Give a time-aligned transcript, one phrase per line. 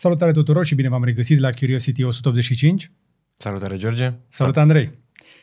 [0.00, 2.90] Salutare tuturor și bine v-am regăsit la Curiosity 185.
[3.34, 4.12] Salutare, George.
[4.28, 4.90] Salut, Andrei.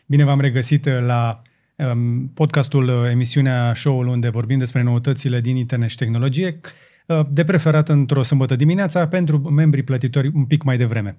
[0.06, 1.42] Bine v-am regăsit la
[1.76, 6.60] um, podcastul, uh, emisiunea, show-ul unde vorbim despre noutățile din internet și tehnologie,
[7.08, 11.18] uh, de preferat într-o sâmbătă dimineața pentru membrii plătitori un pic mai devreme.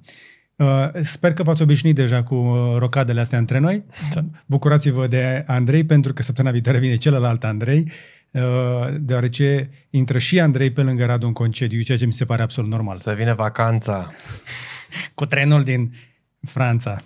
[0.57, 3.85] Uh, sper că v-ați obișnuit deja cu uh, rocadele astea între noi.
[4.15, 4.25] Da.
[4.47, 7.93] Bucurați-vă de Andrei pentru că săptămâna viitoare vine celălalt Andrei
[8.37, 12.43] Uh, deoarece intră și Andrei pe lângă Radu în concediu, ceea ce mi se pare
[12.43, 12.97] absolut normal.
[12.97, 14.11] Să vină vacanța.
[15.15, 15.93] Cu trenul din
[16.41, 17.03] Franța.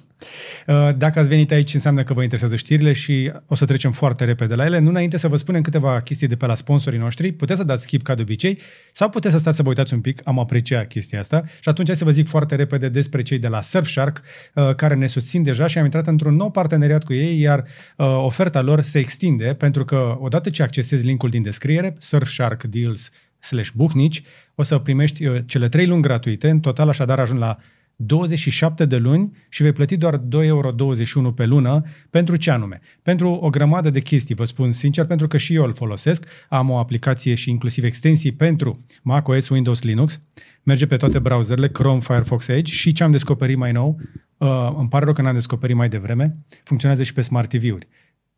[0.66, 4.25] Uh, dacă ați venit aici, înseamnă că vă interesează știrile și o să trecem foarte
[4.25, 4.79] repede la ele.
[4.79, 7.83] Nu înainte să vă spunem câteva chestii de pe la sponsorii noștri, puteți să dați
[7.83, 8.59] skip ca de obicei
[8.93, 11.87] sau puteți să stați să vă uitați un pic, am apreciat chestia asta și atunci
[11.87, 14.23] hai să vă zic foarte repede despre cei de la Surfshark
[14.55, 17.59] uh, care ne susțin deja și am intrat într-un nou parteneriat cu ei, iar
[17.97, 23.11] uh, oferta lor se extinde pentru că odată ce accesezi linkul din descriere, Surfshark Deals
[23.39, 24.23] slash Buhnici,
[24.55, 27.59] o să primești cele trei luni gratuite, în total așadar ajung la
[28.02, 30.72] 27 de luni și vei plăti doar 2,21 euro
[31.34, 32.80] pe lună pentru ce anume?
[33.02, 36.27] Pentru o grămadă de chestii, vă spun sincer, pentru că și eu îl folosesc.
[36.48, 40.20] Am o aplicație și inclusiv extensii pentru macOS, Windows, Linux.
[40.62, 44.00] Merge pe toate browserele, Chrome, Firefox, Edge și ce am descoperit mai nou,
[44.36, 47.88] uh, îmi pare rău că n-am descoperit mai devreme, funcționează și pe Smart TV-uri.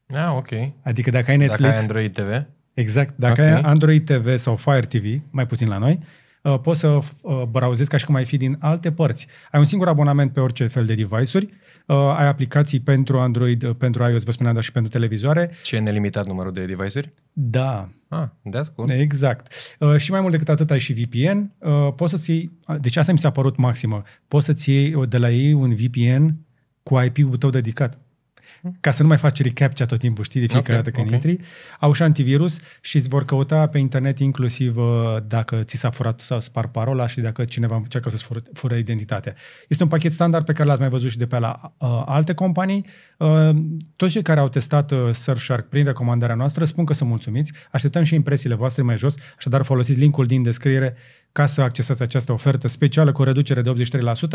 [0.06, 0.48] Ah, ok.
[0.82, 1.62] Adică dacă ai Netflix...
[1.62, 2.46] Dacă ai Android TV?
[2.74, 3.14] Exact.
[3.16, 3.54] Dacă okay.
[3.54, 6.06] ai Android TV sau Fire TV, mai puțin la noi, Uh,
[6.62, 9.26] poți să uh, browsezi ca și cum ai fi din alte părți.
[9.50, 11.48] Ai un singur abonament pe orice fel de device-uri,
[11.86, 15.50] uh, ai aplicații pentru Android, pentru iOS, vă spuneam, dar și pentru televizoare.
[15.62, 17.12] Ce e nelimitat numărul de device-uri?
[17.32, 17.88] Da.
[18.08, 18.90] Ah, that's cool.
[18.90, 19.52] Exact.
[19.96, 21.52] și mai mult decât atât ai și VPN.
[21.96, 25.52] poți să-ți iei, deci asta mi s-a părut maximă, poți să-ți iei de la ei
[25.52, 26.36] un VPN
[26.82, 27.98] cu IP-ul tău dedicat
[28.80, 31.30] ca să nu mai faci recaptcha tot timpul, știi, de fiecare okay, dată când okay.
[31.32, 31.46] intri.
[31.80, 34.84] Au și antivirus și îți vor căuta pe internet inclusiv uh,
[35.26, 39.34] dacă ți s-a furat sau spar parola și dacă cineva încearcă să-ți fură, fură identitatea.
[39.68, 42.34] Este un pachet standard pe care l-ați mai văzut și de pe la uh, alte
[42.34, 42.86] companii.
[43.16, 43.50] Uh,
[43.96, 47.52] toți cei care au testat uh, Surfshark prin recomandarea noastră spun că sunt mulțumiți.
[47.70, 50.96] Așteptăm și impresiile voastre mai jos, așadar folosiți linkul din descriere
[51.32, 53.72] ca să accesați această ofertă specială cu o reducere de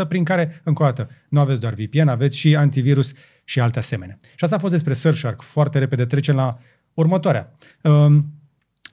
[0.04, 3.12] 83%, prin care, încă o dată, nu aveți doar VPN, aveți și antivirus
[3.44, 4.18] și alte asemenea.
[4.22, 5.42] Și asta a fost despre Surfshark.
[5.42, 6.58] Foarte repede trecem la
[6.94, 7.52] următoarea.
[7.82, 8.32] Um,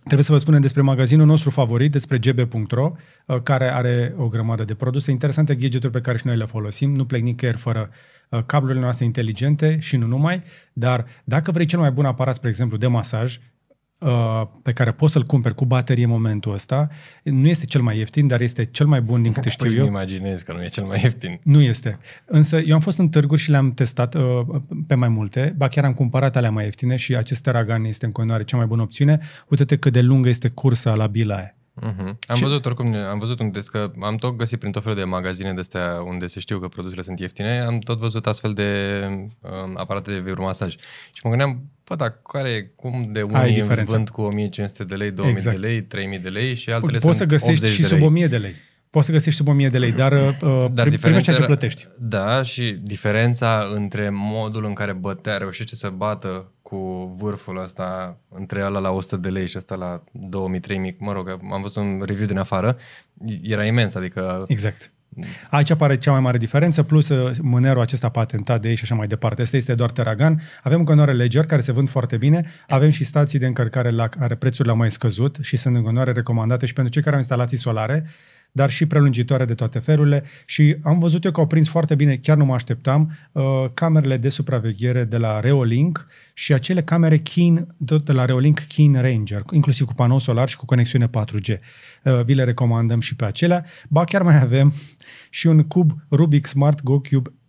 [0.05, 2.91] Trebuie să vă spunem despre magazinul nostru favorit, despre gb.ro,
[3.25, 6.93] uh, care are o grămadă de produse interesante, gadgeturi pe care și noi le folosim.
[6.93, 7.89] Nu plec nicăieri fără
[8.29, 12.49] uh, cablurile noastre inteligente și nu numai, dar dacă vrei cel mai bun aparat, spre
[12.49, 13.54] exemplu, de masaj, Uh,
[14.61, 16.87] pe care poți să-l cumperi cu baterie în momentul ăsta,
[17.23, 19.85] nu este cel mai ieftin, dar este cel mai bun din câte știu păi eu.
[19.85, 21.39] imaginez că nu e cel mai ieftin.
[21.43, 21.99] Nu este.
[22.25, 24.21] Însă eu am fost în târguri și le-am testat uh,
[24.87, 28.11] pe mai multe, ba chiar am cumpărat alea mai ieftine și acest Teragan este în
[28.11, 29.19] continuare cea mai bună opțiune.
[29.47, 31.55] Uite-te cât de lungă este cursa la bila aia.
[31.81, 32.15] Uh-huh.
[32.27, 32.43] Am Ce?
[32.43, 35.59] văzut oricum, am văzut unde că am tot găsit prin tot felul de magazine de
[35.59, 40.11] astea unde se știu că produsele sunt ieftine, am tot văzut astfel de um, aparate
[40.11, 40.71] de vibromasaj.
[41.13, 45.11] Și mă gândeam, bă, dar care, cum de unii îmi vând cu 1500 de lei,
[45.11, 45.59] 2000 exact.
[45.59, 48.37] de lei, 3000 de lei și altele Poți sunt să găsești și sub 1000 de
[48.37, 48.55] lei.
[48.89, 51.87] Poți să găsești sub 1000 de lei, dar, uh, dar primești ce plătești.
[51.97, 58.63] Da, și diferența între modul în care bătea, reușește să bată cu vârful ăsta între
[58.63, 60.03] ăla la 100 de lei și ăsta la
[60.93, 62.77] 2000-3000, mă rog, am văzut un review din afară,
[63.41, 64.37] era imens, adică...
[64.47, 64.91] Exact.
[65.49, 68.95] Aici apare cea mai mare diferență, plus uh, mânerul acesta patentat de ei și așa
[68.95, 69.41] mai departe.
[69.41, 70.41] Asta este doar Teragan.
[70.63, 72.51] Avem continuare Ledger, care se vând foarte bine.
[72.67, 76.11] Avem și stații de încărcare la care prețurile au mai scăzut și sunt în continuare
[76.11, 78.05] recomandate și pentru cei care au instalații solare
[78.55, 82.17] dar și prelungitoare de toate felurile și am văzut eu că au prins foarte bine,
[82.17, 83.43] chiar nu mă așteptam, uh,
[83.73, 89.41] camerele de supraveghere de la Reolink și acele camere Keen, de la Reolink Keen Ranger,
[89.51, 91.59] inclusiv cu panou solar și cu conexiune 4G.
[92.03, 93.65] Uh, vi le recomandăm și pe acelea.
[93.89, 94.73] Ba chiar mai avem
[95.29, 97.44] și un cub Rubik Smart Go Cube Uh,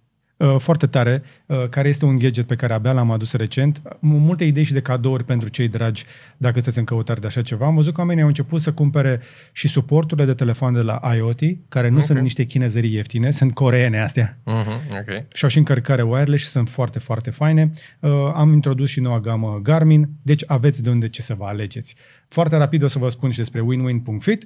[0.59, 3.83] foarte tare, uh, care este un gadget pe care abia l-am adus recent.
[4.01, 6.05] Multe idei și de cadouri pentru cei dragi
[6.37, 7.67] dacă sunteți în căutare de așa ceva.
[7.67, 9.21] Am văzut că oamenii au început să cumpere
[9.53, 12.07] și suporturile de telefon de la IoT, care nu okay.
[12.07, 14.39] sunt niște chinezării ieftine, sunt coreene astea.
[14.47, 15.27] Uh-huh, okay.
[15.33, 17.71] Și au și încărcare wireless și sunt foarte, foarte faine.
[18.01, 21.97] Uh, am introdus și noua gamă Garmin, deci aveți de unde ce să vă alegeți.
[22.29, 24.45] Foarte rapid o să vă spun și despre winwin.fit,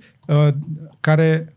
[1.01, 1.53] care uh,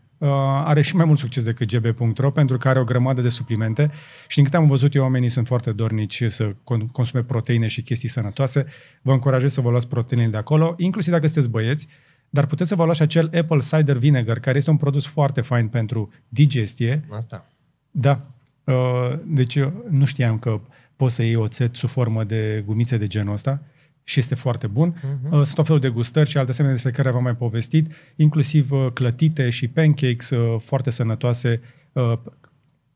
[0.64, 3.90] are și mai mult succes decât gb.ro pentru că are o grămadă de suplimente
[4.28, 6.54] și din câte am văzut eu, oamenii sunt foarte dornici să
[6.92, 8.66] consume proteine și chestii sănătoase.
[9.02, 11.88] Vă încurajez să vă luați proteinele de acolo, inclusiv dacă sunteți băieți,
[12.30, 15.68] dar puteți să vă luați acel Apple Cider Vinegar, care este un produs foarte fain
[15.68, 17.04] pentru digestie.
[17.10, 17.50] Asta.
[17.90, 18.26] Da.
[18.64, 19.58] Uh, deci
[19.88, 20.60] nu știam că
[20.96, 23.62] poți să iei oțet sub formă de gumițe de genul ăsta
[24.04, 24.94] și este foarte bun.
[24.94, 25.30] Uh-huh.
[25.30, 28.86] Sunt tot felul de gustări și alte asemenea despre care v-am mai povestit, inclusiv uh,
[28.92, 31.60] clătite și pancakes uh, foarte sănătoase
[31.92, 32.18] uh,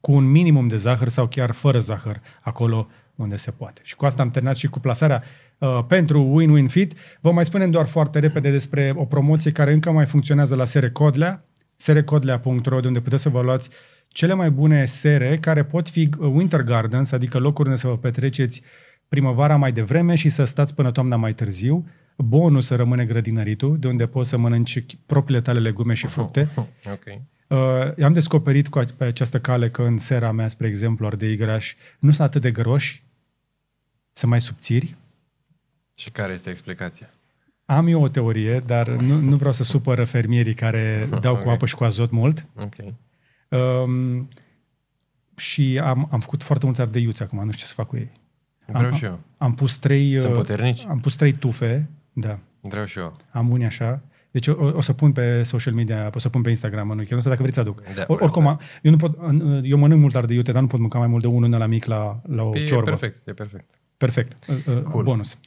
[0.00, 3.80] cu un minimum de zahăr sau chiar fără zahăr acolo unde se poate.
[3.84, 5.22] Și cu asta am terminat și cu plasarea
[5.58, 6.94] uh, pentru Win-Win Fit.
[7.20, 10.90] Vă mai spunem doar foarte repede despre o promoție care încă mai funcționează la Sere
[10.90, 11.44] Codlea,
[11.74, 13.70] serecodlea.ro, de unde puteți să vă luați
[14.08, 18.62] cele mai bune sere care pot fi winter gardens, adică locuri unde să vă petreceți
[19.08, 21.88] primăvara mai devreme și să stați până toamna mai târziu.
[22.16, 26.48] Bonus să rămâne grădinăritul, de unde poți să mănânci propriile tale legume și fructe.
[26.92, 27.20] Ok.
[27.48, 31.76] Uh, am descoperit cu, pe această cale că în sera mea, spre exemplu, ardei grași
[31.98, 33.04] nu sunt atât de groși,
[34.12, 34.96] sunt mai subțiri.
[35.94, 37.10] Și care este explicația?
[37.64, 41.44] Am eu o teorie, dar nu, nu vreau să supără fermierii care dau okay.
[41.44, 42.46] cu apă și cu azot mult.
[42.56, 42.74] Ok.
[43.48, 44.28] Um,
[45.36, 48.17] și am, am făcut foarte mulți ardeiuți acum, nu știu ce să fac cu ei.
[48.72, 49.18] Vreau am, și eu.
[49.36, 50.18] Am pus trei...
[50.18, 50.84] Sunt uh, puternici?
[50.88, 52.38] Am pus trei tufe, da.
[52.60, 53.10] Vreau și eu.
[53.30, 54.00] Am unii așa.
[54.30, 57.18] Deci o, o să pun pe social media, o să pun pe Instagram anul, nu
[57.18, 57.82] știu dacă vreți să aduc.
[57.94, 59.18] Da, Or, oricum, a- eu, nu pot,
[59.62, 62.20] eu mănânc mult ardeiute, dar nu pot mânca mai mult de unul la mic la,
[62.26, 62.84] la o E ciorbă.
[62.84, 63.70] perfect, e perfect.
[63.96, 64.44] Perfect.
[64.48, 65.02] Uh, uh, Cool.
[65.02, 65.38] Bonus.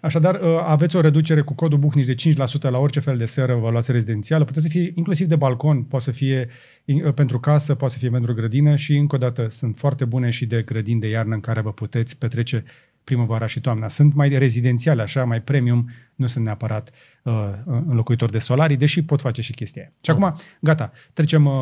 [0.00, 3.54] Așadar, uh, aveți o reducere cu codul Bucnici de 5% la orice fel de seră
[3.54, 4.44] vă luați rezidențială.
[4.44, 6.48] Puteți să fie inclusiv de balcon, poate să fie
[6.84, 10.30] uh, pentru casă, poate să fie pentru grădină și încă o dată sunt foarte bune
[10.30, 12.64] și de grădini de iarnă în care vă puteți petrece
[13.08, 13.88] primăvara și toamna.
[13.88, 16.90] Sunt mai rezidențiale, așa, mai premium, nu sunt neapărat
[17.22, 17.32] uh,
[17.64, 19.90] înlocuitori de solarii, deși pot face și chestia aia.
[20.02, 21.52] Și acum, gata, trecem uh,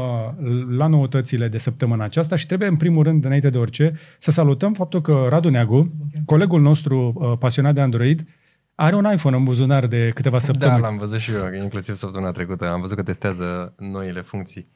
[0.69, 4.73] la noutățile de săptămâna aceasta și trebuie, în primul rând, înainte de orice, să salutăm
[4.73, 5.95] faptul că Radu Neagu,
[6.25, 8.27] colegul nostru uh, pasionat de Android,
[8.75, 10.81] are un iPhone în buzunar de câteva Da, săptămâni.
[10.81, 12.71] l-am văzut și eu, inclusiv săptămâna trecută.
[12.71, 14.69] Am văzut că testează noile funcții.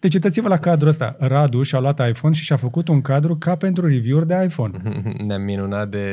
[0.00, 1.16] Deci uitați-vă la cadrul ăsta.
[1.18, 4.78] Radu și-a luat iPhone și și-a făcut un cadru ca pentru review-uri de iPhone.
[5.26, 6.12] Ne-am minunat de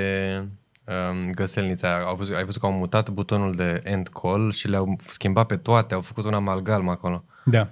[0.85, 1.97] um, găselnița.
[2.07, 5.55] Au văzut, ai văzut că au mutat butonul de end call și le-au schimbat pe
[5.55, 5.93] toate.
[5.93, 7.23] Au făcut un amalgam acolo.
[7.45, 7.69] Da.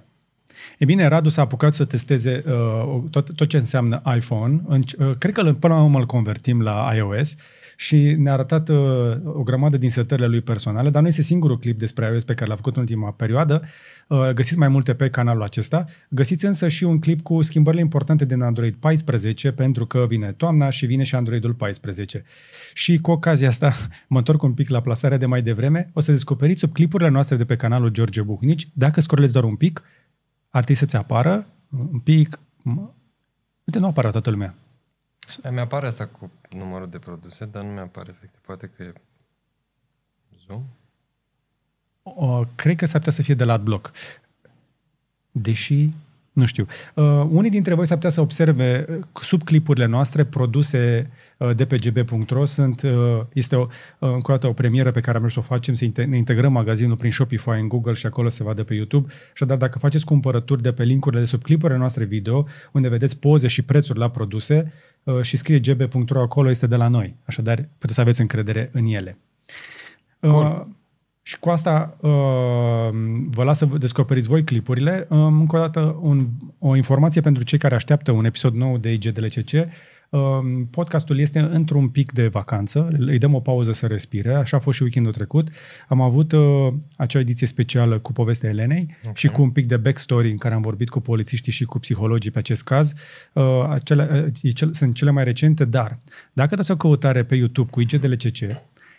[0.78, 4.60] E bine, Radu s-a apucat să testeze uh, tot, tot ce înseamnă iPhone.
[4.66, 7.34] În, uh, cred că îl- până la urmă îl convertim la iOS
[7.76, 8.76] și ne-a arătat uh,
[9.24, 12.50] o grămadă din setările lui personale, dar nu este singurul clip despre iOS pe care
[12.50, 13.62] l-a făcut în ultima perioadă.
[14.08, 15.84] Uh, găsiți mai multe pe canalul acesta.
[16.08, 20.70] Găsiți însă și un clip cu schimbările importante din Android 14, pentru că vine toamna
[20.70, 22.24] și vine și Androidul 14.
[22.72, 23.72] Și cu ocazia asta,
[24.08, 27.36] mă întorc un pic la plasarea de mai devreme, o să descoperiți sub clipurile noastre
[27.36, 29.82] de pe canalul George Bucnici, dacă scrollezi doar un pic,
[30.48, 31.46] ar trebui să-ți apară
[31.92, 32.38] un pic...
[32.62, 32.90] mă-
[33.64, 34.54] Uite, nu apare toată lumea.
[35.40, 38.40] Da, mi-apare asta cu numărul de produse, dar nu mi-apare efectiv.
[38.40, 38.92] Poate că e
[40.46, 40.64] zoom.
[42.02, 43.92] O, cred că s-ar putea să fie de la AdBlock.
[45.30, 45.88] Deși,
[46.34, 46.66] nu știu.
[46.94, 51.64] Uh, unii dintre voi s-ar putea să observe uh, sub clipurile noastre produse uh, de
[51.64, 52.44] pe gb.ro.
[52.44, 55.38] Sunt, uh, este o, uh, încă o dată o premieră pe care am vrut să
[55.38, 58.64] o facem, să inte- ne integrăm magazinul prin Shopify în Google și acolo se vadă
[58.64, 59.12] pe YouTube.
[59.32, 63.48] Așadar, dacă faceți cumpărături de pe linkurile de sub clipurile noastre video, unde vedeți poze
[63.48, 64.72] și prețuri la produse
[65.02, 67.16] uh, și scrie gb.ro acolo, este de la noi.
[67.24, 69.16] Așadar, puteți să aveți încredere în ele.
[70.20, 70.44] Cool.
[70.44, 70.74] Uh,
[71.26, 72.88] și cu asta uh,
[73.30, 75.06] vă las să vă descoperiți voi clipurile.
[75.08, 76.26] Um, încă o dată un,
[76.58, 79.52] o informație pentru cei care așteaptă un episod nou de IGDLCC.
[80.08, 84.60] Um, podcastul este într-un pic de vacanță, îi dăm o pauză să respire, așa a
[84.60, 85.48] fost și weekendul trecut.
[85.88, 89.12] Am avut uh, acea ediție specială cu povestea Elenei okay.
[89.16, 92.30] și cu un pic de backstory în care am vorbit cu polițiștii și cu psihologii
[92.30, 92.92] pe acest caz.
[93.32, 95.98] Uh, acele, uh, e cel, sunt cele mai recente, dar
[96.32, 98.38] dacă dați o căutare pe YouTube cu IGDLCC,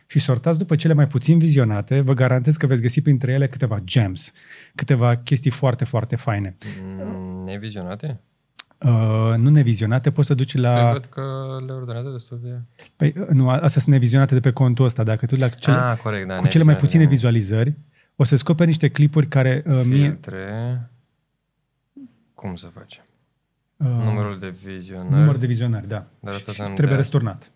[0.08, 3.80] și sortați după cele mai puțin vizionate, vă garantez că veți găsi printre ele câteva
[3.84, 4.32] gems,
[4.76, 6.56] câteva chestii foarte, foarte faine.
[6.84, 8.20] Mm, nevizionate?
[8.80, 10.92] Uh, nu nevizionate, poți să duci Păi la...
[10.92, 11.22] văd că
[11.66, 12.62] le ordonează destul de...
[12.96, 15.04] Păi, uh, nu, astea sunt nevizionate de pe contul ăsta.
[15.04, 16.36] Dacă tu la cele, ah, corect, da.
[16.36, 17.10] cu cele mai nevizionate, puține da.
[17.10, 17.76] vizualizări,
[18.16, 20.04] o să descoperi niște clipuri care uh, mie...
[20.04, 20.84] Filtre.
[22.34, 23.04] Cum să facem?
[23.78, 25.14] Uh, Numărul de vizionări.
[25.14, 26.08] număr de vizionări, da.
[26.20, 27.52] Dar asta și să-mi trebuie dea- resturnat.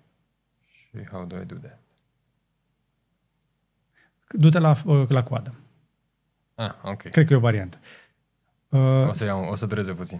[0.65, 1.79] Și how do I do that?
[4.37, 5.53] Du-te la, uh, la coadă.
[6.55, 7.01] Ah, ok.
[7.01, 7.77] Cred că e o variantă.
[8.69, 10.19] Uh, O să, iau, o să dureze puțin.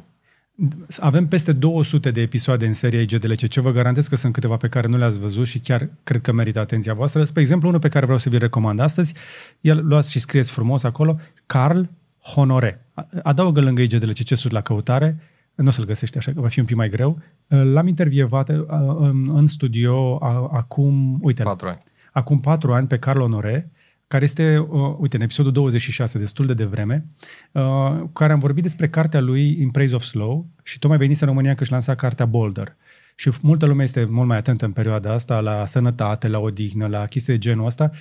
[0.99, 3.53] Avem peste 200 de episoade în seria IGDLCC.
[3.53, 6.59] Vă garantez că sunt câteva pe care nu le-ați văzut și chiar cred că merită
[6.59, 7.23] atenția voastră.
[7.23, 9.13] Spre exemplu, unul pe care vreau să vi recomand astăzi,
[9.61, 11.81] el luați și scrieți frumos acolo, Carl
[12.19, 12.77] Honore.
[13.23, 15.17] Adaugă lângă IGDLCC sus la căutare,
[15.55, 17.19] nu o să-l găsești așa, că va fi un pic mai greu.
[17.47, 18.55] L-am intervievat uh,
[18.99, 21.77] în în studio a- acum, uite, Patru ani.
[22.11, 23.71] acum patru ani pe Carl Honore,
[24.09, 27.05] care este, uh, uite, în episodul 26, destul de devreme,
[27.51, 27.61] uh,
[27.99, 31.29] cu care am vorbit despre cartea lui In Praise of Slow și tocmai venise în
[31.29, 32.75] România că își lansa cartea Boulder.
[33.15, 37.05] și multă lume este mult mai atentă în perioada asta la sănătate, la odihnă, la
[37.05, 37.91] chestii de genul ăsta,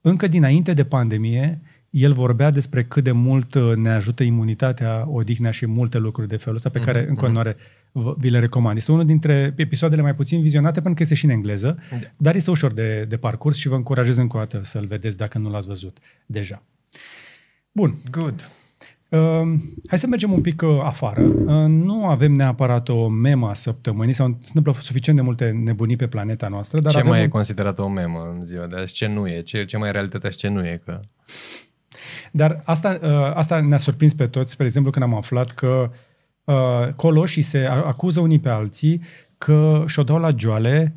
[0.00, 1.60] încă dinainte de pandemie,
[1.92, 6.36] el vorbea despre cât de mult uh, ne ajută imunitatea, odihna și multe lucruri de
[6.36, 7.08] felul ăsta pe care mm-hmm.
[7.08, 7.56] în continuare
[8.16, 8.76] vi le recomand.
[8.76, 11.96] Este unul dintre episoadele mai puțin vizionate pentru că este și în engleză, da.
[12.16, 15.38] dar este ușor de, de parcurs și vă încurajez încă o dată să-l vedeți dacă
[15.38, 16.62] nu l-ați văzut deja.
[17.72, 17.94] Bun.
[18.10, 18.50] Good.
[19.08, 19.54] Uh,
[19.88, 21.22] hai să mergem un pic uh, afară.
[21.22, 25.96] Uh, nu avem neapărat o memă a săptămânii, sau se întâmplă suficient de multe nebunii
[25.96, 26.80] pe planeta noastră.
[26.80, 27.24] Dar ce avem mai un...
[27.24, 28.92] e considerat o memă în ziua de azi?
[28.92, 29.40] Ce nu e?
[29.40, 30.82] Ce, ce mai e realitatea și ce nu e?
[30.84, 31.00] Că...
[32.34, 35.90] Dar asta, uh, asta ne-a surprins pe toți, spre exemplu, când am aflat că
[36.44, 39.02] uh, coloșii se acuză unii pe alții
[39.38, 40.94] că și-o dau la joale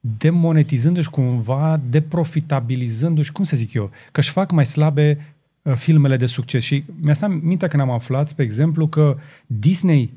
[0.00, 6.26] demonetizându-și cumva, deprofitabilizându-și, cum să zic eu, că își fac mai slabe uh, filmele de
[6.26, 6.62] succes.
[6.62, 10.12] Și mi-a stat mintea când am aflat, spre exemplu, că Disney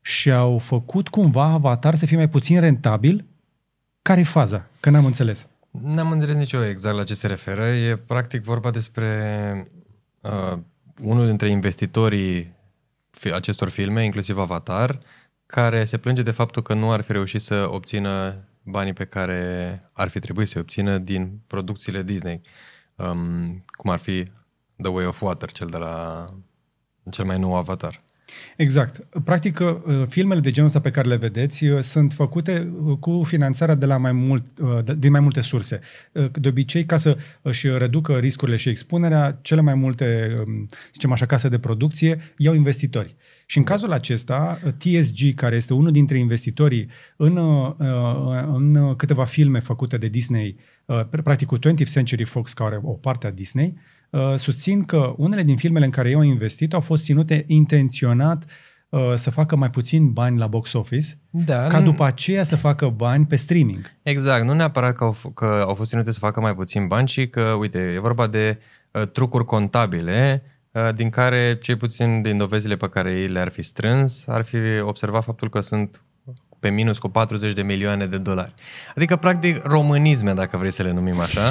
[0.00, 3.24] și-au făcut cumva Avatar să fie mai puțin rentabil.
[4.02, 4.66] Care e faza?
[4.80, 5.46] Că n-am înțeles.
[5.70, 7.66] N-am înțeles nici eu exact la ce se referă.
[7.66, 9.06] E practic vorba despre
[10.28, 10.58] uh,
[11.02, 12.56] unul dintre investitorii
[13.32, 15.00] acestor filme, inclusiv Avatar,
[15.46, 19.82] care se plânge de faptul că nu ar fi reușit să obțină banii pe care
[19.92, 22.40] ar fi trebuit să obțină din producțiile Disney,
[22.96, 24.22] um, cum ar fi
[24.82, 26.26] The Way of Water, cel de la
[27.10, 28.00] cel mai nou Avatar.
[28.56, 29.06] Exact.
[29.24, 33.22] Practic, uh, filmele de genul ăsta pe care le vedeți uh, sunt făcute uh, cu
[33.24, 34.44] finanțarea de la mai mult,
[34.96, 35.80] din mai multe surse.
[36.32, 41.26] De obicei, ca să își reducă riscurile și expunerea, cele mai multe, um, zicem așa,
[41.26, 43.16] case de producție iau investitori.
[43.46, 47.38] Și în cazul acesta, TSG, care este unul dintre investitorii în,
[48.52, 50.56] în câteva filme făcute de Disney,
[51.10, 53.97] practic cu 20th Century Fox, care o parte a Disney, Uh,
[54.36, 58.44] susțin că unele din filmele în care eu am investit au fost ținute intenționat
[58.88, 62.88] uh, să facă mai puțin bani la box office, da, ca după aceea să facă
[62.88, 63.90] bani pe streaming.
[64.02, 67.06] Exact, nu neapărat că au, f- că au fost ținute să facă mai puțin bani,
[67.06, 68.58] ci că, uite, e vorba de
[68.90, 73.62] uh, trucuri contabile, uh, din care, cei puțin din dovezile pe care ei le-ar fi
[73.62, 76.02] strâns, ar fi observat faptul că sunt
[76.60, 78.54] pe minus cu 40 de milioane de dolari.
[78.94, 81.50] Adică, practic, românisme, dacă vrei să le numim așa.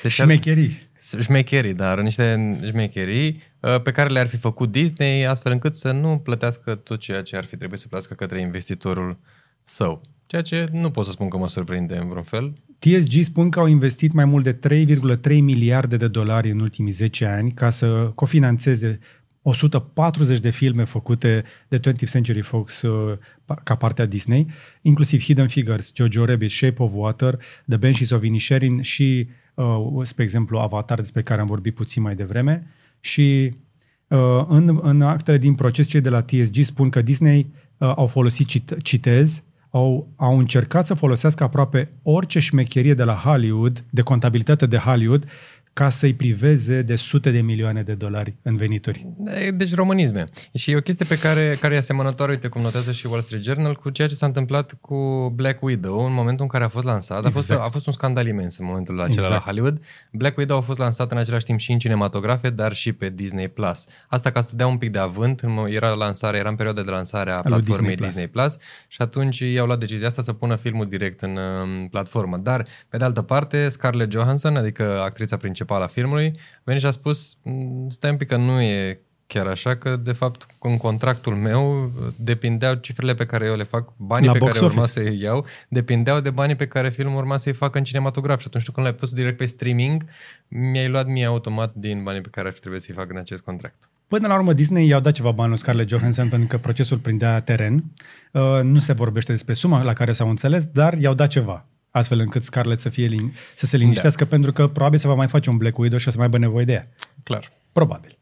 [0.00, 0.88] Se șmecherii.
[1.20, 6.18] Șmecherii, dar niște șmecherii uh, pe care le-ar fi făcut Disney astfel încât să nu
[6.18, 9.18] plătească tot ceea ce ar fi trebuit să plătească către investitorul
[9.62, 10.00] său.
[10.26, 12.52] Ceea ce nu pot să spun că mă surprinde în vreun fel.
[12.78, 14.84] TSG spun că au investit mai mult de
[15.28, 18.98] 3,3 miliarde de dolari în ultimii 10 ani ca să cofinanțeze
[19.44, 23.18] 140 de filme făcute de 20th Century Fox uh,
[23.62, 24.46] ca parte a Disney,
[24.82, 29.66] inclusiv Hidden Figures, Jojo Rabbit, Shape of Water, The Banshees of Inisherin și, uh,
[30.02, 32.66] spre exemplu, Avatar, despre care am vorbit puțin mai devreme.
[33.00, 33.54] Și
[34.08, 37.46] uh, în, în actele din proces, cei de la TSG spun că Disney
[37.78, 43.14] uh, au folosit, cit, citez, au, au încercat să folosească aproape orice șmecherie de la
[43.14, 45.28] Hollywood, de contabilitate de Hollywood,
[45.74, 49.06] ca să-i priveze de sute de milioane de dolari în venituri.
[49.54, 50.24] Deci românisme.
[50.52, 53.42] Și e o chestie pe care, care e asemănătoare, uite cum notează și Wall Street
[53.42, 56.86] Journal, cu ceea ce s-a întâmplat cu Black Widow în momentul în care a fost
[56.86, 57.16] lansat.
[57.16, 57.34] Exact.
[57.34, 57.68] A, fost, exact.
[57.68, 59.32] a fost un scandal imens în momentul acela exact.
[59.32, 59.80] la Hollywood.
[60.12, 63.48] Black Widow a fost lansat în același timp și în cinematografe, dar și pe Disney+.
[63.48, 63.84] Plus.
[64.08, 67.30] Asta ca să dea un pic de avânt, era lansare, era în perioada de lansare
[67.30, 68.08] a platformei Disney Plus.
[68.08, 68.56] Disney Plus
[68.88, 72.36] și atunci i-au luat decizia asta să pună filmul direct în um, platformă.
[72.36, 76.80] Dar, pe de altă parte, Scarlett Johansson, adică actrița principală principal a filmului, a venit
[76.80, 80.46] și a spus, mm, stai un pic că nu e chiar așa, că de fapt
[80.58, 84.84] în contractul meu depindeau cifrele pe care eu le fac, banii La pe care urma
[84.84, 88.40] să-i iau, depindeau de banii pe care filmul urma să-i facă în cinematograf.
[88.40, 90.04] Și atunci când l-ai pus direct pe streaming,
[90.48, 93.42] mi-ai luat mie automat din banii pe care ar fi trebuit să-i fac în acest
[93.42, 93.88] contract.
[94.08, 97.40] Până la urmă, Disney i-au dat ceva bani lui Scarlett Johansson pentru că procesul prindea
[97.40, 97.84] teren.
[98.32, 101.66] Uh, nu se vorbește despre suma la care s-au înțeles, dar i-au dat ceva
[101.96, 104.30] astfel încât Scarlett să, fie lin- să se liniștească, da.
[104.30, 106.38] pentru că probabil se va mai face un Black Widow și o să mai aibă
[106.38, 106.88] nevoie de ea.
[107.22, 107.52] Clar.
[107.72, 108.18] Probabil.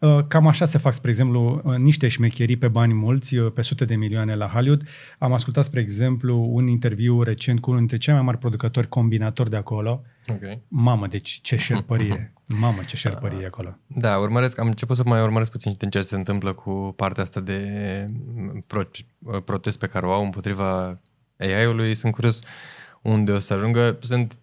[0.00, 3.62] Uh, cam așa se fac, spre exemplu, uh, niște șmecherii pe bani mulți, uh, pe
[3.62, 4.88] sute de milioane la Hollywood.
[5.18, 9.50] Am ascultat, spre exemplu, un interviu recent cu unul dintre cei mai mari producători combinatori
[9.50, 10.02] de acolo.
[10.26, 10.62] Okay.
[10.68, 12.32] Mamă, deci ce șerpărie!
[12.46, 13.46] Mamă, ce șerpărie da.
[13.46, 13.78] acolo!
[13.86, 17.40] Da, urmăresc, am început să mai urmăresc puțin din ce se întâmplă cu partea asta
[17.40, 17.60] de
[18.66, 21.00] pro- protest pe care o au împotriva
[21.38, 21.94] AI-ului.
[21.94, 22.40] Sunt curios
[23.06, 23.96] unde o să ajungă.
[24.00, 24.38] Sunt,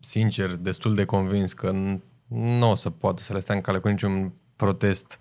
[0.00, 1.72] sincer, destul de convins că
[2.28, 5.18] nu o să poată să le stea în cale cu niciun protest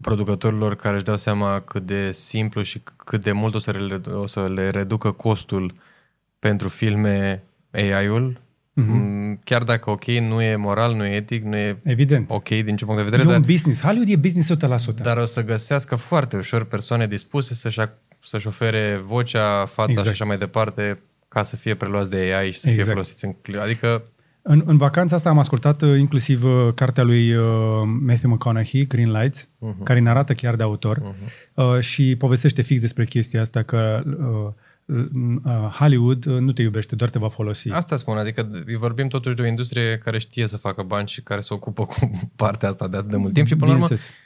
[0.00, 4.00] producătorilor care își dau seama cât de simplu și cât de mult o să, le,
[4.12, 5.74] o să le reducă costul
[6.38, 8.40] pentru filme AI-ul,
[8.80, 9.44] Mm-hmm.
[9.44, 12.30] Chiar dacă, ok, nu e moral, nu e etic, nu e Evident.
[12.30, 13.22] ok din ce punct de vedere.
[13.22, 13.82] E dar, un business.
[13.82, 14.52] Hollywood e business
[14.92, 14.94] 100%.
[15.02, 17.80] Dar o să găsească foarte ușor persoane dispuse să-și
[18.20, 20.06] să-și ofere vocea, fața Exact.
[20.06, 21.00] și așa mai departe,
[21.38, 22.92] ca să fie preluați de AI și să fie Exact.
[22.92, 23.32] folosiți în...
[23.32, 24.02] cli- Adică,
[24.42, 27.44] În, în vacanța asta am ascultat uh, inclusiv uh, cartea lui uh,
[28.06, 29.82] Matthew McConaughey, Green Lights, uh-huh.
[29.82, 31.54] care ne arată chiar de autor uh-huh.
[31.54, 34.52] uh, și povestește fix despre chestia asta că uh,
[35.44, 37.70] uh, Hollywood uh, nu te iubește, doar te va folosi.
[37.70, 41.40] asta spun, adică vorbim totuși de o industrie care știe să facă bani și care
[41.40, 44.16] se ocupă cu partea asta de atât de mult timp și până la urmă Bineînțeles.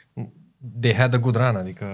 [0.79, 1.85] they had a good run, adică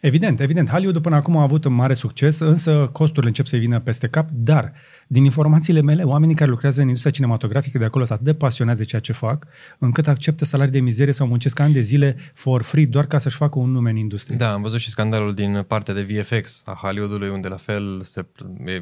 [0.00, 0.68] Evident, evident.
[0.68, 4.28] Hollywood până acum a avut un mare succes, însă costurile încep să-i vină peste cap,
[4.30, 4.72] dar
[5.06, 8.78] din informațiile mele, oamenii care lucrează în industria cinematografică de acolo sunt atât de pasionați
[8.78, 9.46] de ceea ce fac,
[9.78, 13.36] încât acceptă salarii de mizerie sau muncesc ani de zile for free doar ca să-și
[13.36, 14.36] facă un nume în industrie.
[14.36, 18.26] Da, am văzut și scandalul din partea de VFX a Hollywoodului, unde la fel se,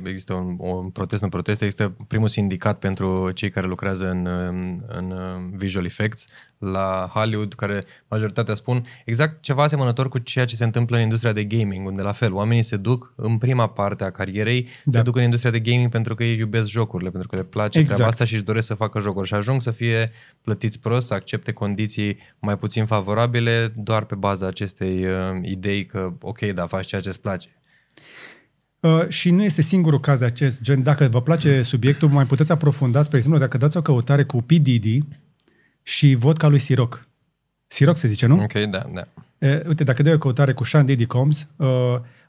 [0.05, 4.29] există un, un protest, un protest, există primul sindicat pentru cei care lucrează în,
[4.89, 5.15] în
[5.57, 6.27] visual effects
[6.59, 11.33] la Hollywood, care majoritatea spun exact ceva asemănător cu ceea ce se întâmplă în industria
[11.33, 14.99] de gaming, unde la fel oamenii se duc în prima parte a carierei, da.
[14.99, 17.79] se duc în industria de gaming pentru că ei iubesc jocurile, pentru că le place
[17.79, 17.83] exact.
[17.83, 17.95] Exact.
[17.95, 20.11] treaba asta și își doresc să facă jocuri și ajung să fie
[20.43, 26.13] plătiți prost, să accepte condiții mai puțin favorabile doar pe baza acestei uh, idei că
[26.21, 27.49] ok, da, faci ceea ce îți place.
[28.81, 30.83] Uh, și nu este singurul caz de acest gen.
[30.83, 34.53] Dacă vă place subiectul, mai puteți aprofunda, spre exemplu, dacă dați o căutare cu P.
[34.53, 35.01] Diddy
[35.83, 37.08] și vodka lui Siroc.
[37.69, 38.43] Siroc se zice, nu?
[38.43, 39.09] Ok, da, da.
[39.39, 41.67] E, uite, dacă dai o căutare cu Sean Diddy Combs, uh,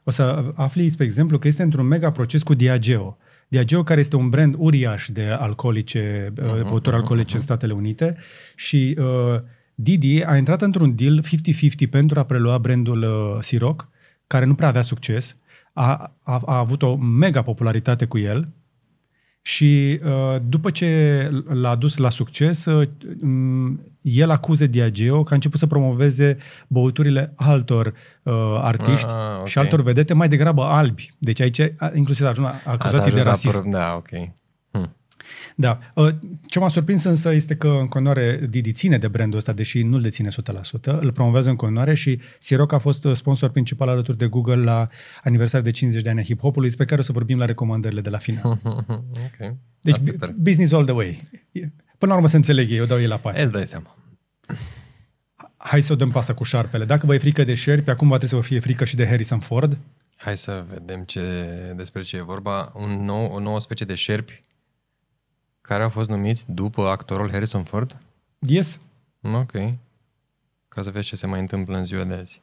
[0.04, 3.18] o să afli, spre exemplu, că este într-un mega proces cu Diageo.
[3.48, 8.16] Diageo, care este un brand uriaș de alcoolice, uh, de băuturi alcoolice în Statele Unite
[8.56, 9.40] și uh,
[9.74, 11.22] Didi a intrat într-un deal
[11.86, 13.88] 50-50 pentru a prelua brandul uh, Siroc,
[14.26, 15.36] care nu prea avea succes.
[15.72, 18.48] A, a, a avut o mega popularitate cu el
[19.42, 22.88] și uh, după ce l-a dus la succes, uh,
[23.20, 26.36] m, el acuză Diageo că a început să promoveze
[26.68, 27.86] băuturile altor
[28.22, 28.32] uh,
[28.62, 29.46] artiști Ah, ok.
[29.46, 31.10] și altor vedete, mai degrabă albi.
[31.18, 33.60] Deci aici a- inclusiv a ajuns la Asta a acuzații de ajuns la rasism.
[33.60, 34.08] pro- Da, ok.
[35.60, 35.66] Hm.
[35.66, 35.78] Da.
[35.94, 36.14] Uh,
[36.46, 40.00] Ce m-a surprins însă este că în continuare Didi ține de brandul ăsta, deși nu-l
[40.00, 40.32] deține 100%,
[40.82, 44.86] îl promovează în continuare și Siroc a fost uh, sponsor principal alături de Google la
[45.22, 48.10] aniversare de 50 de ani a hip-hopului, despre care o să vorbim la recomandările de
[48.10, 48.60] la final.
[49.26, 49.54] ok.
[49.80, 50.32] Deci Asta e tare.
[50.36, 51.28] business all the way.
[51.98, 53.42] Până la urmă să înțeleg ei, eu dau ei la pace.
[53.42, 53.96] Îți dai seama.
[55.56, 56.84] Hai să o dăm pasta cu șarpele.
[56.84, 59.06] Dacă vă e frică de șerpi, acum va trebui să vă fie frică și de
[59.06, 59.78] Harrison Ford.
[60.16, 61.22] Hai să vedem ce,
[61.76, 62.72] despre ce e vorba.
[62.74, 64.42] Un nou, o nouă specie de șerpi
[65.60, 67.96] care au fost numiți după actorul Harrison Ford?
[68.38, 68.80] Yes.
[69.20, 69.52] Ok.
[70.68, 72.40] Ca să vezi ce se mai întâmplă în ziua de azi.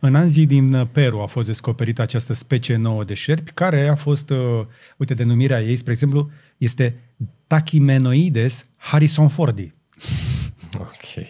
[0.00, 4.30] În Anzi din Peru a fost descoperită această specie nouă de șerpi, care a fost,
[4.30, 6.98] uh, uite, denumirea ei, spre exemplu, este
[7.46, 9.72] Tachymenoides harrisonfordi.
[10.78, 11.26] Ok.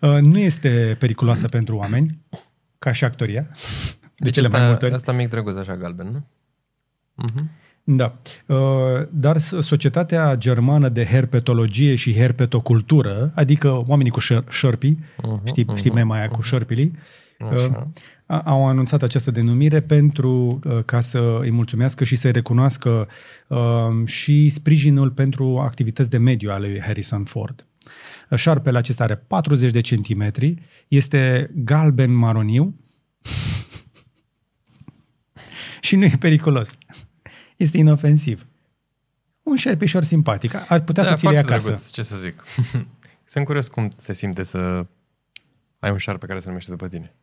[0.00, 2.18] Uh, nu este periculoasă pentru oameni,
[2.78, 3.50] ca și actoria, de
[4.16, 4.94] Deci cele mai asta, multe ori.
[4.94, 6.26] asta mic drăguț așa galben, nu?
[7.14, 7.50] Mhm.
[7.90, 8.18] Da.
[8.46, 8.56] Uh,
[9.10, 15.66] Dar s- Societatea Germană de Herpetologie și Herpetocultură, adică oamenii cu șer- șerpii, Mhm, știi,
[15.74, 16.92] știi mema aia cu șerpilii,
[17.38, 17.82] uh, Așa.
[18.26, 23.08] a- au anunțat această denumire pentru uh, ca să îi mulțumească și să-i recunoască
[23.46, 23.58] uh,
[24.06, 27.66] și sprijinul pentru activități de mediu ale lui Harrison Ford.
[28.30, 30.54] Uh, Șarpele acesta are 40 de centimetri,
[30.88, 32.74] este galben maroniu
[35.80, 36.74] și nu e periculos.
[37.58, 38.46] Este inofensiv.
[39.42, 40.54] Un șerpișor simpatic.
[40.68, 41.68] Ar putea să ți le ia foarte acasă.
[41.68, 42.44] drăguț, ce să zic.
[43.24, 44.86] Sunt curios cum se simte să
[45.78, 47.14] ai un șarpe care se numește după tine.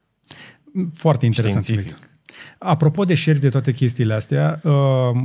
[0.93, 1.95] Foarte interesant Științific.
[1.98, 2.19] subiect.
[2.58, 4.71] Apropo de șerpi, de toate chestiile astea, uh,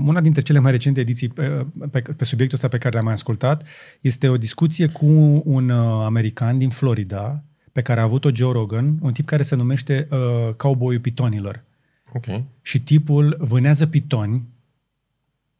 [0.07, 3.15] una dintre cele mai recente ediții pe, pe, pe subiectul ăsta pe care le-am mai
[3.15, 3.67] ascultat
[4.01, 8.99] este o discuție cu un uh, american din Florida pe care a avut-o Joe Rogan,
[9.01, 11.65] un tip care se numește uh, Cowboy Pitonilor.
[12.13, 12.27] Ok.
[12.63, 14.49] Și tipul vânează pitoni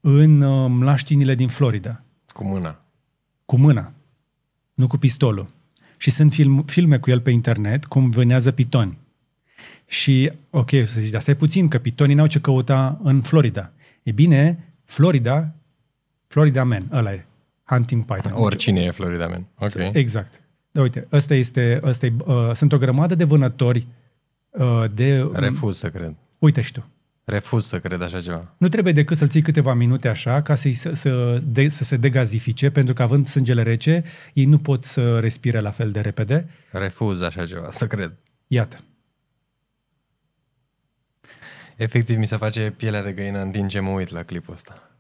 [0.01, 2.81] în uh, mlaștinile din Florida, Cu mâna.
[3.45, 3.93] cu mâna,
[4.75, 5.49] nu cu pistolul.
[5.97, 8.99] Și sunt film, filme cu el pe internet cum vânează pitoni.
[9.87, 13.73] Și, ok, să zici, dar stai puțin, că pitonii n-au ce căuta în Florida.
[14.03, 15.55] E bine, Florida,
[16.27, 17.27] Florida Man, ăla e,
[17.65, 18.33] Hunting Python.
[18.35, 19.47] Oricine e Florida Man.
[19.59, 19.95] Ok.
[19.97, 20.41] Exact.
[20.71, 23.87] Da, uite, ăsta este, ăsta e, uh, sunt o grămadă de vânători
[24.51, 25.31] uh, de...
[25.33, 26.15] Refuz să cred.
[26.39, 26.87] Uite și tu.
[27.31, 28.55] Refuz să cred așa ceva.
[28.59, 31.97] Nu trebuie decât să-l ții câteva minute așa ca să, să, să, de, să se
[31.97, 36.49] degazifice, pentru că având sângele rece, ei nu pot să respire la fel de repede.
[36.71, 38.17] Refuz așa ceva, să cred.
[38.47, 38.81] Iată.
[41.77, 44.91] Efectiv, mi se face pielea de găină în timp ce mă uit la clipul ăsta.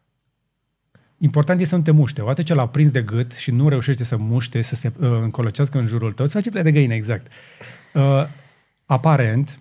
[1.18, 2.22] Important e să nu te muște.
[2.22, 5.78] Odată ce l-a prins de gât și nu reușește să muște, să se uh, încolăcească
[5.78, 7.26] în jurul tău, îți face pielea de găină, exact.
[7.94, 8.26] Uh,
[8.86, 9.58] aparent,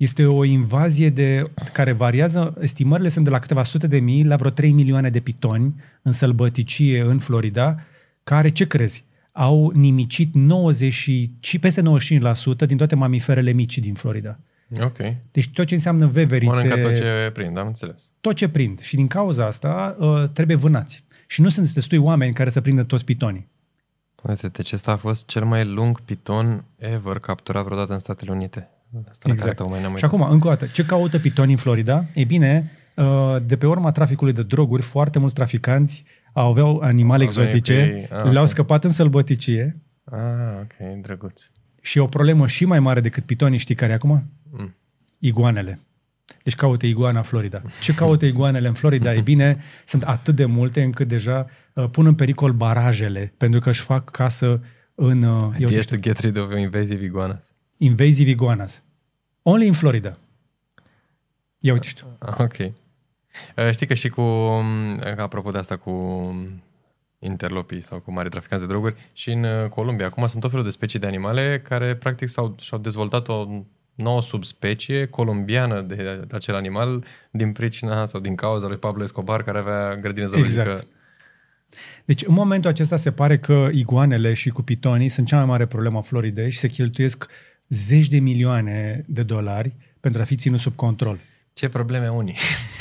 [0.00, 4.36] Este o invazie de care variază, estimările sunt de la câteva sute de mii la
[4.36, 7.80] vreo 3 milioane de pitoni în sălbăticie în Florida,
[8.24, 10.92] care, ce crezi, au nimicit 90
[11.40, 14.38] și peste 95% din toate mamiferele mici din Florida.
[14.80, 14.98] Ok.
[15.30, 16.52] Deci tot ce înseamnă veverițe...
[16.52, 18.02] Mănâncă tot ce prind, am înțeles.
[18.20, 18.80] Tot ce prind.
[18.80, 21.04] Și din cauza asta uh, trebuie vânați.
[21.26, 23.48] Și nu sunt destui oameni care să prindă toți pitonii.
[24.22, 28.70] Uite, deci ăsta a fost cel mai lung piton ever capturat vreodată în Statele Unite.
[29.08, 29.62] Asta exact.
[29.96, 32.04] Și acum, încă o dată, ce caută pitonii în Florida?
[32.14, 38.08] E bine, uh, de pe urma traficului de droguri, foarte mulți traficanți aveau animale exotice,
[38.10, 38.48] ah, le-au okay.
[38.48, 39.80] scăpat în sălbăticie.
[40.04, 40.18] Ah,
[40.60, 41.50] ok, drăguț.
[41.80, 44.30] Și o problemă și mai mare decât pitonii, știi care acum?
[44.50, 44.74] Mm.
[45.18, 45.78] Iguanele.
[46.42, 47.62] Deci caută iguana Florida.
[47.80, 49.14] Ce caută iguanele în Florida?
[49.14, 53.68] E bine, sunt atât de multe încât deja uh, pun în pericol barajele, pentru că
[53.68, 54.60] își fac casă
[54.94, 55.22] în...
[55.22, 57.54] Uh, Ideea to get rid of invasive iguanas.
[57.82, 58.82] Invasive iguanas.
[59.42, 60.18] Only in Florida.
[61.58, 62.16] Ia uite și tu.
[62.18, 62.58] Ah, ok.
[62.58, 65.90] Uh, știi că și cu, um, apropo de asta cu
[67.18, 70.64] interlopii sau cu mari traficanți de droguri, și în uh, Columbia acum sunt tot felul
[70.64, 73.46] de specii de animale care practic s-au, și-au dezvoltat o
[73.94, 79.58] nouă subspecie colombiană de acel animal din pricina sau din cauza lui Pablo Escobar care
[79.58, 80.60] avea grădină zoologică.
[80.60, 80.86] Exact.
[82.04, 85.66] Deci în momentul acesta se pare că iguanele și cu pitonii sunt cea mai mare
[85.66, 87.26] problemă a Floridei și se cheltuiesc
[87.70, 91.18] zeci de milioane de dolari pentru a fi ținut sub control.
[91.52, 92.36] Ce probleme unii.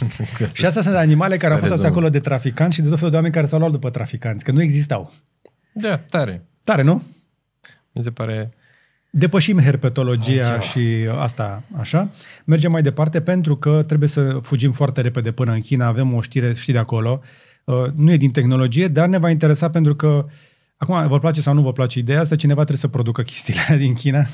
[0.58, 3.15] și astea sunt animale care au fost acolo de traficanți și de tot felul de
[3.15, 5.13] oameni care s-au luat după traficanți, că nu existau.
[5.71, 6.45] Da, tare.
[6.63, 7.04] Tare, nu?
[7.91, 8.54] Mi se pare
[9.10, 10.60] Depășim herpetologia Altceva.
[10.60, 12.10] și asta, așa.
[12.45, 15.86] Mergem mai departe pentru că trebuie să fugim foarte repede până în China.
[15.86, 17.21] Avem o știre, știi de acolo.
[17.63, 20.25] Uh, nu e din tehnologie, dar ne va interesa pentru că,
[20.78, 23.93] acum, vă place sau nu vă place ideea asta, cineva trebuie să producă chestiile din
[23.93, 24.25] China.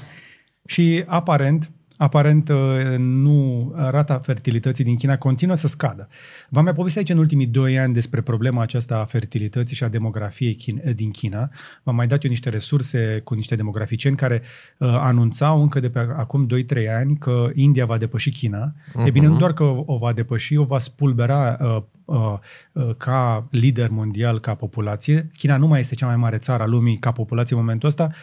[0.65, 6.07] Și aparent, aparent uh, nu rata fertilității din China continuă să scadă.
[6.49, 9.87] V-am mai povestit aici în ultimii doi ani despre problema aceasta a fertilității și a
[9.87, 10.57] demografiei
[10.95, 11.49] din China.
[11.83, 14.41] V-am mai dat eu niște resurse cu niște demograficieni care
[14.77, 18.73] uh, anunțau încă de pe acum 2-3 ani că India va depăși China.
[18.73, 19.05] Uh-huh.
[19.05, 19.39] E bine, nu mhm.
[19.39, 22.33] doar că o va depăși, o va spulbera uh, uh,
[22.71, 25.29] uh, ca lider mondial, ca populație.
[25.37, 28.09] China nu mai este cea mai mare țară a lumii ca populație în momentul ăsta,
[28.11, 28.15] uh,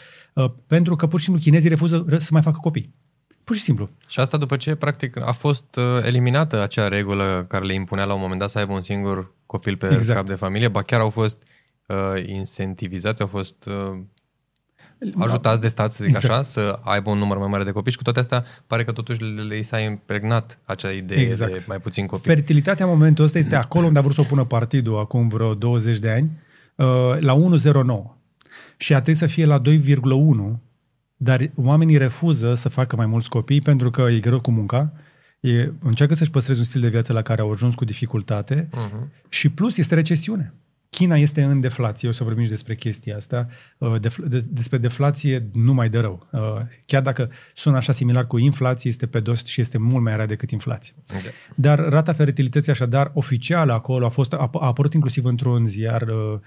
[0.66, 2.94] pentru că pur și simplu chinezii refuză să mai facă copii.
[3.44, 3.90] Pur și simplu.
[4.08, 8.14] Și asta după ce, practic, a fost uh, eliminată acea regulă care le impunea la
[8.14, 10.18] un moment dat să aibă un singur copil pe exact.
[10.18, 11.42] cap de familie, ba chiar au fost
[11.86, 13.98] uh, incentivizați, au fost uh,
[15.18, 16.32] ajutați de stat, să zic exact.
[16.32, 18.92] așa, să aibă un număr mai mare de copii și cu toate astea pare că
[18.92, 21.52] totuși le s-a impregnat acea idee exact.
[21.52, 22.34] de mai puțin copii.
[22.34, 25.54] Fertilitatea în momentul ăsta este acolo unde a vrut să o pună partidul acum vreo
[25.54, 26.30] 20 de ani,
[26.74, 28.21] uh, la 1,09.
[28.76, 30.58] Și a trebuit să fie la 2,1
[31.22, 34.92] dar oamenii refuză să facă mai mulți copii pentru că e greu cu munca,
[35.40, 39.28] e, încearcă să-și păstreze un stil de viață la care au ajuns cu dificultate uh-huh.
[39.28, 40.54] și plus este recesiune.
[40.90, 45.48] China este în deflație, o să vorbim și despre chestia asta, uh, de, despre deflație
[45.52, 46.28] numai de rău.
[46.32, 46.40] Uh,
[46.86, 50.26] chiar dacă sună așa similar cu inflație, este pe dos și este mult mai rea
[50.26, 50.94] decât inflație.
[51.10, 51.32] Okay.
[51.54, 56.14] Dar rata fertilității așadar oficială acolo a, fost, a, a apărut inclusiv într-un ziar uh,
[56.14, 56.40] uh,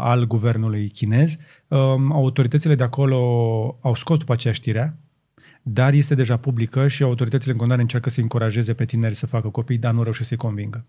[0.00, 1.36] al guvernului chinez.
[1.68, 1.78] Uh,
[2.10, 3.18] autoritățile de acolo
[3.80, 4.96] au scos după aceea știrea,
[5.62, 9.48] dar este deja publică și autoritățile în condare încearcă să încurajeze pe tineri să facă
[9.48, 10.84] copii, dar nu reușesc să-i convingă.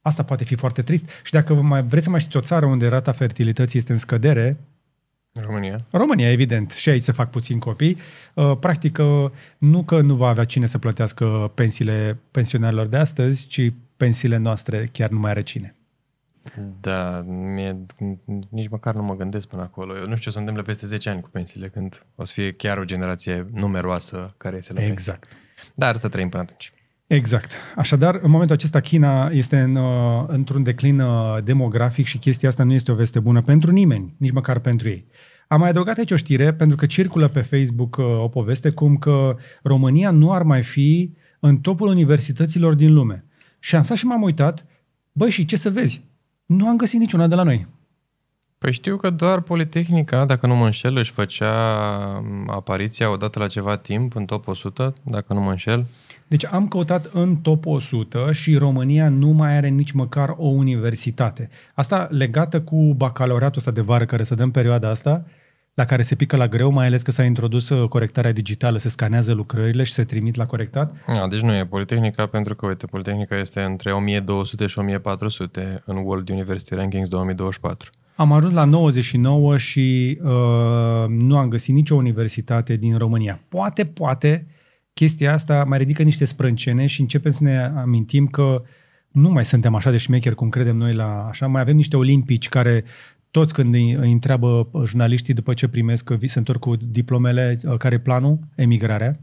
[0.00, 1.08] Asta poate fi foarte trist.
[1.22, 4.58] Și dacă mai vreți să mai știți o țară unde rata fertilității este în scădere,
[5.42, 5.76] România.
[5.90, 6.70] România, evident.
[6.70, 7.96] Și aici se fac puțini copii.
[8.34, 13.46] Uh, practic, uh, nu că nu va avea cine să plătească pensiile pensionarilor de astăzi,
[13.46, 15.74] ci pensiile noastre chiar nu mai are cine.
[16.80, 17.86] Da, mie,
[18.48, 19.96] nici măcar nu mă gândesc până acolo.
[19.96, 22.52] Eu nu știu ce se întâmplă peste 10 ani cu pensiile, când o să fie
[22.52, 25.26] chiar o generație numeroasă care se la Exact.
[25.28, 25.72] Pensie.
[25.74, 26.72] Dar să trăim până atunci.
[27.06, 27.52] Exact.
[27.76, 32.62] Așadar, în momentul acesta, China este în, uh, într-un declin uh, demografic și chestia asta
[32.62, 35.06] nu este o veste bună pentru nimeni, nici măcar pentru ei.
[35.48, 38.96] Am mai adăugat aici o știre, pentru că circulă pe Facebook uh, o poveste cum
[38.96, 43.24] că România nu ar mai fi în topul universităților din lume.
[43.58, 44.66] Și am stat și m-am uitat,
[45.12, 46.04] băi, și ce să vezi?
[46.46, 47.66] Nu am găsit niciuna de la noi.
[48.58, 51.52] Păi știu că doar Politehnica, dacă nu mă înșel, își făcea
[52.46, 55.86] apariția odată la ceva timp în top 100, dacă nu mă înșel.
[56.26, 61.48] Deci am căutat în top 100 și România nu mai are nici măcar o universitate.
[61.74, 65.24] Asta legată cu bacalaureatul ăsta de vară care se dă în perioada asta,
[65.74, 68.88] la care se pică la greu, mai ales că s-a introdus uh, corectarea digitală, se
[68.88, 70.94] scanează lucrările și se trimit la corectat?
[71.06, 75.96] A, deci nu e Politehnica, pentru că, uite, Politehnica este între 1200 și 1400 în
[75.96, 77.90] World University Rankings 2024.
[78.16, 80.30] Am ajuns la 99 și uh,
[81.08, 83.40] nu am găsit nicio universitate din România.
[83.48, 84.46] Poate, poate,
[84.92, 88.62] chestia asta mai ridică niște sprâncene și începem să ne amintim că
[89.08, 92.48] nu mai suntem așa de șmecheri cum credem noi la așa, mai avem niște olimpici
[92.48, 92.84] care
[93.34, 97.76] toți când îi, îi întreabă jurnaliștii după ce primesc că se întorc cu diplomele, uh,
[97.76, 99.20] care e planul, emigrarea,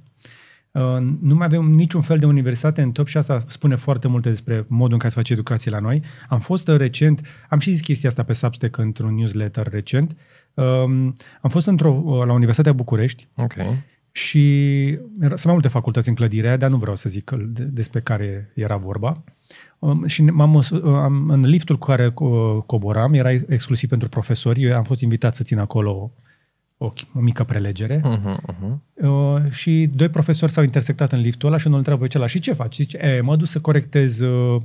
[0.72, 4.30] uh, nu mai avem niciun fel de universitate în top și asta spune foarte multe
[4.30, 6.04] despre modul în care se face educație la noi.
[6.30, 10.18] Am fost uh, recent, am și zis chestia asta pe Substack într-un newsletter recent,
[10.54, 13.54] um, am fost într-o, la Universitatea București Ok.
[14.12, 14.44] și
[15.20, 19.24] sunt mai multe facultăți în clădirea, dar nu vreau să zic despre care era vorba.
[19.82, 22.14] Um, și m-am, am, în liftul cu care
[22.66, 26.12] coboram, era exclusiv pentru profesori, eu am fost invitat să țin acolo
[26.78, 28.78] o, o mică prelegere uh-huh, uh-huh.
[28.94, 32.40] Uh, și doi profesori s-au intersectat în liftul ăla și unul întreabă pe celălalt, și
[32.40, 32.76] ce faci?
[32.76, 34.62] Zice, e, mă duc să corectez, uh,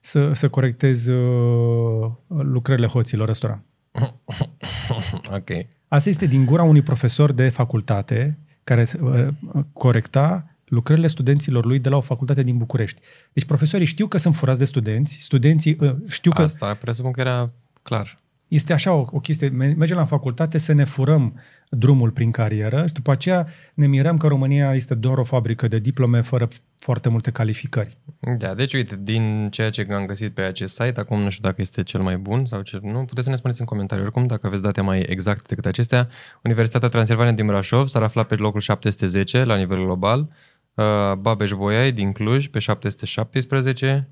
[0.00, 3.64] să, să corectez uh, lucrările hoților restaurant.
[5.38, 5.50] ok.
[5.88, 9.28] Asta este din gura unui profesor de facultate care uh,
[9.72, 13.00] corecta lucrările studenților lui de la o facultate din București.
[13.32, 16.42] Deci profesorii știu că sunt furați de studenți, studenții uh, știu că...
[16.42, 17.50] Asta presupun că era
[17.82, 18.20] clar.
[18.48, 22.92] Este așa o, o chestie, mergem la facultate să ne furăm drumul prin carieră și
[22.92, 27.30] după aceea ne mirăm că România este doar o fabrică de diplome fără foarte multe
[27.30, 27.96] calificări.
[28.38, 31.60] Da, deci uite, din ceea ce am găsit pe acest site, acum nu știu dacă
[31.60, 34.46] este cel mai bun sau cel nu, puteți să ne spuneți în comentarii oricum dacă
[34.46, 36.08] aveți date mai exacte decât acestea.
[36.42, 40.28] Universitatea Transilvania din Brașov s-ar afla pe locul 710 la nivel global,
[40.74, 44.08] Uh, Babeș-Bolyai din Cluj pe 717,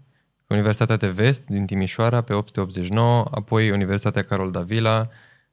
[0.46, 5.08] Universitatea de Vest din Timișoara pe 889, apoi Universitatea Carol Davila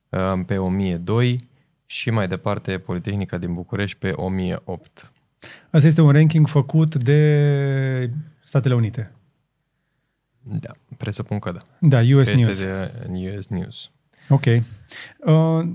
[0.09, 1.49] uh, pe 1002
[1.85, 5.11] și mai departe Politehnica din București pe 1008.
[5.69, 9.11] Asta este un ranking făcut de Statele Unite.
[10.41, 11.59] Da, presupun că da.
[11.79, 12.47] Da, US că News.
[12.47, 13.91] Este de US News.
[14.29, 14.45] Ok.
[14.45, 14.63] Uh,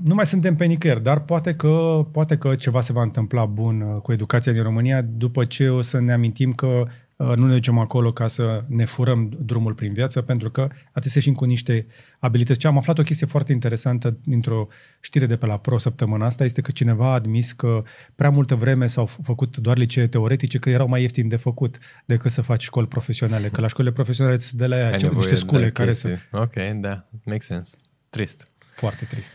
[0.04, 3.80] nu mai suntem pe nicăieri, dar poate că, poate că ceva se va întâmpla bun
[3.80, 7.52] uh, cu educația din România după ce o să ne amintim că uh, nu ne
[7.52, 11.44] ducem acolo ca să ne furăm drumul prin viață, pentru că trebuie să ieșim cu
[11.44, 11.86] niște
[12.18, 12.58] abilități.
[12.58, 14.68] Ce am aflat o chestie foarte interesantă dintr-o
[15.00, 17.82] știre de pe la Pro săptămâna asta, este că cineva a admis că
[18.14, 22.30] prea multă vreme s-au făcut doar licee teoretice, că erau mai ieftini de făcut decât
[22.30, 25.92] să faci școli profesionale, că la școlile profesionale îți de la ea niște scule care
[25.92, 26.08] să...
[26.32, 27.76] Ok, da, make sense.
[28.12, 28.46] Trist.
[28.74, 29.32] Foarte trist.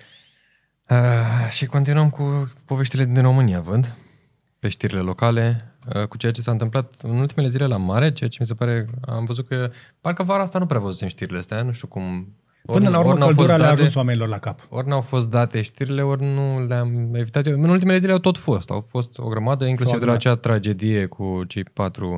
[0.89, 3.95] Uh, și continuăm cu poveștile din România, văd,
[4.59, 8.29] pe știrile locale, uh, cu ceea ce s-a întâmplat în ultimele zile la mare, ceea
[8.29, 11.61] ce mi se pare, am văzut că, parcă vara asta nu prea văzusem știrile astea,
[11.61, 12.35] nu știu cum...
[12.65, 14.59] Ori, Până la urmă, căldura le-a ajuns oamenilor la cap.
[14.69, 17.61] Ori n-au fost date știrile, ori nu le-am evitat eu.
[17.61, 18.69] În ultimele zile au tot fost.
[18.69, 22.09] Au fost o grămadă, inclusiv de la acea tragedie cu cei patru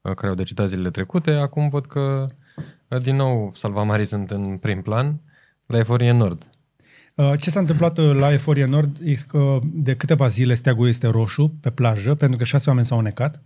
[0.00, 1.30] uh, care au decedat zilele trecute.
[1.30, 2.26] Acum văd că,
[2.88, 5.20] uh, din nou, salvamarii sunt în prim plan.
[5.68, 6.48] La Eforie Nord.
[7.14, 11.06] Uh, ce s-a întâmplat uh, la Eforie Nord este că de câteva zile steagul este
[11.06, 13.42] roșu pe plajă, pentru că șase oameni s-au necat.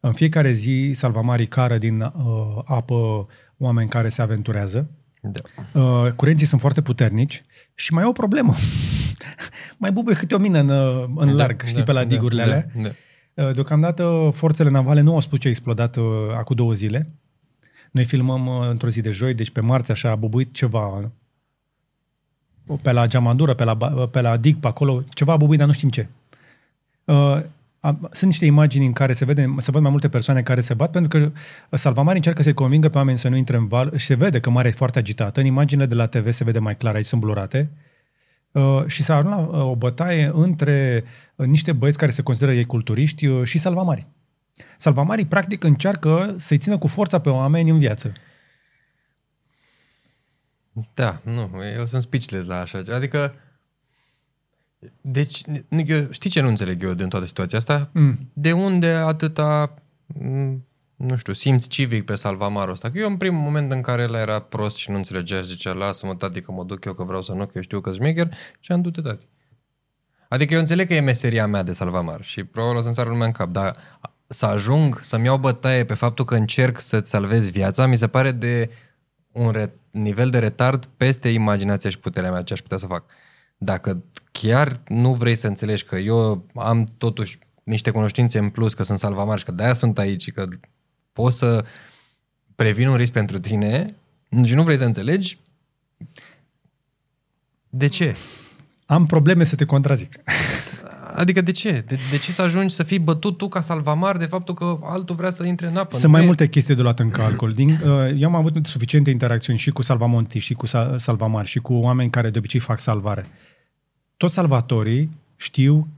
[0.00, 2.10] În fiecare zi salvamarii cară din uh,
[2.64, 4.90] apă oameni care se aventurează.
[5.20, 5.80] Da.
[5.80, 8.54] Uh, curenții sunt foarte puternici și mai e o problemă.
[9.82, 12.06] mai bubuie câte o mină în, uh, în da, larg, știi, da, pe la da,
[12.06, 12.70] digurile da, alea.
[13.34, 13.52] Da.
[13.52, 16.04] Deocamdată forțele navale nu au spus ce a explodat uh,
[16.36, 17.10] acum două zile.
[17.90, 21.10] Noi filmăm uh, într-o zi de joi, deci pe marți așa a bubuit ceva
[22.82, 23.76] pe la geamandură, pe la,
[24.10, 26.08] pe la dig, pe acolo, ceva a bubuit, dar nu știm ce.
[27.04, 27.40] Uh,
[28.10, 30.90] sunt niște imagini în care se, vede, se văd mai multe persoane care se bat,
[30.90, 31.32] pentru că
[31.76, 34.50] Salvamari încearcă să-i convingă pe oameni să nu intre în val și se vede că
[34.50, 35.40] marea e foarte agitată.
[35.40, 37.70] În imaginile de la TV se vede mai clar, aici sunt blurate.
[38.52, 41.04] Uh, și s-a ajuns la uh, o bătaie între
[41.36, 44.06] uh, niște băieți care se consideră ei culturiști uh, și Salvamari.
[44.76, 48.12] Salvamari, practic, încearcă să-i țină cu forța pe oameni în viață.
[50.94, 52.82] Da, nu, eu sunt speechless la așa.
[52.92, 53.34] Adică,
[55.00, 55.42] deci,
[55.86, 57.90] eu, știi ce nu înțeleg eu din toată situația asta?
[57.92, 58.30] Mm.
[58.32, 59.74] De unde atâta,
[60.06, 62.90] mm, nu știu, simți civic pe salvamarul ăsta?
[62.90, 66.14] Că eu în primul moment în care el era prost și nu înțelegea, zicea, lasă-mă,
[66.14, 68.72] tati, că mă duc eu, că vreau să nu, că eu știu că șmecher, și
[68.72, 69.26] am du-te, tati.
[70.28, 73.26] Adică eu înțeleg că e meseria mea de salvamar și probabil o să-mi sară lumea
[73.26, 73.76] în cap, dar
[74.26, 78.32] să ajung să-mi iau bătaie pe faptul că încerc să-ți salvezi viața, mi se pare
[78.32, 78.70] de
[79.32, 83.04] un re- nivel de retard peste imaginația și puterea mea ce aș putea să fac.
[83.58, 88.82] Dacă chiar nu vrei să înțelegi că eu am totuși niște cunoștințe în plus, că
[88.82, 90.48] sunt salvamar și că de-aia sunt aici, că
[91.12, 91.64] pot să
[92.54, 93.94] previn un risc pentru tine
[94.44, 95.38] și nu vrei să înțelegi,
[97.68, 98.16] de ce?
[98.86, 100.14] Am probleme să te contrazic.
[101.16, 101.84] Adică de ce?
[101.86, 105.16] De, de ce să ajungi să fii bătut tu ca salvamar de faptul că altul
[105.16, 105.96] vrea să intre în apă?
[105.96, 106.24] Sunt mai e...
[106.24, 107.52] multe chestii de luat în calcul.
[107.52, 107.80] Din, uh,
[108.16, 112.30] eu am avut suficiente interacțiuni și cu salvamonti, și cu salvamar, și cu oameni care
[112.30, 113.26] de obicei fac salvare.
[114.16, 115.88] Toți salvatorii știu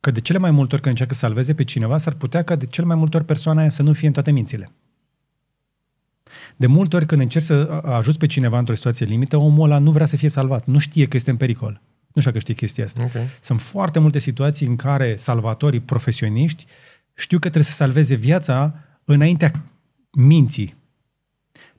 [0.00, 2.56] că de cele mai multe ori când încearcă să salveze pe cineva, s-ar putea ca
[2.56, 4.70] de cele mai multe ori persoana aia să nu fie în toate mințile.
[6.56, 9.90] De multe ori când încerci să ajuți pe cineva într-o situație limită, omul ăla nu
[9.90, 11.80] vrea să fie salvat, nu știe că este în pericol.
[12.14, 13.02] Nu știu dacă știi chestia asta.
[13.02, 13.12] Ok.
[13.40, 16.64] Sunt foarte multe situații în care salvatorii profesioniști
[17.14, 18.74] știu că trebuie să salveze viața
[19.04, 19.64] înaintea
[20.10, 20.74] minții.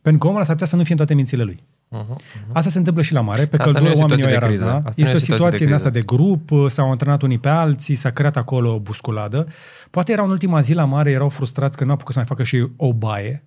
[0.02, 1.64] Pentru că omul ăla s-ar putea să nu fie în toate mințile lui.
[1.92, 2.52] Uh-huh.
[2.54, 4.34] Asta se întâmplă și la mare, pe Asta nu e căldură o oamenii o situație
[4.34, 4.64] ia de criză.
[4.64, 4.90] razna.
[4.90, 7.22] Asta nu e Este o o situație situație de în asta de grup, s-au antrenat
[7.22, 9.48] unii pe alții, s-a creat acolo o busculadă.
[9.90, 12.44] Poate erau în ultima zi la mare, erau frustrați că n-au apucat să mai facă
[12.44, 13.44] și o baie.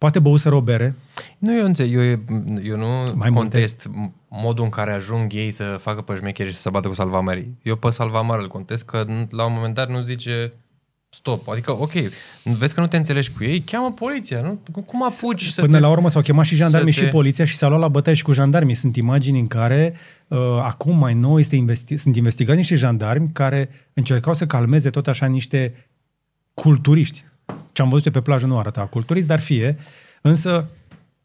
[0.00, 0.94] Poate băuseră o bere.
[1.38, 2.02] Nu, eu înțeleg, eu,
[2.62, 3.30] eu nu Mai mai multe.
[3.30, 3.90] contest
[4.28, 7.58] modul în care ajung ei să facă pe șmecheri și să se bată cu salvamarii.
[7.62, 10.50] Eu pe salvamar îl contest că n- la un moment dat nu zice
[11.08, 11.48] stop.
[11.48, 11.92] Adică, ok,
[12.42, 14.58] vezi că nu te înțelegi cu ei, cheamă poliția, nu?
[14.86, 15.78] Cum apuci să Până te...
[15.80, 18.16] la urmă s-au chemat și jandarmii să te- și poliția și s-au luat la bătaie
[18.16, 18.74] și cu jandarmii.
[18.74, 19.94] Sunt imagini în care
[20.28, 25.06] uh, acum mai nou este investi- sunt investigați niște jandarmi care încercau să calmeze tot
[25.08, 25.86] așa niște
[26.54, 27.24] culturiști.
[27.72, 29.76] Ce am văzut eu pe plajă nu arăta culturist, dar fie.
[30.20, 30.70] Însă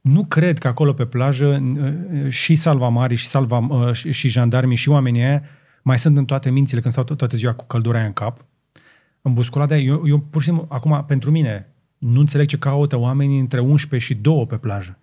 [0.01, 4.77] nu cred că acolo pe plajă uh, și salvamarii și, salva, uh, și, și jandarmii
[4.77, 5.43] și oamenii aia
[5.81, 8.45] mai sunt în toate mințile când stau to- toată ziua cu căldura aia în cap.
[9.21, 12.97] În busculada aia, eu, eu pur și simplu, acum, pentru mine, nu înțeleg ce caută
[12.97, 14.97] oamenii între 11 și 2 pe plajă.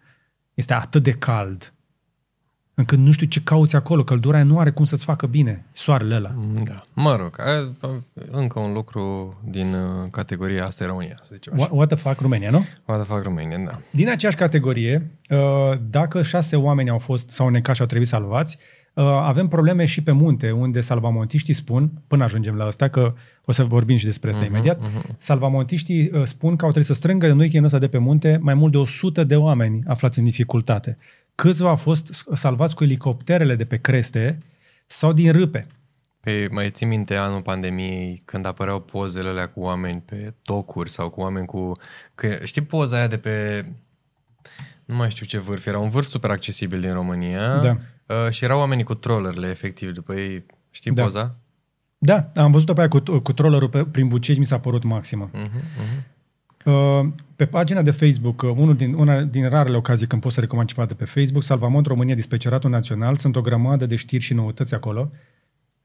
[0.54, 1.74] Este atât de cald,
[2.82, 4.04] încât nu știu ce cauți acolo.
[4.04, 6.34] Căldura aia nu are cum să-ți facă bine, soarele ăla.
[6.64, 6.84] Da.
[6.92, 7.68] Mă rog, aia,
[8.30, 11.62] încă un lucru din uh, categoria asta e România, să zicem așa.
[11.62, 12.64] What, what the fuck, România, nu?
[12.84, 13.78] What the fuck România, da.
[13.90, 15.38] Din aceeași categorie, uh,
[15.90, 18.58] dacă șase oameni au fost sau necași și au trebuit salvați,
[18.94, 23.14] uh, avem probleme și pe munte, unde salvamontiștii spun, până ajungem la asta, că
[23.44, 25.16] o să vorbim și despre asta uh-huh, imediat, uh-huh.
[25.18, 28.54] salvamontiștii uh, spun că au trebuit să strângă în weekendul ăsta de pe munte mai
[28.54, 30.96] mult de 100 de oameni aflați în dificultate.
[31.34, 34.38] Câțiva au fost salvați cu elicopterele de pe creste
[34.86, 35.66] sau din râpe.
[36.20, 41.10] Pe, mai ții minte anul pandemiei când apăreau pozele alea cu oameni pe tocuri sau
[41.10, 41.72] cu oameni cu...
[42.14, 43.64] Că, știi poza aia de pe...
[44.84, 47.76] Nu mai știu ce vârf, era un vârf super accesibil din România Da.
[48.06, 50.44] uh, și erau oamenii cu trollerele efectiv după ei.
[50.70, 51.02] Știi Da.
[51.02, 51.28] poza?
[51.98, 55.30] Da, am văzut-o pe aia cu, cu trollerul pe, prin Bucegi, mi s-a părut maximă.
[55.30, 56.02] Uh-huh, uh-huh.
[56.64, 57.00] Uh,
[57.36, 60.68] Pe pagina de Facebook, uh, unul din, una din rarele ocazii când pot să recomand
[60.68, 64.74] ceva de pe Facebook, Salvamont România, Dispeceratul Național, sunt o grămadă de știri și noutăți
[64.74, 65.10] acolo.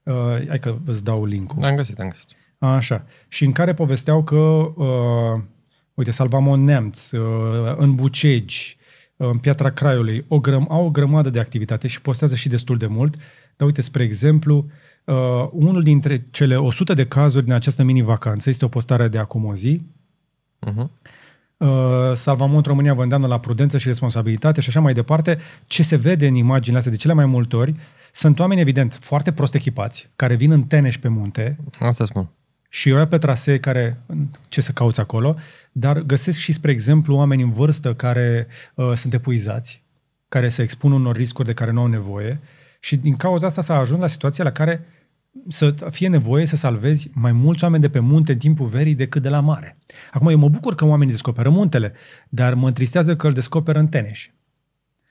[0.02, 0.14] Uh,
[0.48, 1.64] hai că îți dau link-ul.
[1.64, 2.36] Am găsit, am găsit.
[2.58, 3.04] Așa.
[3.28, 5.40] Și în care povesteau că, uh,
[5.94, 8.76] uite, Salvamont Neamț, uh, în Bucegi,
[9.16, 12.76] uh, în Piatra Craiului, o grăm- au o grămadă de activitate și postează și destul
[12.76, 13.16] de mult.
[13.56, 14.66] Dar uite, spre exemplu,
[15.04, 15.14] uh,
[15.50, 19.54] unul dintre cele 100 de cazuri din această mini-vacanță este o postare de acum o
[19.54, 19.82] zi,
[20.66, 20.86] Uh-huh.
[21.56, 21.68] Uh,
[22.14, 25.38] Salvamont România vă îndeamnă la prudență și responsabilitate și așa mai departe.
[25.66, 27.74] Ce se vede în imaginile astea de cele mai multe ori
[28.12, 32.28] sunt oameni, evident, foarte prost echipați, care vin în teneș pe munte Asta spun.
[32.68, 34.00] și eu pe trasee care,
[34.48, 35.36] ce să cauți acolo,
[35.72, 39.82] dar găsesc și, spre exemplu, oameni în vârstă care uh, sunt epuizați,
[40.28, 42.40] care se expun unor riscuri de care nu au nevoie
[42.80, 44.86] și din cauza asta s-a ajuns la situația la care
[45.48, 49.22] să fie nevoie să salvezi mai mulți oameni de pe munte în timpul verii decât
[49.22, 49.78] de la mare.
[50.12, 51.92] Acum, eu mă bucur că oamenii descoperă muntele,
[52.28, 54.30] dar mă întristează că îl descoperă în teneș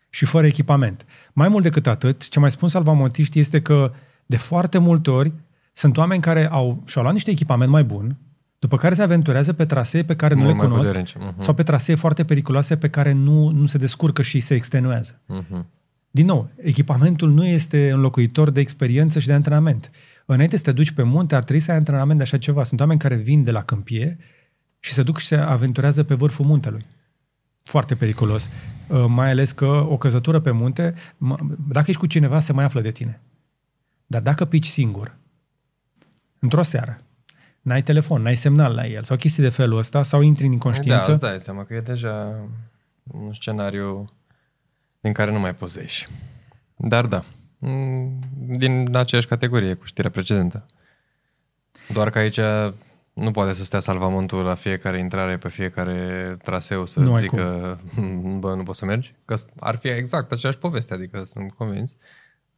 [0.10, 1.06] și fără echipament.
[1.34, 3.94] Mai mult decât atât, ce mai spun salvamontiștii este că
[4.26, 5.34] de foarte multe ori
[5.74, 8.18] sunt oameni care au, și-au luat niște echipament mai bun,
[8.60, 11.18] după care se aventurează pe trasee pe care nu Mult le mai cunosc puternice.
[11.20, 11.42] Mhm.
[11.42, 15.22] sau pe trasee foarte periculoase pe care nu, nu se descurcă și se extenuează.
[15.22, 15.66] Uh-huh.
[16.12, 19.92] Din nou, echipamentul nu este înlocuitor de experiență și de antrenament.
[20.30, 22.64] Înainte să te duci pe munte, ar trebui să ai antrenament de așa ceva.
[22.64, 24.18] Sunt oameni care vin de la câmpie
[24.80, 26.86] și se duc și se aventurează pe vârful muntelui.
[27.64, 28.50] Foarte periculos.
[28.88, 32.64] Uh, Mai ales că o căzătură pe munte, m- dacă ești cu cineva, se mai
[32.64, 33.22] află de tine.
[34.06, 35.16] Dar dacă pici singur,
[36.40, 37.02] într-o seară,
[37.62, 40.54] n-ai telefon, n-ai semnal la el sau chestii de felul ăsta, sau intri în Da,
[40.56, 42.40] inconștiență, îți dai seama că e deja
[43.04, 44.14] un scenariu
[45.00, 46.08] din care nu mai poți să ieși.
[46.76, 47.24] Dar da, mm,
[48.38, 50.66] din aceeași categorie cu știrea precedentă.
[51.94, 52.40] Doar că aici
[53.14, 57.80] nu poate să stea salvamontul la fiecare intrare, pe fiecare traseu să Nu ai zică
[58.40, 59.14] bă, nu poți să mergi.
[59.26, 61.96] Că ar fi exact aceeași poveste, adică sunt convins.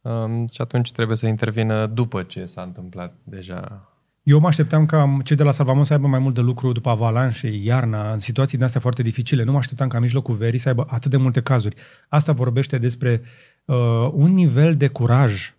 [0.00, 3.88] Um, și atunci trebuie să intervină după ce s-a întâmplat deja
[4.22, 6.88] Eu mă așteptam ca cei de la Salvamont să aibă mai mult de lucru după
[6.88, 9.42] avalanșe, iarna, în situații din astea foarte dificile.
[9.42, 11.76] Nu mă așteptam ca în mijlocul verii să aibă atât de multe cazuri.
[12.08, 13.22] Asta vorbește despre
[13.74, 15.54] uh, un nivel de curaj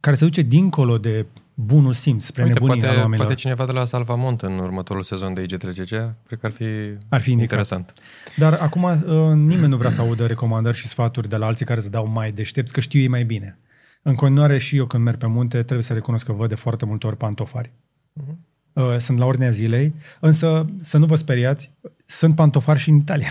[0.00, 3.26] care se duce dincolo de bunul simț, spre Uite, nebunia poate, oamenilor.
[3.26, 5.88] poate cineva de la Salvamont în următorul sezon de IG3GC,
[6.26, 6.64] cred că ar fi,
[7.08, 7.40] Ar fi indicat.
[7.40, 7.92] interesant.
[8.36, 8.98] Dar acum uh,
[9.34, 12.30] nimeni nu vrea să audă recomandări și sfaturi de la alții care să dau mai
[12.30, 13.58] deștepți, că știu ei mai bine.
[14.02, 16.84] În continuare și eu când merg pe munte trebuie să recunosc că văd de foarte
[16.84, 17.72] multe ori pantofari.
[18.20, 18.96] Uh-huh.
[18.98, 21.72] Sunt la ordinea zilei, însă să nu vă speriați,
[22.06, 23.28] sunt pantofari și în Italia.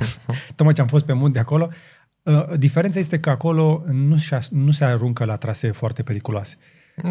[0.56, 1.70] Tocmai ce am fost pe munte acolo.
[2.28, 6.56] Uh, diferența este că acolo nu se, nu se aruncă la trasee foarte periculoase.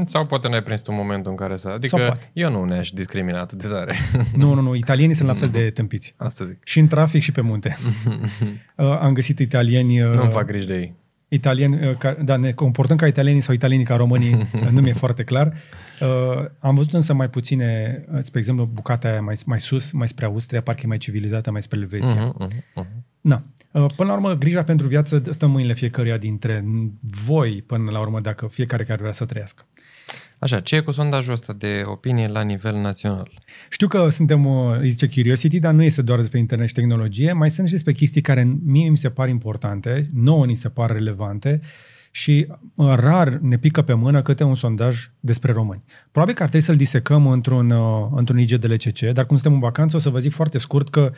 [0.03, 1.67] Sau poate n-ai prins un moment în care să...
[1.67, 2.29] Adică Sau poate.
[2.33, 3.95] eu nu ne-aș discrimina atât de tare.
[4.35, 6.13] Nu, nu, nu, italienii sunt la fel de tâmpiți.
[6.17, 6.57] Asta zic.
[6.63, 7.75] Și în trafic și pe munte.
[8.75, 10.01] Uh, am găsit italieni...
[10.01, 10.93] uh, Nu-mi fac griji de ei.
[11.27, 14.93] italieni, uh, ca, da, ne comportăm ca italienii sau italienii ca românii, uh, nu mi-e
[14.93, 15.53] foarte clar.
[16.01, 20.07] Uh, am văzut însă mai puține, uh, spre exemplu, bucata aia mai, mai sus, mai
[20.07, 22.33] spre Austria, parcă e mai civilizată, mai spre Elveția.
[22.33, 22.87] Uh-huh, uh-huh, uh-huh.
[23.21, 23.43] Na.
[23.71, 26.65] Uh, Până la urmă, grija pentru viață stă în mâinile fiecăruia dintre
[27.25, 29.65] voi, până la urmă, dacă fiecare care vrea să trăiască.
[30.39, 33.31] Așa, ce e cu sondajul ăsta de opinie la nivel național?
[33.69, 37.31] Știu că suntem, uh, îi zice Curiosity, dar nu este doar despre internet și tehnologie,
[37.31, 40.91] mai sunt și despre chestii care mie mi se par importante, nouă ni se par
[40.91, 41.59] relevante
[42.11, 45.83] și uh, rar ne pică pe mână câte un sondaj despre români.
[46.11, 49.95] Probabil că ar trebui să-l disecăm într-un, uh, într-un IGDLCC, dar cum suntem în vacanță
[49.95, 51.17] o să vă zic foarte scurt că uh,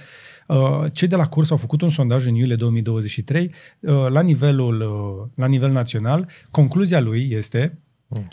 [0.91, 5.29] cei de la curs au făcut un sondaj în iulie 2023 uh, la, nivelul, uh,
[5.35, 6.29] la nivel național.
[6.51, 7.79] Concluzia lui este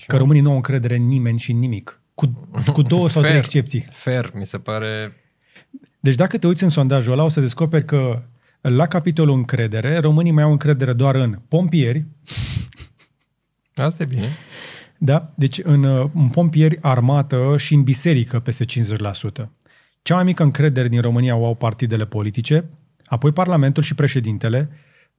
[0.07, 2.01] că românii nu au încredere în nimeni și în nimic.
[2.15, 3.45] Cu, cu două sau trei Fair.
[3.45, 3.85] excepții.
[3.91, 5.13] Fair, mi se pare...
[6.01, 8.23] Deci dacă te uiți în sondajul ăla, o să descoperi că
[8.61, 12.07] la capitolul încredere, românii mai au încredere doar în pompieri,
[13.75, 14.29] Asta e bine.
[14.99, 15.27] da?
[15.35, 19.51] deci în, uh, în pompieri, armată și în biserică peste 50%.
[20.07, 22.65] Cea mai mică încredere din România o au partidele politice,
[23.05, 24.69] apoi Parlamentul și președintele.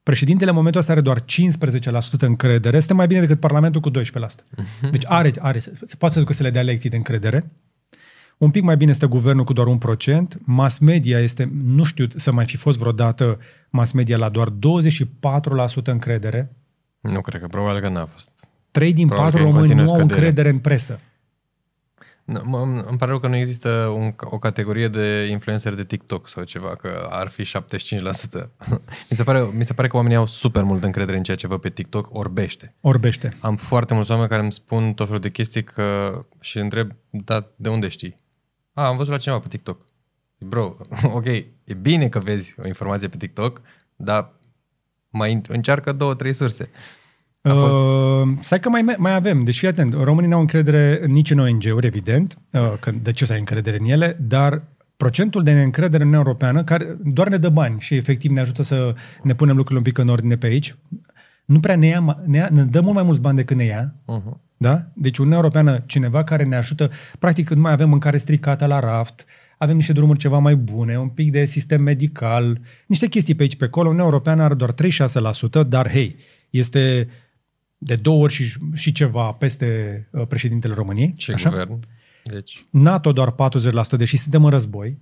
[0.04, 1.24] Președintele în momentul ăsta are doar 15%
[2.20, 3.94] încredere, este mai bine decât Parlamentul cu 12%.
[4.92, 7.52] Deci are, are se se poate să ducă să le dea lecții de încredere.
[8.38, 12.32] Un pic mai bine este guvernul cu doar 1%, mass media este, nu știu să
[12.32, 14.54] mai fi fost vreodată mass media la doar 24%
[15.84, 16.56] încredere.
[17.00, 18.30] Nu cred că, probabil că n-a fost.
[18.72, 20.28] 3 din Probabil 4 că e în români nu continuă au scădere.
[20.28, 21.00] încredere în presă.
[22.28, 26.28] Nu, mă, îmi pare rău că nu există un, o categorie de influencer de TikTok
[26.28, 27.48] sau ceva, că ar fi 75%.
[29.10, 31.48] mi, se pare, mi se pare că oamenii au super multă încredere în ceea ce
[31.48, 32.74] văd pe TikTok, orbește.
[32.82, 33.30] Orbește.
[33.42, 37.48] Am foarte mulți oameni care îmi spun tot felul de chestii că, și întreb, da,
[37.56, 38.16] de unde știi?
[38.74, 39.86] A, am văzut la cineva pe TikTok.
[40.40, 40.76] Zic, Bro,
[41.18, 43.62] ok, e bine că vezi o informație pe TikTok,
[43.96, 44.34] dar
[45.10, 46.70] mai încearcă două, trei surse.
[47.50, 49.44] A fost- Uh, stai că mai, mai avem.
[49.44, 49.94] Deci fii atent.
[49.94, 52.38] Românii nu au încredere nici în ONG-uri, evident.
[52.52, 54.18] Uh, că de ce să ai încredere în ele?
[54.22, 54.58] Dar
[54.98, 58.64] procentul de neîncredere în Uniunea Europeană, care doar ne dă bani și efectiv ne ajută
[58.64, 58.94] să
[59.24, 60.76] ne punem lucrurile un pic în ordine pe aici,
[61.46, 63.64] nu prea ne, ia, ma- ne, ia, ne dă mult mai mulți bani decât ne
[63.64, 63.94] ia.
[63.94, 64.46] Uh-huh.
[64.58, 64.86] Da?
[64.94, 66.90] Deci Uniunea Europeană, cineva care ne ajută,
[67.20, 69.26] practic nu mai avem mâncare stricată la raft,
[69.58, 73.56] avem niște drumuri ceva mai bune, un pic de sistem medical, niște chestii pe aici
[73.56, 73.88] pe acolo.
[73.88, 76.16] Uniunea Europeană are doar 36%, dar hei,
[76.50, 77.08] este
[77.78, 81.14] de două ori și, și ceva peste uh, președintele României.
[81.14, 81.50] Ce așa?
[81.50, 81.80] guvern.
[82.24, 83.36] Deci, NATO doar 40%,
[83.98, 84.98] deși suntem în război.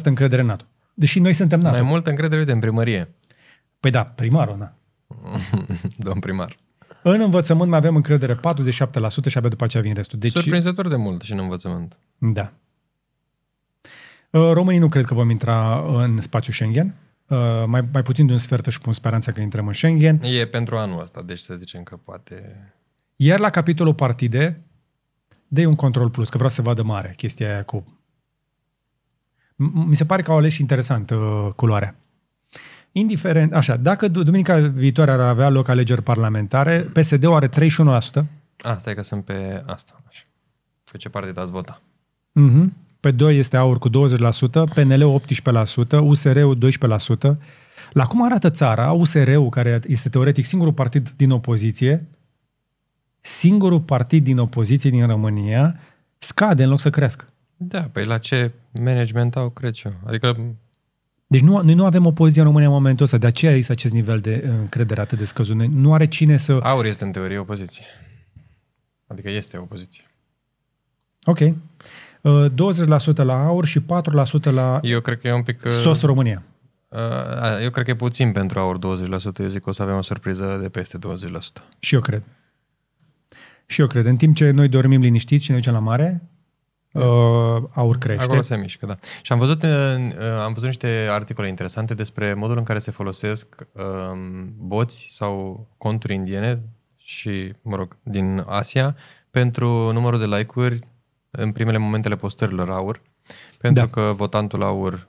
[0.00, 0.64] 40% încredere în NATO.
[0.94, 1.76] Deși noi suntem NATO.
[1.76, 3.14] mai multă încredere, uite, în primărie,
[3.80, 4.74] Păi da, primarul, na.
[6.06, 6.56] domn primar.
[7.02, 8.38] În învățământ mai avem încredere 47%
[9.26, 10.18] și abia după aceea vin restul.
[10.18, 10.32] Deci...
[10.32, 11.98] Deci, Surprinzător de mult și în învățământ.
[12.18, 12.52] Da.
[14.30, 16.94] Uh, Românii nu cred că vom intra în spațiul Schengen.
[17.30, 20.20] Uh, Mai, mai puțin de un sfert își pun speranța că intrăm în Schengen.
[20.22, 22.64] E pentru anul ăsta, deci să zicem că poate...
[23.16, 24.60] Iar la capitolul partide,
[25.48, 27.84] dă un control plus, că vreau să vadă mare chestia aia cu...
[29.54, 31.94] M- Mi se pare că au ales și interesant uh, culoarea.
[32.92, 37.52] Indiferent, așa, dacă du- duminica viitoare ar avea loc alegeri parlamentare, PSD-ul are 31%,
[38.60, 40.02] A, stai că sunt pe asta.
[40.08, 40.22] Așa.
[40.92, 41.80] Pe ce partid ați vota?
[42.32, 42.74] Mhm.
[43.00, 43.92] Pe 2 este AUR cu 20%,
[44.74, 47.36] PNL 18%, USR-ul 12%.
[47.92, 52.06] La cum arată țara, USR-ul, care este teoretic singurul partid din opoziție,
[53.20, 55.78] singurul partid din opoziție din România,
[56.18, 57.28] scade în loc să crească.
[57.56, 59.92] Da, păi la ce management au, cred eu.
[60.06, 60.36] Adică,
[61.26, 63.92] Deci nu, noi nu avem opoziție în România în momentul ăsta, de aceea este acest
[63.92, 65.56] nivel de uh, încredere atât de scăzut.
[65.56, 66.52] Noi- Nu are cine să...
[66.62, 67.84] aur este în teorie opoziție.
[69.06, 70.04] Adică este opoziție.
[71.24, 71.38] Ok.
[72.20, 73.84] Uh, 20% la AUR și 4%
[74.42, 75.62] la Eu cred că e un pic...
[75.64, 76.42] uh, SOS România.
[76.88, 76.98] Uh,
[77.40, 78.80] a, eu cred că e puțin pentru aur 20%.
[79.38, 81.00] Eu zic că o să avem o surpriză de peste 20%.
[81.78, 82.22] Și eu cred.
[83.66, 84.06] Și eu cred.
[84.06, 86.22] În timp ce noi dormim liniștiți și ne ducem la mare,
[86.92, 87.02] uh,
[87.70, 88.22] aur crește.
[88.22, 88.98] Acolo se mișcă, da.
[89.22, 92.90] Și am văzut, uh, uh, am văzut niște articole interesante despre modul în care se
[92.90, 96.62] folosesc um, boți sau conturi indiene
[96.96, 98.96] și, mă rog, din Asia
[99.30, 100.78] pentru numărul de like-uri
[101.30, 103.00] în primele momentele postărilor aur.
[103.58, 103.90] Pentru Da.
[103.90, 105.08] că votantul aur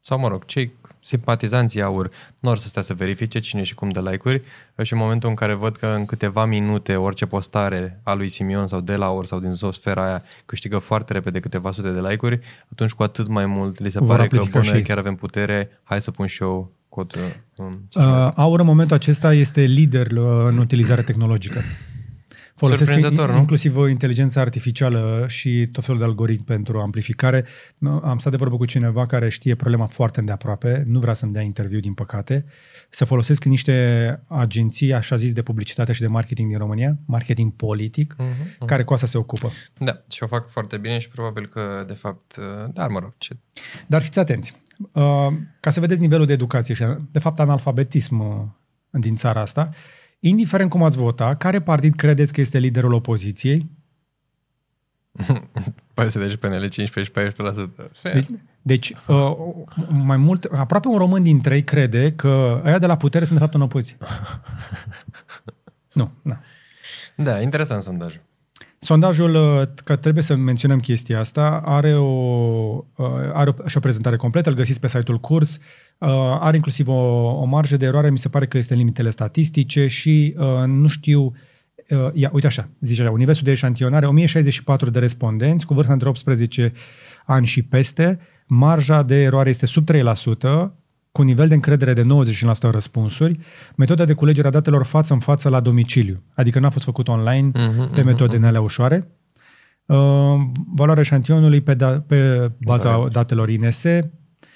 [0.00, 2.10] sau, mă rog, cei, simpatizanții aur
[2.40, 4.42] nu or să stea să verifice cine și cum de like-uri
[4.82, 8.66] și în momentul în care văd că în câteva minute orice postare a lui Simion
[8.66, 12.40] sau de la aur sau din sfera aia câștigă foarte repede câteva sute de like-uri,
[12.72, 14.82] atunci cu atât mai mult li se Vor pare că amplifica bună, și ei.
[14.82, 17.14] chiar avem putere, hai să pun și eu cod.
[17.56, 21.60] Um, Uh, Aur în momentul acesta este lider uh, în utilizare tehnologică.
[22.56, 23.38] Folosesc Surprinzător, nu?
[23.38, 27.44] inclusiv uh, inteligența artificială și tot felul de algoritmi pentru amplificare.
[27.78, 31.32] Uh, Am stat de vorbă cu cineva care știe problema foarte îndeaproape, nu vrea să-mi
[31.32, 32.44] dea interviu, din păcate.
[32.90, 38.16] Să folosesc niște agenții, așa zis, de publicitate și de marketing din România, marketing politic,
[38.18, 38.66] uh-huh.
[38.66, 39.50] care cu asta se ocupă.
[39.78, 43.14] Da, și o fac foarte bine și probabil că, de fapt, uh, dar mă rog,
[43.18, 43.36] ce...
[43.86, 44.54] Dar fiți atenți,
[44.92, 48.36] uh, ca să vedeți nivelul de educație și, de fapt, analfabetism uh,
[48.90, 49.70] din țara asta,
[50.28, 53.70] indiferent cum ați vota, care partid credeți că este liderul opoziției?
[55.94, 57.90] PSD și PNL 15 14%.
[57.92, 58.14] Fair.
[58.14, 58.28] Deci,
[58.62, 59.36] deci uh,
[59.88, 63.44] mai mult, aproape un român din trei crede că ăia de la putere sunt de
[63.44, 63.96] fapt în opoziție.
[65.92, 66.36] nu, nu.
[67.16, 68.20] Da, interesant sondajul.
[68.84, 72.04] Sondajul, uh, că trebuie să menționăm chestia asta, are o,
[72.96, 75.56] uh, are o, și o prezentare completă, îl găsiți pe site-ul curs,
[75.98, 76.08] uh,
[76.40, 76.92] are inclusiv o,
[77.40, 80.88] o marjă de eroare, mi se pare că este în limitele statistice și uh, nu
[80.88, 81.32] știu,
[81.88, 86.08] uh, ia, uite așa, zice așa, universul de eșantionare, 1064 de respondenți cu vârsta între
[86.08, 86.72] 18
[87.26, 90.72] ani și peste, marja de eroare este sub 3%,
[91.14, 92.06] cu un nivel de încredere de 90%
[92.60, 93.38] în răspunsuri,
[93.76, 97.50] metoda de culegere a datelor față în față la domiciliu, adică n-a fost făcut online
[97.54, 99.08] Mhm, pe metode din alea ușoare.
[99.86, 99.96] Uh,
[100.74, 103.12] valoarea eșantionului pe, da, pe baza Corect.
[103.12, 103.84] datelor INS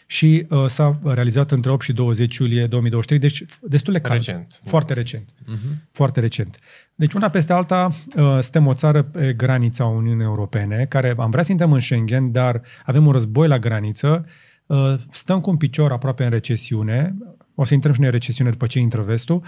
[0.06, 4.18] și uh, s-a realizat între 8 și 20 iulie 2023, deci destul de cald.
[4.18, 4.60] Recent.
[4.64, 5.28] Foarte recent.
[5.46, 5.88] Mhm.
[5.92, 6.58] Foarte recent.
[6.94, 11.42] Deci una peste alta, uh, suntem o țară pe granița Uniunii Europene, care am vrea
[11.42, 14.30] să intrăm în Schengen, dar avem un război la graniță, uh,
[15.10, 17.16] stăm cu un picior aproape în recesiune,
[17.54, 19.42] o să intrăm și noi în recesiune după ce intră vestul,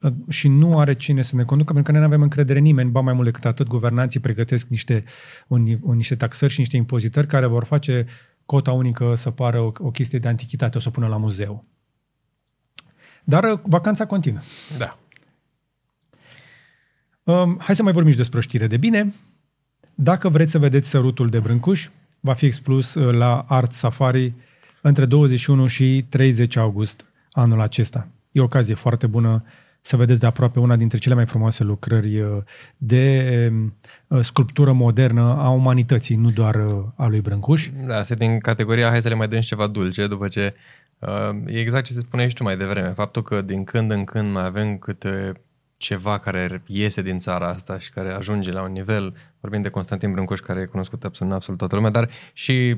[0.00, 2.64] uh, și nu are cine să ne conducă, pentru că noi nu avem încredere în
[2.64, 5.04] nimeni, ba mai mult decât atât, guvernanții pregătesc niște,
[5.46, 8.06] un, un, niște taxări și niște impozitări care vor face
[8.46, 11.62] cota unică să pară o, o chestie de antichitate, o să o pună la muzeu.
[13.24, 14.40] Dar uh, vacanța continuă.
[14.78, 14.96] Da.
[17.32, 19.12] Um, hai să mai vorbim și despre o știre de bine.
[19.94, 21.88] Dacă vreți să vedeți sărutul de brâncuș,
[22.26, 24.32] va fi expus uh, la Art Safari
[24.80, 28.08] între 21 și 30 august anul acesta.
[28.32, 29.44] E o ocazie foarte bună
[29.80, 32.42] să vedeți de aproape una dintre cele mai frumoase lucrări uh,
[32.76, 33.52] de
[34.06, 37.68] uh, sculptură modernă a umanității, nu doar uh, a lui Brâncuș.
[37.86, 40.54] Da, asta e din categoria hai să le mai dăm și ceva dulce, după ce
[40.98, 42.88] uh, e exact ce se spuneai și tu mai devreme.
[42.88, 45.32] Faptul că din când în când mai avem câte
[45.76, 50.12] ceva care iese din țara asta și care ajunge la un nivel, vorbim de Constantin
[50.12, 52.76] Brâncoș, care e cunoscut absolut, absolut toată lumea, dar și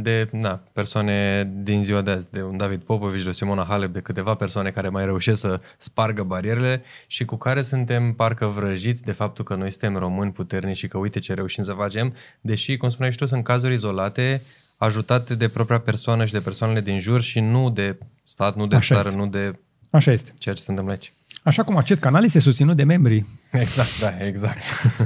[0.00, 3.92] de na, persoane din ziua de azi, de un David Popovici, de o Simona Halep,
[3.92, 9.02] de câteva persoane care mai reușesc să spargă barierele și cu care suntem parcă vrăjiți
[9.02, 12.76] de faptul că noi suntem români puternici și că uite ce reușim să facem, deși,
[12.76, 14.42] cum spuneai și tu, sunt cazuri izolate,
[14.76, 18.76] ajutate de propria persoană și de persoanele din jur și nu de stat, nu de
[18.76, 19.20] Așa țară, este.
[19.20, 19.58] nu de
[19.90, 20.32] Așa este.
[20.38, 21.12] ceea ce se întâmplă aici.
[21.42, 24.62] Așa cum acest canal este susținut de membrii, Exact, da, exact.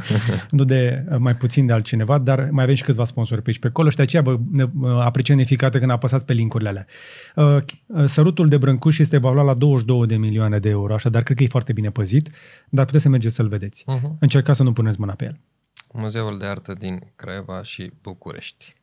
[0.51, 3.59] nu de uh, mai puțin de altcineva, dar mai avem și câțiva sponsori pe aici
[3.59, 6.87] pe acolo și de aceea vă ne, uh, apreciem neficată când apăsați pe linkurile alea.
[7.35, 11.37] Uh, uh, Sărutul de Brâncuș este valorat la 22 de milioane de euro, așadar cred
[11.37, 12.31] că e foarte bine păzit,
[12.69, 13.85] dar puteți să mergeți să-l vedeți.
[13.85, 14.19] Uh-huh.
[14.19, 15.41] Încercați să nu puneți mâna pe el.
[15.93, 18.75] Muzeul de artă din Craiova și București.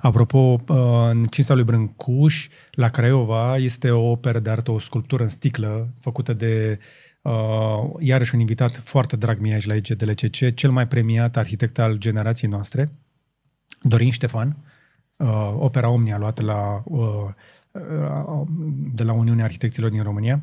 [0.00, 0.76] Apropo, uh,
[1.10, 5.88] în cinstea lui Brâncuș, la Craiova, este o operă de artă, o sculptură în sticlă,
[6.00, 6.78] făcută de,
[7.22, 7.32] uh,
[7.98, 12.50] iarăși un invitat foarte drag mie aici la IGDLCC, cel mai premiat arhitect al generației
[12.50, 12.92] noastre,
[13.82, 14.56] Dorin Ștefan,
[15.16, 17.28] uh, opera Omnia luată la, uh,
[17.70, 18.46] uh,
[18.92, 20.42] de la Uniunea Arhitecților din România,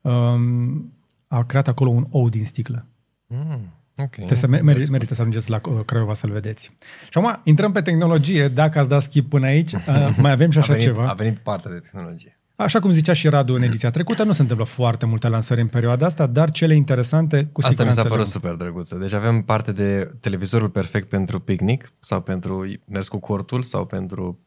[0.00, 0.92] um,
[1.28, 2.86] a creat acolo un ou din sticlă.
[3.26, 4.10] Mm, ok.
[4.10, 6.70] Trebuie să mer- meri- merită să ajungeți la uh, Craiova să-l vedeți.
[7.10, 8.48] Și acum intrăm pe tehnologie.
[8.48, 9.80] Dacă ați dat skip până aici, uh,
[10.22, 11.08] mai avem și așa a venit, ceva.
[11.08, 12.34] A venit partea de tehnologie.
[12.56, 15.66] Așa cum zicea și Radu în ediția trecută, nu se întâmplă foarte multe lansări în
[15.68, 18.96] perioada asta, dar cele interesante cu Asta mi siguranță s-a părut le- super drăguță.
[18.96, 24.38] Deci avem parte de televizorul perfect pentru picnic sau pentru mers cu cortul sau pentru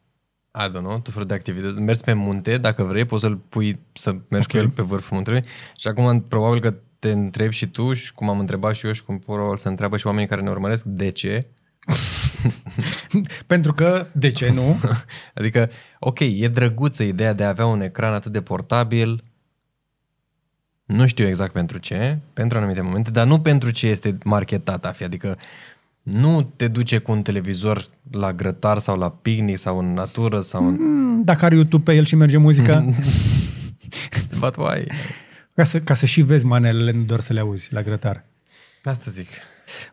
[0.66, 1.80] I don't know, tot felul de activități.
[1.80, 4.50] Mergi pe munte, dacă vrei, poți să-l pui să mergi Ok.
[4.50, 5.44] cu el pe vârful muntelui.
[5.76, 6.74] Și acum probabil că
[7.04, 9.96] te întrebi și tu și cum am întrebat și eu și cum probabil să întreabă
[9.96, 11.46] și oamenii care ne urmăresc, de ce?
[13.46, 14.80] Pentru că, de ce nu?
[15.38, 19.24] Adică, ok, e drăguță ideea de a avea un ecran atât de portabil,
[20.84, 24.92] nu știu exact pentru ce, pentru anumite momente, dar nu pentru ce este marketat a
[24.92, 25.04] fi.
[25.04, 25.38] Adică
[26.02, 30.66] nu te duce cu un televizor la grătar sau la picnic sau în natură sau
[30.66, 31.24] în...
[31.24, 32.84] dacă are YouTube pe el și merge muzica.
[34.40, 34.86] But why?
[35.54, 38.24] Ca să, ca să și vezi manelele, nu doar să le auzi la grătar.
[38.84, 39.26] Asta zic.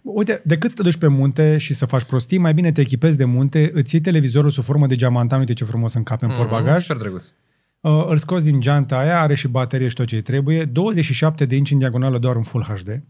[0.02, 3.18] Uite, decât să te duci pe munte și să faci prostii, mai bine te echipezi
[3.18, 6.74] de munte, îți iei televizorul sub formă de geamantan, uite ce frumos încape în portbagaj,
[6.74, 7.34] Mm, super drăguț.
[7.82, 11.46] uh, îl scoți din geanta aia, are și baterie și tot ce îi trebuie, 27
[11.46, 13.02] de inci în diagonală doar în Full HD,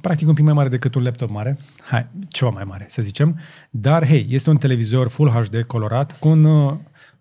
[0.00, 3.38] practic un pic mai mare decât un laptop mare, hai, ceva mai mare, să zicem,
[3.70, 6.74] dar, hei, este un televizor Full HD colorat cu, un, uh,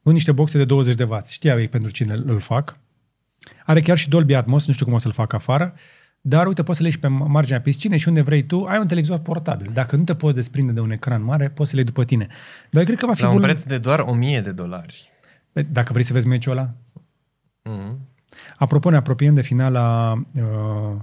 [0.04, 1.18] cu niște boxe de 20 de W.
[1.30, 2.78] Știau ei pentru cine îl fac.
[3.66, 5.74] Are chiar și Dolby Atmos, nu știu cum o să-l fac afară,
[6.22, 8.80] dar uite, poți să le ieși și pe marginea piscinei și unde vrei tu, ai
[8.80, 9.70] un televizor portabil.
[9.74, 12.28] Dacă nu te poți desprinde de un ecran mare, poți să le iei după tine.
[12.70, 13.44] Dar cred că va fi La un bun.
[13.44, 15.12] preț de doar 1000 de dolari.
[15.72, 16.74] Dacă vrei să vezi meciul ăla.
[17.64, 18.00] Mm.
[18.58, 21.02] Apropo, ne apropiem de finala uh,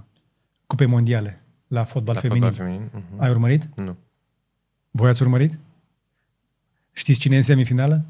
[0.66, 2.42] Cupei Mondiale la fotbal La feminin.
[2.42, 2.88] fotbal feminin.
[2.92, 3.22] Mhm.
[3.22, 3.68] Ai urmărit?
[3.76, 3.96] Nu.
[4.90, 5.58] Voi ați urmărit?
[6.92, 8.04] Știți cine e în semifinală?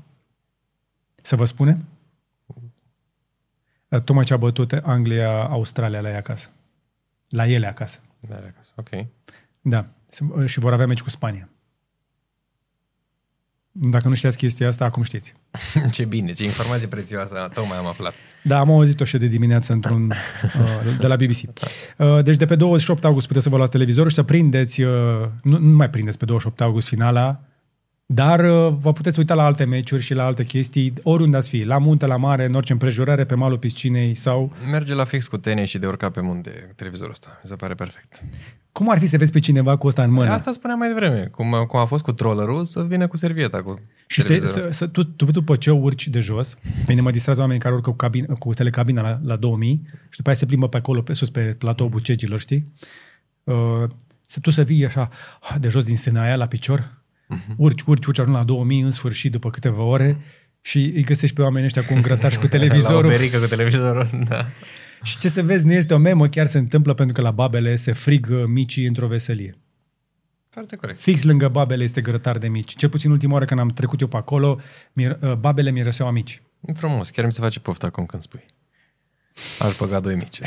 [1.22, 1.84] Să vă spunem?
[3.90, 6.48] Uh, Tocmai ce a bătut Anglia Australia la ei acasă.
[7.28, 8.00] La ele acasă.
[8.20, 8.72] Da, de acasă.
[8.76, 9.06] Ok.
[9.60, 9.86] Da.
[10.08, 11.48] S- uh, Și vor avea meci cu Spania.
[13.72, 15.34] Dacă nu știați chestia asta, acum știți.
[15.92, 17.48] ce bine, ce informație prețioasă.
[17.54, 18.12] Tocmai am aflat.
[18.42, 20.02] Da, am auzit-o și de dimineață într-un,
[20.60, 21.36] uh, de la BBC.
[21.98, 24.92] Uh, deci de pe 28 august puteți să vă luați televizorul și să prindeți, uh,
[25.42, 27.40] nu, nu mai prindeți pe 28 august finala,
[28.12, 31.64] dar uh, vă puteți uita la alte meciuri și la alte chestii, oriunde ați fi,
[31.64, 34.52] la munte, la mare, în orice împrejurare, pe malul piscinei sau...
[34.70, 37.40] Merge la fix cu tenis și de urca pe munte televizorul ăsta.
[37.42, 38.22] Mi se pare perfect.
[38.72, 40.30] Cum ar fi să vezi pe cineva cu ăsta în mână?
[40.30, 41.28] Asta spuneam mai devreme.
[41.30, 43.62] Cum, cum a fost cu trollerul, să vină cu servieta.
[43.62, 44.72] Cu Și să, televizorul.
[44.72, 47.74] să, să, tu, tu după ce urci de jos, pe mine mă distrează oamenii care
[47.74, 51.02] urcă cu, cabin, cu telecabina la, la 2000 și după aia se plimbă pe acolo,
[51.02, 52.72] pe sus, pe platou bucegilor, știi?
[53.44, 53.54] Uh,
[54.26, 56.99] să tu să vii așa ah, de jos din sâna aia la picior,
[57.34, 57.56] uh-huh.
[57.56, 60.16] urci, urci, urci, ajung la 2000 în sfârșit după câteva ore
[60.60, 63.10] și îi găsești pe oamenii ăștia cu un grătar și cu La o televizorul.
[63.10, 64.46] berică cu televizorul, da.
[65.02, 67.76] și ce să vezi, nu este o memă, chiar se întâmplă pentru că la babele
[67.76, 69.58] se frig uh, micii într-o veselie.
[70.48, 71.00] Foarte corect.
[71.00, 72.76] Fix lângă babele este grătar de mici.
[72.76, 74.60] Cel puțin ultima oară când am trecut eu pe acolo,
[74.92, 76.42] mir, uh, babele miroseau a mici.
[76.60, 77.10] E frumos.
[77.10, 78.44] Chiar mi se face poftă acum când spui.
[79.58, 80.40] Aș băga doi mici.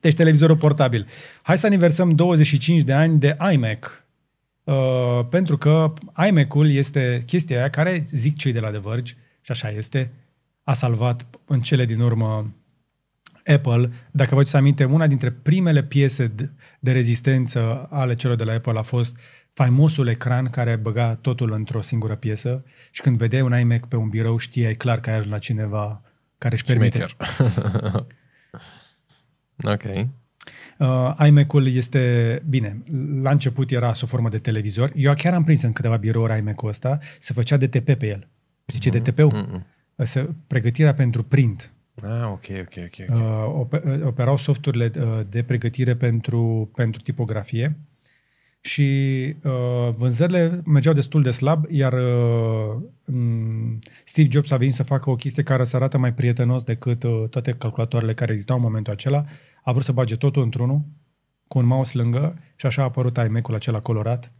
[0.00, 1.06] Deci televizorul portabil.
[1.42, 4.03] Hai să aniversăm 25 de ani de iMac.
[4.64, 5.92] Uh, pentru că
[6.28, 10.12] iMac-ul este chestia aia care, zic cei de la The Verge, și așa este,
[10.62, 12.54] a salvat în cele din urmă
[13.46, 13.90] Apple.
[14.10, 16.50] Dacă vă aduceți aminte, una dintre primele piese de,
[16.80, 19.18] de rezistență ale celor de la Apple a fost
[19.52, 24.08] faimosul ecran care băga totul într-o singură piesă și când vedeai un iMac pe un
[24.08, 26.02] birou știai clar că ai ajuns la cineva
[26.38, 26.98] care își permite.
[26.98, 28.06] Șmecher.
[29.74, 30.08] ok.
[30.78, 32.82] Uh, iMac-ul este, bine,
[33.22, 34.92] la început era sub formă de televizor.
[34.94, 38.28] Eu chiar am prins în câteva birouri iMac-ul ăsta, se făcea DTP pe el.
[38.66, 39.32] Știi ce e DTP-ul?
[39.32, 39.66] Mm-mm.
[40.04, 41.72] Se, pregătirea pentru print.
[42.02, 43.08] Ah, ok, ok, ok.
[43.08, 43.16] ok.
[43.16, 47.76] Uh, ope- uh, operau softurile uh, de pregătire pentru, pentru tipografie
[48.64, 54.82] și uh, vânzările mergeau destul de slab, iar uh, m, Steve Jobs a venit să
[54.82, 58.62] facă o chestie care să arată mai prietenos decât uh, toate calculatoarele care existau în
[58.62, 59.24] momentul acela.
[59.62, 60.80] A vrut să bage totul într-unul,
[61.48, 64.32] cu un mouse lângă și așa a apărut iMac-ul acela colorat.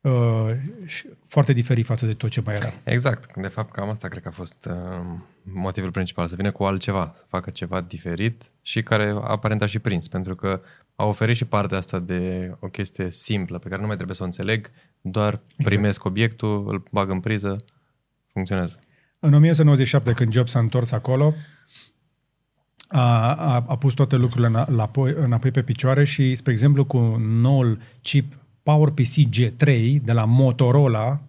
[0.00, 0.50] Uh,
[0.84, 2.72] și foarte diferit față de tot ce mai era.
[2.84, 3.36] Exact.
[3.36, 6.26] De fapt, cam asta cred că a fost uh, motivul principal.
[6.26, 10.08] Să vină cu altceva, să facă ceva diferit și care aparent a și prins.
[10.08, 10.60] Pentru că
[11.00, 14.22] a oferit și partea asta de o chestie simplă, pe care nu mai trebuie să
[14.22, 14.70] o înțeleg,
[15.00, 17.64] doar primesc obiectul, îl bag în priză,
[18.32, 18.78] funcționează.
[19.18, 21.34] În 1997, când Jobs s-a întors acolo,
[22.88, 27.80] a, a, a pus toate lucrurile înapoi, înapoi pe picioare și, spre exemplu, cu noul
[28.02, 31.22] chip PowerPC G3 de la Motorola,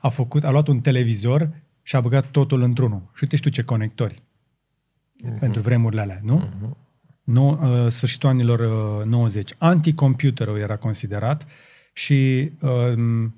[0.00, 1.50] a, făcut, a luat un televizor
[1.82, 3.10] și a băgat totul într-unul.
[3.14, 4.22] Și uite și tu ce conectori
[5.24, 5.38] uh-huh.
[5.40, 6.38] pentru vremurile alea, nu?
[6.38, 6.79] Uh-huh.
[7.30, 8.60] Nu, uh, sfârșitul anilor
[9.00, 9.52] uh, 90.
[9.58, 11.46] Anticomputerul era considerat
[11.92, 13.28] și uh,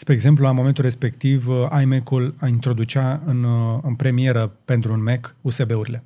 [0.00, 5.02] Spre exemplu, la momentul respectiv, uh, iMac-ul a introducea în, uh, în premieră pentru un
[5.02, 6.04] Mac USB-urile.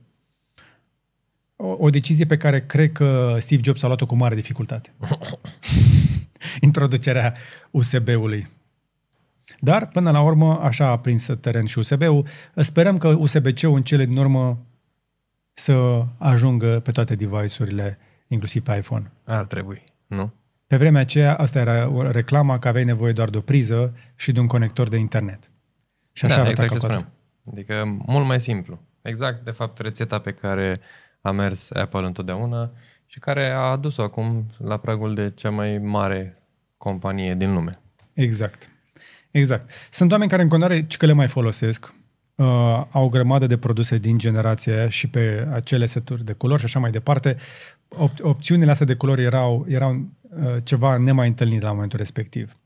[1.56, 4.92] O, o decizie pe care cred că Steve Jobs a luat-o cu mare dificultate.
[6.60, 7.34] Introducerea
[7.70, 8.48] USB-ului.
[9.60, 12.26] Dar, până la urmă, așa a prins teren și USB-ul.
[12.56, 14.66] Sperăm că USB-C-ul în cele din urmă
[15.54, 19.12] să ajungă pe toate device-urile, inclusiv pe iPhone.
[19.24, 20.32] Ar trebui, nu?
[20.66, 24.32] Pe vremea aceea, asta era o reclama că aveai nevoie doar de o priză și
[24.32, 25.50] de un conector de internet.
[26.12, 27.12] Și așa da, arăta exact ce calculatorul.
[27.40, 27.86] spuneam.
[27.86, 28.80] Adică mult mai simplu.
[29.02, 30.80] Exact, de fapt, rețeta pe care
[31.20, 32.70] a mers Apple întotdeauna
[33.06, 36.36] și care a adus-o acum la pragul de cea mai mare
[36.76, 37.78] companie din lume.
[38.12, 38.68] Exact.
[39.30, 39.70] Exact.
[39.90, 41.94] Sunt oameni care în continuare ci că le mai folosesc,
[42.34, 42.46] uh,
[42.90, 46.64] au o grămadă de produse din generația aia și pe acele seturi de culori și
[46.64, 47.36] așa mai departe.
[47.94, 52.56] Op- opțiunile astea de culori erau, erau uh, ceva nemai întâlnit la momentul respectiv.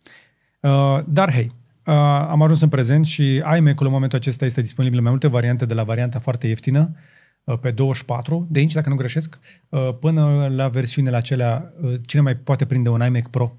[0.61, 1.53] Uh, dar, hei,
[1.87, 1.95] uh,
[2.29, 5.66] am ajuns în prezent și iMac-ul în momentul acesta este disponibil în mai multe variante,
[5.66, 6.97] de la varianta foarte ieftină,
[7.45, 9.39] uh, pe 24 de inch, dacă nu greșesc,
[9.69, 13.57] uh, până la versiunile acelea, uh, cine mai poate prinde un iMac Pro?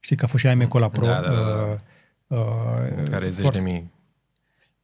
[0.00, 1.04] Știi că a fost și iMac-ul la Pro.
[1.06, 1.78] Da, da, da, da.
[2.26, 3.94] uh, uh, Care e zeci foarte- de mii.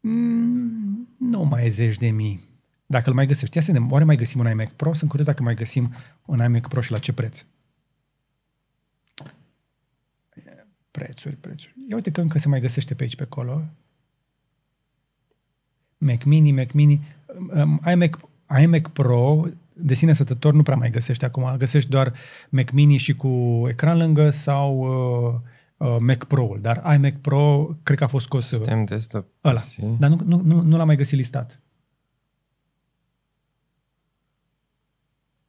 [0.05, 2.41] Mm, nu mai e zeci de mii.
[2.87, 3.57] Dacă îl mai găsești.
[3.57, 4.95] Ia să vedem, oare mai găsim un iMac Pro?
[4.95, 5.95] Sunt curios dacă mai găsim
[6.25, 7.45] un iMac Pro și la ce preț.
[10.91, 11.75] Prețuri, prețuri.
[11.89, 13.65] Ia uite că încă se mai găsește pe aici, pe acolo.
[15.99, 17.01] Mac Mini, Mac Mini.
[17.55, 18.19] Um, iMac,
[18.61, 21.55] iMac Pro de sine stătător nu prea mai găsești acum.
[21.57, 22.13] Găsești doar
[22.49, 25.41] Mac Mini și cu ecran lângă sau uh,
[25.87, 26.59] uh, Mac Pro-ul.
[26.61, 29.27] Dar iMac Pro cred că a fost scos uh, Sistem desktop.
[29.45, 29.61] ăla.
[29.61, 29.77] PC.
[29.99, 31.61] Dar nu, nu, nu, nu l-am mai găsit listat.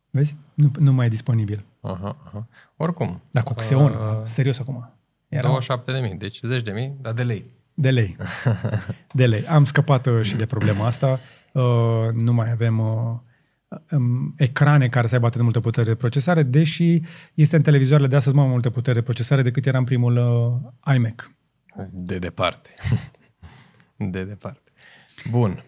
[0.09, 0.35] Vezi?
[0.53, 1.65] Nu, nu mai e disponibil.
[1.81, 2.47] Aha, aha.
[2.77, 3.21] Oricum.
[3.31, 4.89] Dar cu Xeon, Uh, serios acum.
[5.29, 7.51] Era 27 de mii, deci zeci de mii, dar de lei.
[7.73, 8.15] de lei.
[9.11, 9.45] De lei.
[9.47, 11.19] Am scăpat uh, și de problema asta.
[11.53, 13.23] Uh, nu mai avem uh, um,
[14.35, 17.01] ecrane care să aibă atât de multă putere de procesare, deși
[17.33, 20.17] este în televizoarele de astăzi mai multă putere de procesare decât era în primul
[20.85, 21.31] uh, iMac.
[21.91, 22.69] De departe.
[24.13, 24.71] de departe.
[25.29, 25.63] Bun.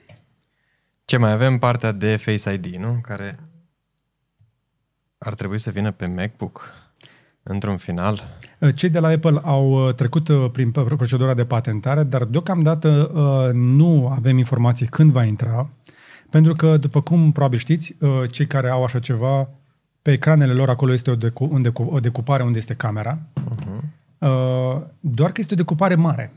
[1.06, 1.58] Ce mai avem?
[1.58, 3.00] Partea de Face ID, nu?
[3.02, 3.40] Care
[5.18, 6.74] ar trebui să vină pe MacBook
[7.44, 8.38] într-un final.
[8.60, 12.24] Uh, Cei de la Apple au uh, trecut uh, prin p- procedura de patentare, dar
[12.24, 15.66] deocamdată uh, nu avem informații când va intra,
[16.36, 19.50] pentru că, după cum probabil știți, uh, cei care au așa ceva,
[20.02, 23.82] pe ecranele lor acolo este o, decu- un decu- o decupare unde este camera, Uh-huh.
[24.18, 26.34] uh, doar că este o decupare mare.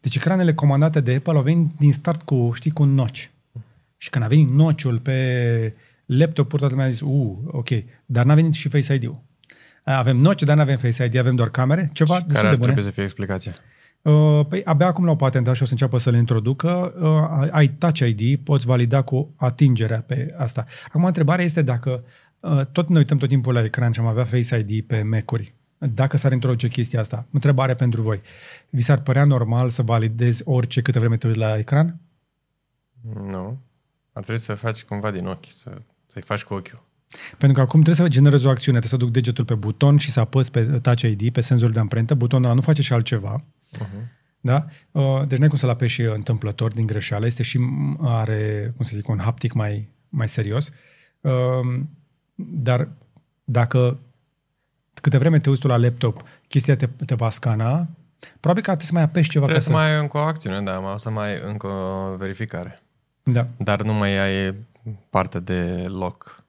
[0.00, 3.24] Deci ecranele comandate de Apple au venit din start cu, știi, cu un notch.
[3.96, 5.74] Și când a venit notch-ul pe
[6.06, 7.68] laptop, toată lumea a zis, uh, ok,
[8.06, 9.20] dar n-a venit și Face ID-ul.
[9.84, 12.54] Avem notch, dar nu avem Face ID, avem doar camere, ceva destul Care de ar
[12.58, 12.66] bune.
[12.66, 13.52] trebui să fie explicația?
[14.02, 16.94] Uh, păi abia acum l-au patentat și o să înceapă să le introducă.
[17.00, 20.66] Uh, ai Touch ID, poți valida cu atingerea pe asta.
[20.86, 22.04] Acum întrebarea este dacă
[22.40, 25.54] uh, tot ne uităm tot timpul la ecran și am avea Face ID pe Mac-uri.
[25.78, 27.26] Dacă s-ar introduce chestia asta.
[27.30, 28.20] Întrebare pentru voi.
[28.70, 32.00] Vi s-ar părea normal să validezi orice câtă vreme te uiți la ecran?
[33.14, 33.58] Nu.
[34.12, 36.82] Ar trebui să faci cumva din ochi, să, să-i faci cu ochiul.
[37.38, 40.10] Pentru că acum trebuie să generezi o acțiune, trebuie să duc degetul pe buton și
[40.10, 42.14] să apăs pe Touch ID, pe senzorul de amprentă.
[42.14, 43.44] Butonul ăla nu face și altceva.
[43.78, 44.18] Uh-huh.
[44.40, 44.66] Da?
[44.90, 47.26] Uh, Deci nu ai cum să-l apeși întâmplător din greșeală.
[47.26, 47.60] Este și
[48.00, 50.70] are, cum să zic, un haptic mai, mai serios.
[51.20, 51.90] Um,
[52.34, 52.88] Dar
[53.44, 53.98] dacă
[54.94, 57.88] câte vreme te uiți tu la laptop, chestia te, te va scana,
[58.40, 60.62] probabil că trebuie să mai apeși ceva Trebuie ca să mai ai încă o acțiune,
[60.62, 62.82] da, mai o să mai ai încă o verificare.
[63.22, 63.46] Da.
[63.56, 64.54] Dar nu mai ai
[65.10, 66.44] parte de lock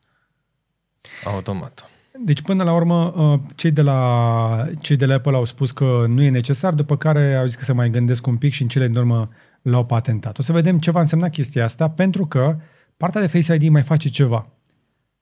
[1.24, 1.90] automat.
[2.24, 6.06] Deci, până la urmă, uh, cei de la, cei de la Apple au spus că
[6.08, 8.68] nu e necesar, după care au zis că se mai gândesc un pic și în
[8.68, 9.30] cele din urmă
[9.62, 10.38] l-au patentat.
[10.38, 12.58] O să vedem ce va însemna chestia asta, pentru că
[12.98, 14.46] partea de Face ID mai face ceva.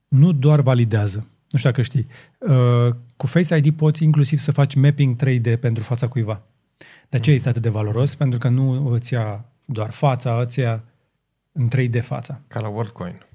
[0.08, 1.26] Nu doar validează.
[1.50, 2.06] Nu știu dacă știi.
[2.38, 6.42] Uh, Cu Face ID poți inclusiv să faci mapping 3D pentru fața cuiva.
[7.08, 10.84] De aceea este atât de valoros, pentru că nu îți ia doar fața, îți ia
[11.52, 12.40] în 3D fața.
[12.46, 13.26] Ca la WorldCoin.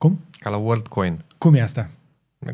[0.00, 0.20] Cum?
[0.38, 1.24] Ca la WorldCoin.
[1.38, 1.90] Cum e asta?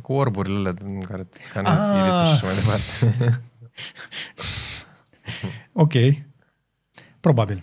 [0.02, 2.00] Cu orburile alea în care scanezi Ah.
[2.02, 3.40] irisul și așa mai departe.
[5.72, 5.92] Ok.
[7.20, 7.62] Probabil.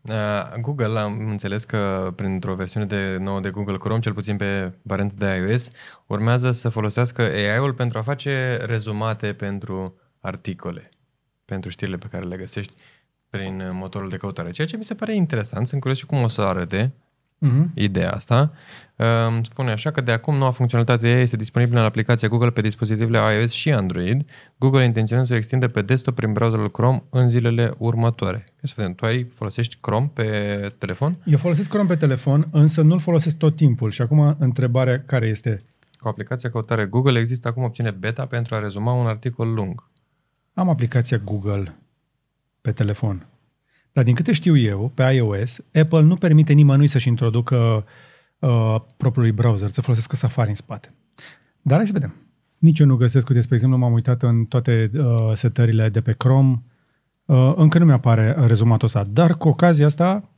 [0.00, 0.14] Uh,
[0.60, 5.14] Google, am înțeles că printr-o versiune de nouă de Google Chrome, cel puțin pe varianta
[5.18, 5.68] de iOS,
[6.06, 10.88] urmează să folosească AI-ul pentru a face rezumate pentru articole,
[11.44, 12.74] pentru știrile pe care le găsești
[13.30, 14.50] prin uh, motorul de căutare.
[14.50, 16.94] Ceea ce mi se pare interesant, sunt curios și cum o să arate
[17.42, 17.70] Mhm.
[17.74, 18.52] ideea asta.
[18.96, 22.60] Um, Spune așa că de acum noua funcționalitate AI este disponibilă în aplicația Google pe
[22.60, 24.24] dispozitivele iOS și Android.
[24.58, 28.36] Google intenționează să o extinde pe desktop prin browserul Chrome în zilele următoare.
[28.36, 30.24] Ia să vedem, tu ai folosești Chrome pe
[30.78, 31.16] telefon?
[31.24, 33.90] Eu folosesc Chrome pe telefon, însă nu-l folosesc tot timpul.
[33.90, 35.62] Și acum întrebarea care este?
[36.00, 39.88] Cu aplicația căutare Google există acum opțiune beta pentru a rezuma un articol lung.
[40.54, 41.74] Am aplicația Google
[42.60, 43.26] pe telefon.
[43.92, 47.84] Dar din câte știu eu, pe iOS, Apple nu permite nimănui să-și introducă
[48.38, 50.94] uh, propriului browser, să folosească Safari în spate.
[51.62, 52.14] Dar hai să vedem.
[52.58, 56.12] Nici eu nu găsesc, uite, spre exemplu, m-am uitat în toate uh, setările de pe
[56.12, 56.62] Chrome,
[57.24, 59.02] uh, încă nu mi-apare rezumatul ăsta.
[59.10, 60.30] Dar cu ocazia asta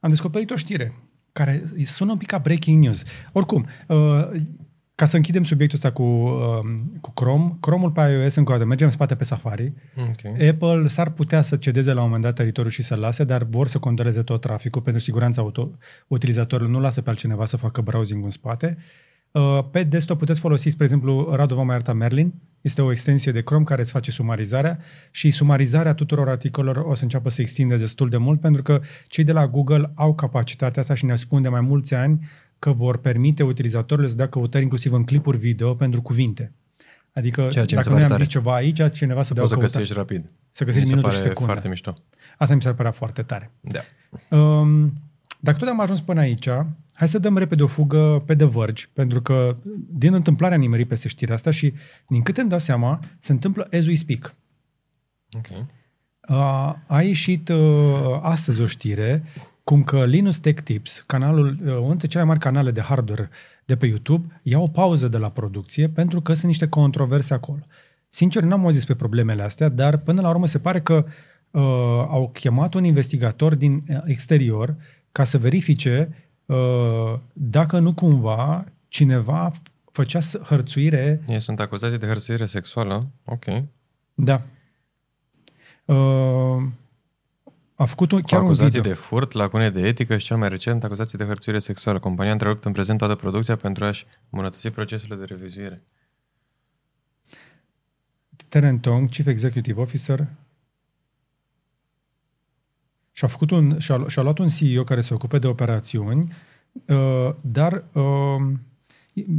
[0.00, 0.92] am descoperit o știre
[1.32, 3.02] care sună un pic ca breaking news.
[3.32, 4.28] Oricum, uh,
[4.98, 8.66] ca să închidem subiectul ăsta cu, um, cu Chrome, Chrome-ul pe iOS încă o dată,
[8.66, 9.72] mergem în spate pe Safari.
[9.96, 10.48] Okay.
[10.48, 13.66] Apple s-ar putea să cedeze la un moment dat teritoriul și să-l lase, dar vor
[13.66, 18.24] să controleze tot traficul pentru siguranța auto- utilizatorului, nu lasă pe altcineva să facă browsing
[18.24, 18.78] în spate.
[19.30, 23.32] Uh, pe desktop puteți folosi, spre exemplu, Radu va mai arăta Merlin, este o extensie
[23.32, 24.78] de Chrome care îți face sumarizarea
[25.10, 29.24] și sumarizarea tuturor articolelor o să înceapă să extinde destul de mult pentru că cei
[29.24, 32.18] de la Google au capacitatea asta și ne spun de mai mulți ani
[32.58, 36.52] că vor permite utilizatorilor să dea căutări inclusiv în clipuri video pentru cuvinte.
[37.12, 38.22] Adică Ceea ce mi se dacă noi pare am tare.
[38.22, 39.82] zis ceva aici, cineva să dea o Poți să căutare.
[39.82, 40.30] găsești rapid.
[40.50, 41.50] Să găsești Mi se minute și pare secunde.
[41.52, 41.94] foarte mișto.
[42.38, 43.50] Asta mi s-ar părea foarte tare.
[43.60, 43.80] Da.
[44.36, 44.92] Um,
[45.40, 46.48] dacă tot am ajuns până aici,
[46.94, 49.56] hai să dăm repede o fugă pe The Verge, pentru că
[49.90, 51.72] din întâmplare am nimerit peste știrea asta și
[52.08, 54.34] din câte îmi dau seama, se întâmplă as we speak.
[55.36, 55.46] Ok.
[56.28, 59.24] Uh, a ieșit uh, astăzi o știre
[59.68, 63.30] cum că Linus Tech Tips, canalul, uh, unul dintre cele mai mari canale de hardware
[63.64, 67.66] de pe YouTube, ia o pauză de la producție pentru că sunt niște controverse acolo.
[68.08, 71.04] Sincer, n-am auzit despre problemele astea, dar până la urmă se pare că
[71.50, 71.62] uh,
[72.08, 74.76] au chemat un investigator din uh, exterior
[75.12, 76.14] ca să verifice
[76.46, 79.52] uh, dacă nu cumva cineva
[79.92, 83.06] făcea s- hărțuire Ei sunt acuzații de hărțuire sexuală.
[83.24, 83.44] Ok.
[84.14, 84.42] Da.
[85.84, 86.62] Uh,
[87.80, 88.92] a făcut un, Cu chiar un acuzații video.
[88.92, 91.98] de furt, lacune de etică și cel mai recent acuzații de hărțuire sexuală.
[91.98, 95.82] Compania a întrerupt în prezent toată producția pentru a-și îmbunătăți procesul de revizuire.
[98.48, 100.26] Terence Tong, Chief Executive Officer,
[103.12, 106.32] și-a, făcut un, și-a, și-a luat un CEO care se ocupe de operațiuni,
[106.86, 108.52] uh, dar uh,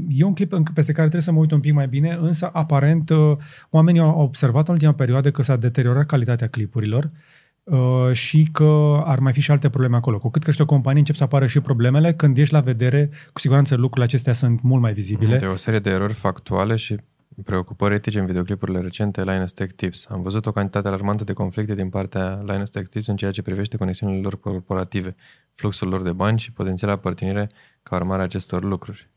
[0.10, 2.50] e un clip în- peste care trebuie să mă uit un pic mai bine, însă
[2.54, 3.38] aparent uh,
[3.70, 7.12] oamenii au observat în ultima perioadă că s-a deteriorat calitatea clipurilor uh,
[8.12, 10.18] și că ar mai fi și alte probleme acolo.
[10.18, 12.14] Cu cât crește o companie, încep să apară și problemele.
[12.14, 15.38] Când ești la vedere, cu siguranță lucrurile acestea sunt mult mai vizibile.
[15.38, 16.95] De o serie de erori factuale și
[17.43, 20.05] preocupări etice în videoclipurile recente Linus Tech Tips.
[20.10, 23.41] Am văzut o cantitate alarmantă de conflicte din partea Linus Tech Tips în ceea ce
[23.41, 25.16] privește conexiunile lor corporative,
[25.53, 27.49] fluxul lor de bani și potențiala părtinire
[27.84, 29.10] ca urmare a acestor lucruri.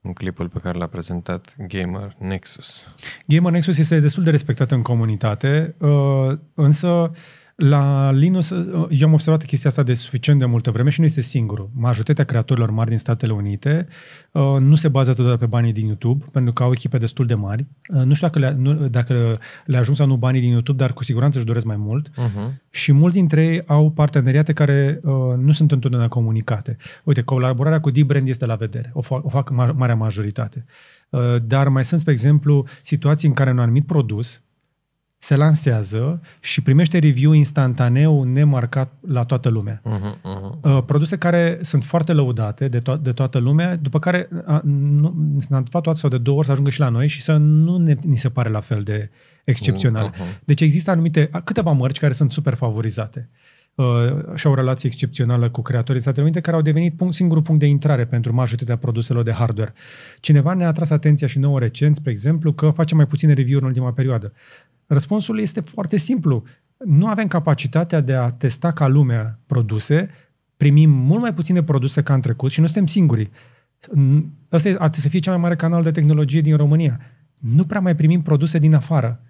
[0.00, 2.94] În clipul pe care l-a prezentat Gamer Nexus.
[3.26, 7.10] Gamer Nexus este destul de respectat în comunitate, uh, însă
[7.58, 11.06] la Linus, uh, eu am observat chestia asta de suficient de multă vreme și nu
[11.06, 11.70] este singurul.
[11.74, 13.86] Majoritatea creatorilor mari din Statele Unite
[14.32, 17.34] uh, nu se bazează doar pe banii din YouTube, pentru că au echipe destul de
[17.34, 17.66] mari.
[17.88, 20.92] Uh, Nu știu dacă le, nu, dacă le ajung sau nu banii din YouTube, dar
[20.92, 22.10] cu siguranță își doresc mai mult.
[22.10, 22.52] Uh-huh.
[22.70, 26.76] Și mulți dintre ei au parteneriate care uh, nu sunt întotdeauna comunicate.
[27.04, 28.90] Uite, colaborarea cu D-Brand este la vedere.
[28.94, 30.64] O fac, o fac ma- marea majoritate.
[31.10, 34.42] Uh, dar mai sunt, spre exemplu, situații în care un anumit produs
[35.18, 39.82] se lansează și primește review instantaneu, nemarcat la toată lumea.
[39.82, 40.14] Uh-huh.
[40.14, 40.60] Uh-huh.
[40.62, 45.34] Uh, produse care sunt foarte lăudate de, to- de toată lumea, după care a, nu,
[45.38, 47.78] s-a întâmplat toată sau de două ori să ajungă și la noi și să nu
[47.78, 49.10] ne, ni se pare la fel de
[49.44, 50.04] excepțional.
[50.04, 50.40] Mhm.
[50.44, 53.57] Deci există anumite, a, câteva mărci care sunt super favorizate uh,
[54.34, 57.60] și au o relație excepțională cu creatorii Statele Unite care au devenit punct, singurul punct
[57.60, 59.72] de intrare pentru majoritatea produselor de hardware.
[60.20, 63.70] Cineva ne-a atras atenția și nouă recent, spre exemplu, că face mai puține review-uri în
[63.70, 64.32] ultima perioadă.
[64.86, 66.42] Răspunsul este foarte simplu.
[66.84, 70.10] Nu avem capacitatea de a testa ca lumea produse,
[70.56, 73.30] primim mult mai puține produse ca în trecut și nu suntem singuri.
[74.48, 77.00] Asta ar trebui să fie cel mai mare canal de tehnologie din România.
[77.38, 79.20] Nu prea mai primim produse din afară,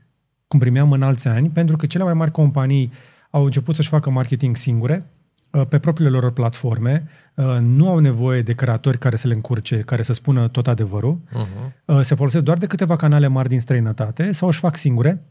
[0.46, 2.92] cum primeam în alți ani, pentru că cele mai mari companii
[3.30, 5.10] au început să-și facă marketing singure,
[5.50, 9.80] uh, pe propriile lor platforme, uh, nu au nevoie de creatori care să le încurce,
[9.80, 12.00] care să spună tot adevărul, Uh-huh.
[12.00, 15.22] se folosesc doar de câteva canale mari din străinătate sau își fac singure.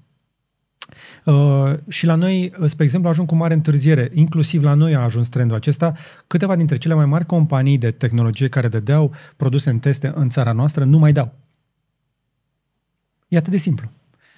[1.23, 4.09] Uh, și la noi, uh, spre exemplu, ajung cu mare întârziere.
[4.13, 5.93] Inclusiv la noi a ajuns trendul acesta.
[6.27, 10.51] Câteva dintre cele mai mari companii de tehnologie care dădeau produse în teste în țara
[10.51, 11.33] noastră nu mai dau.
[13.27, 13.89] E atât de simplu.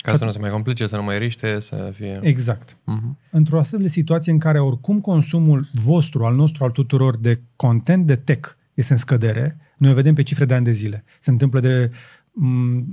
[0.01, 2.19] Ca să nu se mai complice, să nu mai riște, să fie...
[2.21, 2.73] Exact.
[2.73, 3.29] Uh-huh.
[3.31, 8.05] Într-o astfel de situație în care oricum consumul vostru, al nostru, al tuturor, de content
[8.05, 11.03] de tech este în scădere, noi o vedem pe cifre de ani de zile.
[11.19, 12.83] Se întâmplă de m-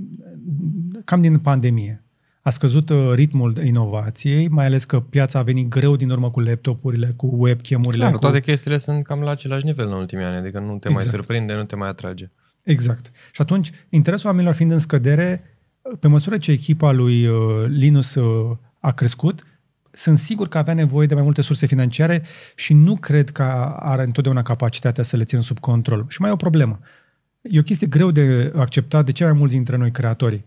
[1.05, 2.01] cam din pandemie.
[2.41, 6.31] A scăzut uh, ritmul de inovației, mai ales că piața a venit greu din urmă
[6.31, 8.01] cu laptopurile, cu webcam-urile.
[8.01, 8.19] Clar, cu...
[8.19, 11.15] toate chestiile sunt cam la același nivel în ultimii ani, adică nu te mai Exact.
[11.15, 12.29] surprinde, nu te mai atrage.
[12.63, 13.11] Exact.
[13.31, 15.56] Și atunci, interesul oamenilor fiind în scădere,
[15.99, 19.45] pe măsură ce echipa lui uh, Linus uh, a crescut,
[19.91, 22.23] sunt sigur că avea nevoie de mai multe surse financiare
[22.55, 23.43] și nu cred că
[23.79, 26.05] are întotdeauna capacitatea să le țină sub control.
[26.07, 26.79] Și mai e o problemă.
[27.41, 30.45] E o chestie greu de acceptat de cei mai mulți dintre noi creatorii.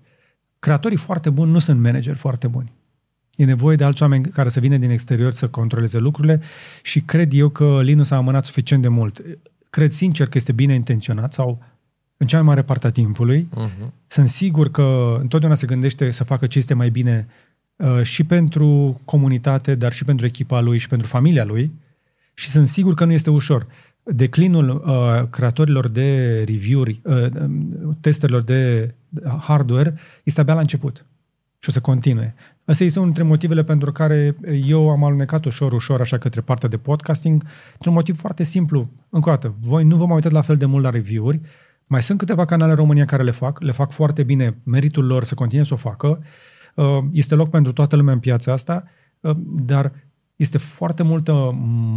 [0.58, 2.72] Creatorii foarte buni nu sunt manageri foarte buni.
[3.34, 6.40] E nevoie de alți oameni care să vină din exterior să controleze lucrurile
[6.82, 9.22] și cred eu că Linus a amânat suficient de mult.
[9.70, 11.62] Cred sincer că este bine intenționat sau
[12.20, 13.48] în cea mai mare parte a timpului.
[13.56, 13.90] Uh-huh.
[14.06, 17.26] Sunt sigur că întotdeauna se gândește să facă ce este mai bine
[17.76, 21.72] uh, și pentru comunitate, dar și pentru echipa lui și pentru familia lui.
[22.34, 23.66] Și sunt sigur că nu este ușor.
[24.02, 27.26] Declinul uh, creatorilor de review-uri, uh,
[28.00, 28.94] testerilor de
[29.40, 31.04] hardware, este abia la început
[31.58, 32.34] și o să continue.
[32.64, 36.68] Asta este unul dintre motivele pentru care eu am alunecat ușor, ușor, așa către partea
[36.68, 37.44] de podcasting,
[37.86, 38.90] un motiv foarte simplu.
[39.08, 41.40] Încă o dată, voi nu vă mai uitați la fel de mult la review-uri,
[41.90, 45.24] mai sunt câteva canale în România care le fac, le fac foarte bine, meritul lor
[45.24, 46.22] să continue să o facă.
[46.74, 48.84] Uh, este loc pentru toată lumea în piața asta,
[49.20, 49.92] uh, dar
[50.36, 51.50] este foarte multă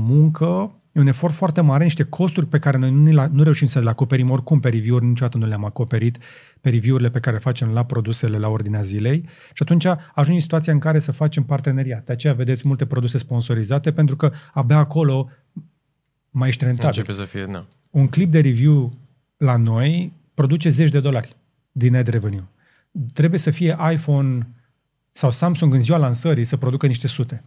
[0.07, 3.79] muncă, e un efort foarte mare, niște costuri pe care noi nu, nu reușim să
[3.79, 6.17] le acoperim oricum pe review-uri, niciodată nu le-am acoperit
[6.61, 10.39] pe review-urile pe care le facem la produsele la ordinea zilei și atunci ajungi în
[10.39, 12.05] situația în care să facem parteneriat.
[12.05, 15.29] De aceea vedeți multe produse sponsorizate pentru că abia acolo
[16.29, 16.99] mai ești rentabil.
[16.99, 17.67] Începe să fie, da.
[17.89, 19.01] Un clip de review
[19.37, 21.35] la noi produce zeci de dolari
[21.71, 22.47] din ad revenue.
[23.13, 24.47] Trebuie să fie iPhone
[25.11, 27.43] sau Samsung în ziua lansării să producă niște sute.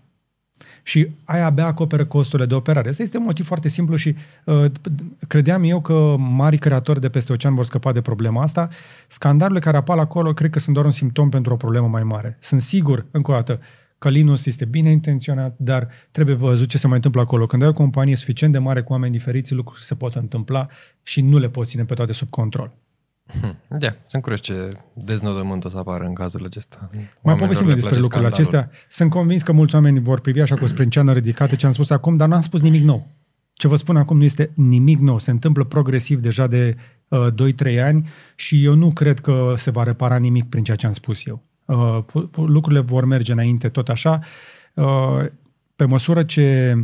[0.83, 2.89] Și aia abia acoperă costurile de operare.
[2.89, 4.15] Asta este un motiv foarte simplu și
[4.45, 4.65] uh,
[5.27, 8.69] credeam eu că mari creatori de peste ocean vor scăpa de problema asta.
[9.07, 12.37] Scandalurile care apar acolo cred că sunt doar un simptom pentru o problemă mai mare.
[12.41, 13.61] Sunt sigur, încă o dată,
[13.99, 17.47] că Linus este bine intenționat, dar trebuie văzut ce se mai întâmplă acolo.
[17.47, 20.69] Când ai o companie suficient de mare cu oameni diferiți, lucruri se pot întâmpla
[21.03, 22.77] și nu le poți ține pe toate sub control.
[23.41, 23.57] Hmm.
[23.69, 26.89] Da, sunt curios ce deznodământ o să apară în cazul acesta.
[27.23, 28.71] Mai povestim despre lucrurile acestea.
[28.89, 32.17] Sunt convins că mulți oameni vor privi așa cu sprânceană ridicată ce am spus acum,
[32.17, 33.07] dar n-am spus nimic nou.
[33.53, 35.19] Ce vă spun acum nu este nimic nou.
[35.19, 36.77] Se întâmplă progresiv deja de
[37.09, 37.27] uh,
[37.75, 40.93] 2-3 ani și eu nu cred că se va repara nimic prin ceea ce am
[40.93, 41.43] spus eu.
[41.67, 42.05] Uh,
[42.37, 44.21] lucrurile vor merge înainte tot așa.
[44.75, 45.27] Uh,
[45.77, 46.77] pe măsură ce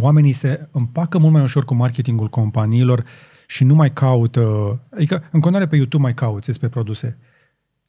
[0.00, 3.04] oamenii se împacă mult mai ușor cu marketingul companiilor
[3.46, 7.18] și nu mai caută, adică în continuare pe YouTube mai cauți despre produse,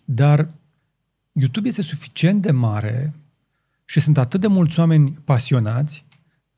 [0.06, 0.48] dar
[1.32, 3.14] YouTube este suficient de mare
[3.86, 6.06] și sunt atât de mulți oameni pasionați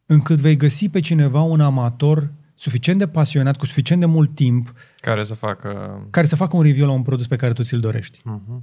[0.05, 4.73] încât vei găsi pe cineva, un amator suficient de pasionat, cu suficient de mult timp,
[4.95, 7.79] care să facă care să facă un review la un produs pe care tu ți-l
[7.79, 8.19] dorești.
[8.19, 8.61] Uh-huh.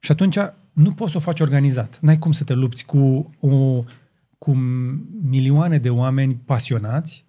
[0.00, 0.36] Și atunci
[0.72, 1.98] nu poți să o faci organizat.
[2.00, 3.84] N-ai cum să te lupți cu, o,
[4.38, 4.52] cu
[5.22, 7.24] milioane de oameni pasionați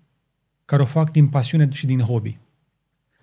[0.65, 2.37] care o fac din pasiune și din hobby.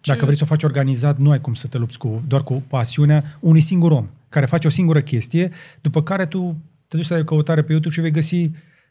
[0.00, 0.12] Ce?
[0.12, 2.62] Dacă vrei să o faci organizat, nu ai cum să te lupți cu, doar cu
[2.68, 6.56] pasiunea unui singur om, care face o singură chestie, după care tu
[6.88, 8.50] te duci să ai o căutare pe YouTube și vei găsi,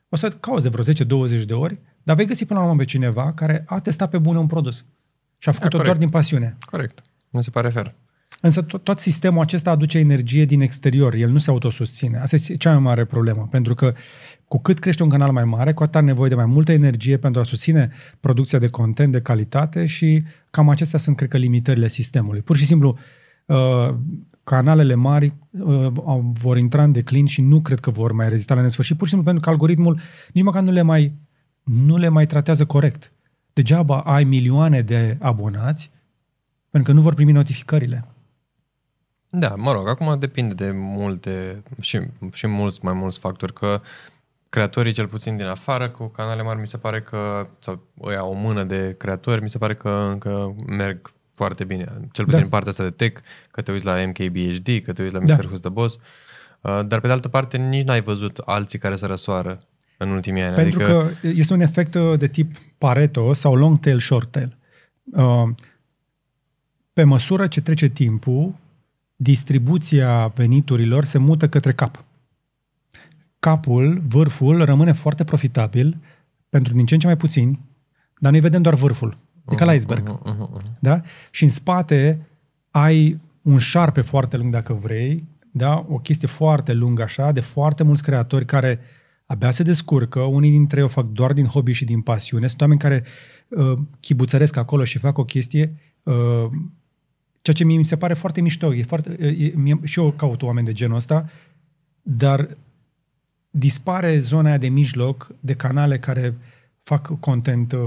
[0.10, 3.34] o să cauze vreo 10-20 de ori, dar vei găsi până la urmă pe cineva
[3.34, 4.86] care a testat pe bune un produs.
[5.38, 6.58] Și a făcut-o da, doar din pasiune.
[6.60, 7.02] Corect.
[7.30, 7.96] Nu se pare fer.
[8.42, 12.18] Însă tot, tot sistemul acesta aduce energie din exterior, el nu se autosusține.
[12.18, 13.94] Asta e cea mai mare problemă, pentru că
[14.48, 17.18] cu cât crește un canal mai mare, cu atât are nevoie de mai multă energie
[17.18, 21.88] pentru a susține producția de content de calitate și cam acestea sunt, cred că, limitările
[21.88, 22.42] sistemului.
[22.42, 22.98] Pur și simplu,
[23.46, 23.96] uh,
[24.44, 25.88] canalele mari uh,
[26.34, 29.14] vor intra în declin și nu cred că vor mai rezista la nesfârșit, pur și
[29.14, 30.00] simplu pentru că algoritmul
[30.34, 31.14] nici măcar nu le mai,
[31.64, 33.12] nu le mai tratează corect.
[33.54, 35.92] Degeaba ai milioane de abonați
[36.70, 38.06] pentru că nu vor primi notificările.
[39.30, 42.00] Da, mă rog, acum depinde de multe și,
[42.34, 43.82] și mulți mai mulți factori, că
[44.50, 48.34] creatorii, cel puțin din afară, cu canale mari, mi se pare că, sau ăia, o
[48.34, 51.84] mână de creatori, mi se pare că încă merg foarte bine.
[52.12, 52.46] Cel puțin da.
[52.46, 53.22] în partea asta de tech,
[53.52, 55.26] că te uiți la MKBHD, că te uiți la Mr.
[55.26, 55.36] Da.
[55.36, 55.96] Who's the Boss,
[56.62, 59.60] uh, dar pe de altă parte nici n-ai văzut alții care să răsoară
[59.98, 60.56] în ultimii ani.
[60.56, 61.16] Pentru adică...
[61.22, 64.58] că este un efect uh, de tip Pareto sau long tail, short tail.
[65.04, 65.50] Uh,
[66.94, 68.54] pe măsură ce trece timpul,
[69.18, 72.06] distribuția veniturilor se mută către cap.
[73.40, 75.98] Capul, vârful, rămâne foarte profitabil
[76.50, 77.60] pentru din ce în ce mai puțini,
[78.20, 79.18] dar noi vedem doar vârful.
[79.50, 80.10] E ca la iceberg.
[80.10, 80.80] Uh-huh, uh-huh, uh-huh.
[80.80, 81.02] Da?
[81.32, 82.28] Și în spate
[82.72, 85.86] ai un șarpe foarte lung, dacă vrei, da?
[85.90, 88.80] o chestie foarte lungă așa, de foarte mulți creatori care
[89.26, 92.48] abia se descurcă, unii dintre ei o fac doar din hobby și din pasiune.
[92.48, 93.04] Sunt oameni care
[93.48, 95.68] uh, chibuțăresc acolo și fac o chestie
[96.04, 96.50] uh,
[97.48, 98.74] Ceea ce mi se pare foarte mișto.
[98.74, 101.30] E foarte, e, mie, și eu caut oameni de genul ăsta,
[102.02, 102.58] dar
[103.50, 106.38] dispare zona aia de mijloc de canale care
[106.84, 107.80] fac content uh,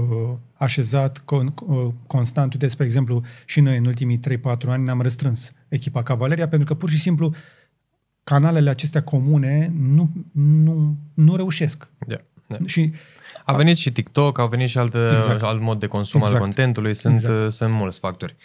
[0.53, 2.53] așezat, con, uh, constant.
[2.53, 6.73] Uite, spre exemplu, și noi în ultimii 3-4 ani ne-am restrâns echipa Cavaleria pentru că
[6.73, 7.33] pur și simplu
[8.23, 11.87] canalele acestea comune nu, nu, nu reușesc.
[12.07, 12.61] Yeah, yeah.
[12.65, 12.93] Și
[13.45, 15.41] a venit și TikTok, au venit și alt, exact.
[15.41, 16.37] alt mod de consum exact.
[16.37, 17.51] al contentului, sunt, exact.
[17.51, 18.35] sunt mulți factori.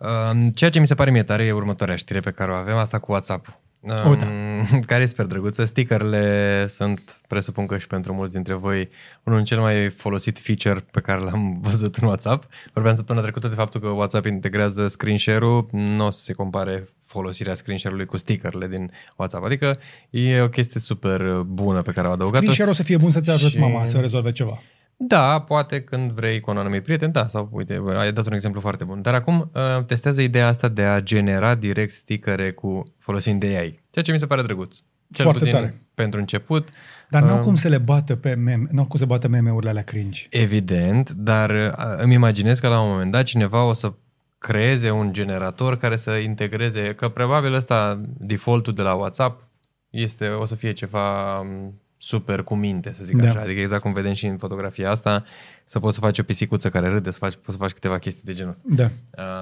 [0.00, 2.76] Uh, Ceea ce mi se pare mie tare e următoarea știre pe care o avem,
[2.76, 3.58] asta cu WhatsApp.
[4.06, 4.26] O, da.
[4.72, 5.64] Um, care e super drăguță.
[5.64, 8.88] Stickerele sunt, presupun că și pentru mulți dintre voi,
[9.22, 12.44] unul din cel mai folosit feature pe care l-am văzut în WhatsApp.
[12.72, 16.84] Vorbeam săptămâna trecută de faptul că WhatsApp integrează screen share-ul, nu o să se compare
[17.06, 19.44] folosirea screen share-ului cu stickerele din WhatsApp.
[19.44, 19.78] Adică
[20.10, 22.36] e o chestie super bună pe care au adăugat-o.
[22.36, 24.62] Screen share o să fie bun să-ți ajut Și- mama să rezolve ceva.
[24.96, 28.60] Da, poate când vrei cu un anumit prieten, da, sau uite, ai dat un exemplu
[28.60, 29.02] foarte bun.
[29.02, 33.80] Dar acum uh, testează ideea asta de a genera direct stickere cu folosind de AI,
[33.90, 34.76] ceea ce mi se pare drăguț.
[35.10, 35.74] Cel Foarte puțin tare.
[35.94, 36.68] pentru început,
[37.08, 39.82] Dar n-au Um, cum să le bată pe meme, n-au cum să bată meme-urile alea
[39.82, 40.26] cringe.
[40.30, 43.92] evident, dar uh, îmi imaginez că la un moment dat cineva o să
[44.38, 49.42] creeze un generator care să integreze, că probabil ăsta, defaultul de la WhatsApp,
[49.90, 53.28] este, o să fie ceva um, super cu minte, să zic Da.
[53.28, 53.40] așa.
[53.40, 55.22] Adică exact cum vedem și în fotografia asta,
[55.64, 58.22] să poți să faci o pisicuță care râde, să faci, poți să faci câteva chestii
[58.24, 58.62] de genul ăsta.
[58.68, 58.84] Da.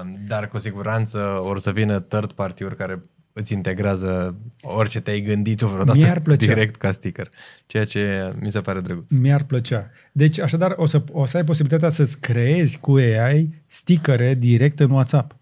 [0.01, 3.03] Um, Dar cu siguranță or să vină third party-uri care
[3.33, 6.45] îți integrează orice te-ai gândit tu vreodată Mi-ar plăcea.
[6.45, 7.29] direct ca sticker.
[7.65, 9.11] Ceea ce mi se pare drăguț.
[9.13, 9.89] Mi-ar plăcea.
[10.11, 14.89] Deci, așadar, o să, o să ai posibilitatea să-ți creezi cu AI stickere direct în
[14.89, 15.35] WhatsApp.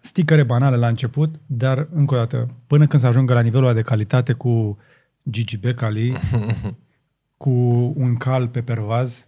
[0.00, 3.74] Stickere banale la început, dar, încă o dată, până când să ajungă la nivelul ăla
[3.74, 4.78] de calitate cu
[5.30, 6.12] Gigi Becali,
[7.36, 7.50] cu
[7.96, 9.26] un cal pe pervaz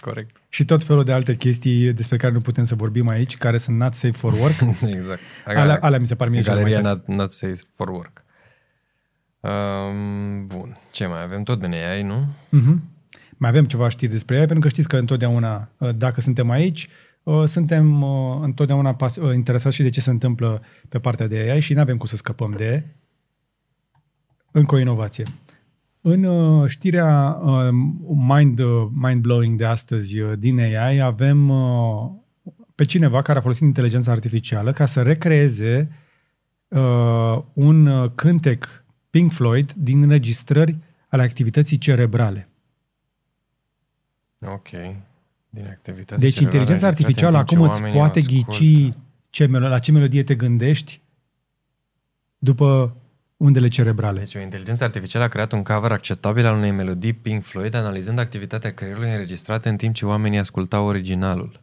[0.00, 0.42] Corect.
[0.48, 3.76] și tot felul de alte chestii despre care nu putem să vorbim aici, care sunt
[3.76, 4.54] not safe for work,
[4.96, 5.20] exact.
[5.44, 7.02] alea, alea mi se par mie cele mai Galeria tare.
[7.06, 8.24] not, not Face for Work.
[9.40, 10.76] Um, bun.
[10.92, 11.42] Ce mai avem?
[11.42, 12.26] Tot din AI, nu?
[12.48, 12.82] Mhm.
[13.36, 16.88] Mai avem ceva știri despre ea, pentru că știți că întotdeauna, uh, dacă suntem aici,
[17.22, 21.36] uh, suntem uh, întotdeauna pas- uh, interesați și de ce se întâmplă pe partea de
[21.36, 22.84] AI și nu avem cum să scăpăm de
[24.50, 25.24] încă o inovație.
[26.00, 27.68] În uh, știrea uh,
[28.28, 32.10] mind, uh, mind-blowing de astăzi uh, din AI avem uh,
[32.74, 35.90] pe cineva care a folosit inteligența artificială ca să recreeze
[36.68, 40.78] uh, un uh, cântec Pink Floyd din înregistrări
[41.08, 42.48] ale activității cerebrale.
[44.40, 44.68] Ok.
[45.50, 48.92] Din activitate Deci inteligența artificială acum îți poate ghici
[49.30, 51.00] ce, melo- la ce melodie te gândești
[52.38, 52.96] după
[53.38, 54.18] undele cerebrale.
[54.18, 58.18] Deci o inteligență artificială a creat un cover acceptabil al unei melodii Pink Floyd, analizând
[58.18, 61.60] activitatea creierului înregistrată în timp ce oamenii ascultau originalul.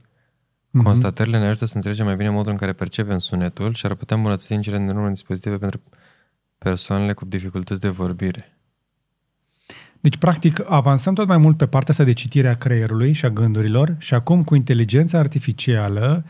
[0.69, 0.83] Mhm.
[0.83, 4.15] Constatările ne ajută să înțelegem mai bine modul în care percepem sunetul și ar putea
[4.15, 5.81] îmbunătăți în cele din urmă dispozitive pentru
[6.57, 8.57] persoanele cu dificultăți de vorbire.
[9.99, 13.29] Deci, practic, avansăm tot mai mult pe partea asta de citire a creierului și a
[13.29, 16.25] gândurilor și acum cu inteligența artificială,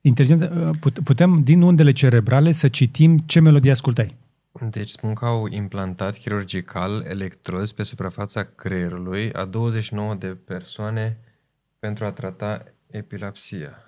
[0.00, 4.16] inteligența, put- putem din undele cerebrale să citim ce melodie ascultai.
[4.60, 11.18] Deci spun că au implantat chirurgical electrozi pe suprafața creierului a 29 de persoane
[11.78, 13.78] pentru a trata epilepsia.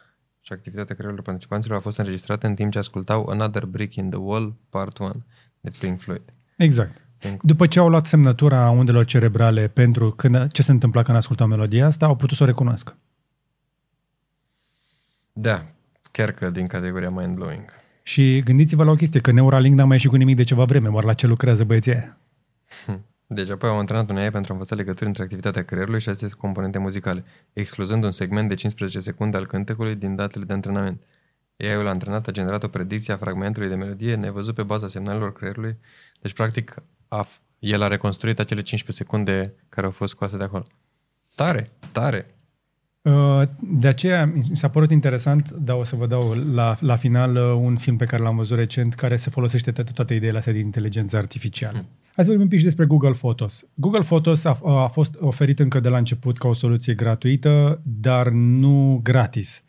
[0.41, 4.19] Și activitatea creierului participanților a fost înregistrată în timp ce ascultau Another Brick in the
[4.19, 5.25] Wall, Part 1,
[5.61, 6.23] de Pink Floyd.
[6.57, 7.03] Exact.
[7.19, 7.43] Pink.
[7.43, 11.87] După ce au luat semnătura undelor cerebrale pentru când, ce se întâmpla când ascultau melodia
[11.87, 12.97] asta, au putut să o recunoască.
[15.33, 15.65] Da,
[16.13, 17.80] chiar că din categoria mind-blowing.
[18.11, 20.89] Și gândiți-vă la o chestie, că Neuralink n-a mai ieșit cu nimic de ceva vreme,
[20.89, 22.19] doar la ce lucrează băieții aia.
[23.27, 26.35] Deci apoi au antrenat un AI pentru a învăța legături între activitatea creierului și aceste
[26.39, 31.03] componente muzicale, excluzând un segment de 15 secunde al cântecului din datele de antrenament.
[31.57, 35.77] AI-ul antrenat a generat o predicție a fragmentului de melodie nevăzut pe baza semnalelor creierului.
[36.21, 36.75] Deci, practic,
[37.09, 40.67] a, f- el a reconstruit acele 15 secunde care au fost scoase de acolo.
[41.35, 42.27] Tare, tare.
[43.03, 47.35] Uh, De aceea mi s-a părut interesant, dar o să vă dau la, la final
[47.37, 50.53] uh, un film pe care l-am văzut recent care se folosește toate, toate ideile astea
[50.53, 51.85] din inteligență artificială.
[52.15, 53.67] Hai să vorbim un pic și despre Google Photos.
[53.75, 58.29] Google Photos a, a fost oferit încă de la început ca o soluție gratuită, dar
[58.29, 59.65] nu gratis.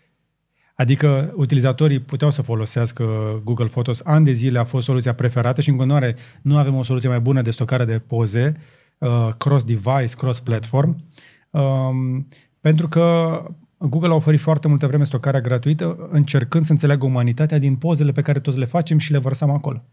[0.76, 3.04] Adică utilizatorii puteau să folosească
[3.44, 4.02] Google Photos.
[4.04, 7.20] Ani de zile a fost soluția preferată și în continuare nu avem o soluție mai
[7.20, 8.56] bună de stocare de poze,
[8.98, 11.06] uh, cross-device, cross-platform,
[11.50, 12.28] um,
[12.62, 13.36] pentru că
[13.78, 18.22] Google a oferit foarte multă vreme stocarea gratuită, încercând să înțeleagă umanitatea din pozele pe
[18.22, 19.84] care toți le facem și le vărsăm acolo.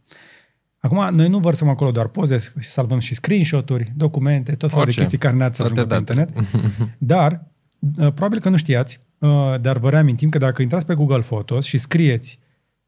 [0.78, 4.98] Acum, noi nu vărsăm acolo doar poze, salvăm și screenshot-uri, documente, tot felul de Orice.
[4.98, 6.26] chestii care ne-ați să Toate ajungă pe datele.
[6.30, 6.90] internet.
[6.98, 7.46] Dar,
[7.80, 11.64] uh, probabil că nu știați, uh, dar vă reamintim că dacă intrați pe Google Photos
[11.64, 12.38] și scrieți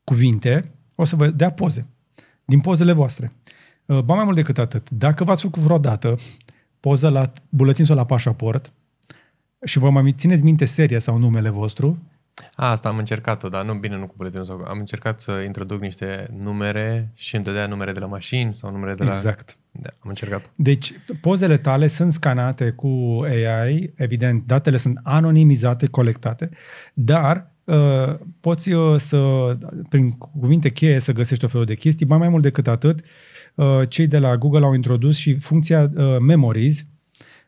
[0.05, 1.86] cuvinte, o să vă dea poze
[2.44, 3.32] din pozele voastre.
[3.86, 6.15] Uh, Ba mai mult decât atât, dacă v-ați făcut vreodată
[6.81, 8.73] poză la buletin sau la pașaport
[9.65, 11.99] și vă mai țineți minte seria sau numele vostru,
[12.55, 14.65] A, asta am încercat-o, dar nu bine, nu cu buletinul sau...
[14.69, 18.95] Am încercat să introduc niște numere și îmi dădea numere de la mașini sau numere
[18.95, 19.11] de la...
[19.11, 19.59] exact.
[19.70, 20.51] Da, am încercat.
[20.55, 26.49] Deci, pozele tale sunt scanate cu AI, evident, datele sunt anonimizate, colectate,
[26.95, 29.51] dar uh, poți uh, să,
[29.89, 32.07] prin cuvinte cheie, să găsești o felul de chestii.
[32.07, 33.01] Mai mai mult decât atât,
[33.55, 36.87] uh, cei de la Google au introdus și funcția uh, Memories,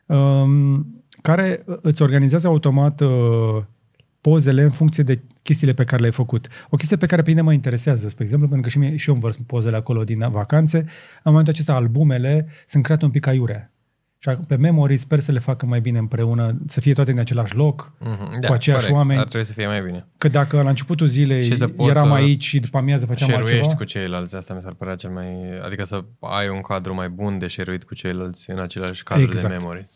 [0.05, 3.63] um, care îți organizează automat uh,
[4.21, 6.47] pozele în funcție de chestiile pe care le-ai făcut.
[6.69, 9.09] O chestie pe care pe mine mă interesează, spre exemplu, pentru că și, mie, și
[9.09, 10.87] eu învărs pozele acolo din vacanțe, în
[11.23, 13.71] momentul acesta albumele sunt create un pic aiurea.
[14.17, 17.55] Și pe memory sper să le facă mai bine împreună, să fie toate în același
[17.55, 18.39] loc, mm-hmm.
[18.39, 18.99] da, cu aceiași corect.
[18.99, 19.19] oameni.
[19.19, 20.07] Ar trebui să fie mai bine.
[20.17, 23.75] Că dacă la începutul zilei eram aici și după amiază făceam altceva...
[23.75, 25.27] cu ceilalți, asta mi s-ar părea cel mai...
[25.65, 29.47] Adică să ai un cadru mai bun de share cu ceilalți în același cadru exact.
[29.47, 29.95] de memories.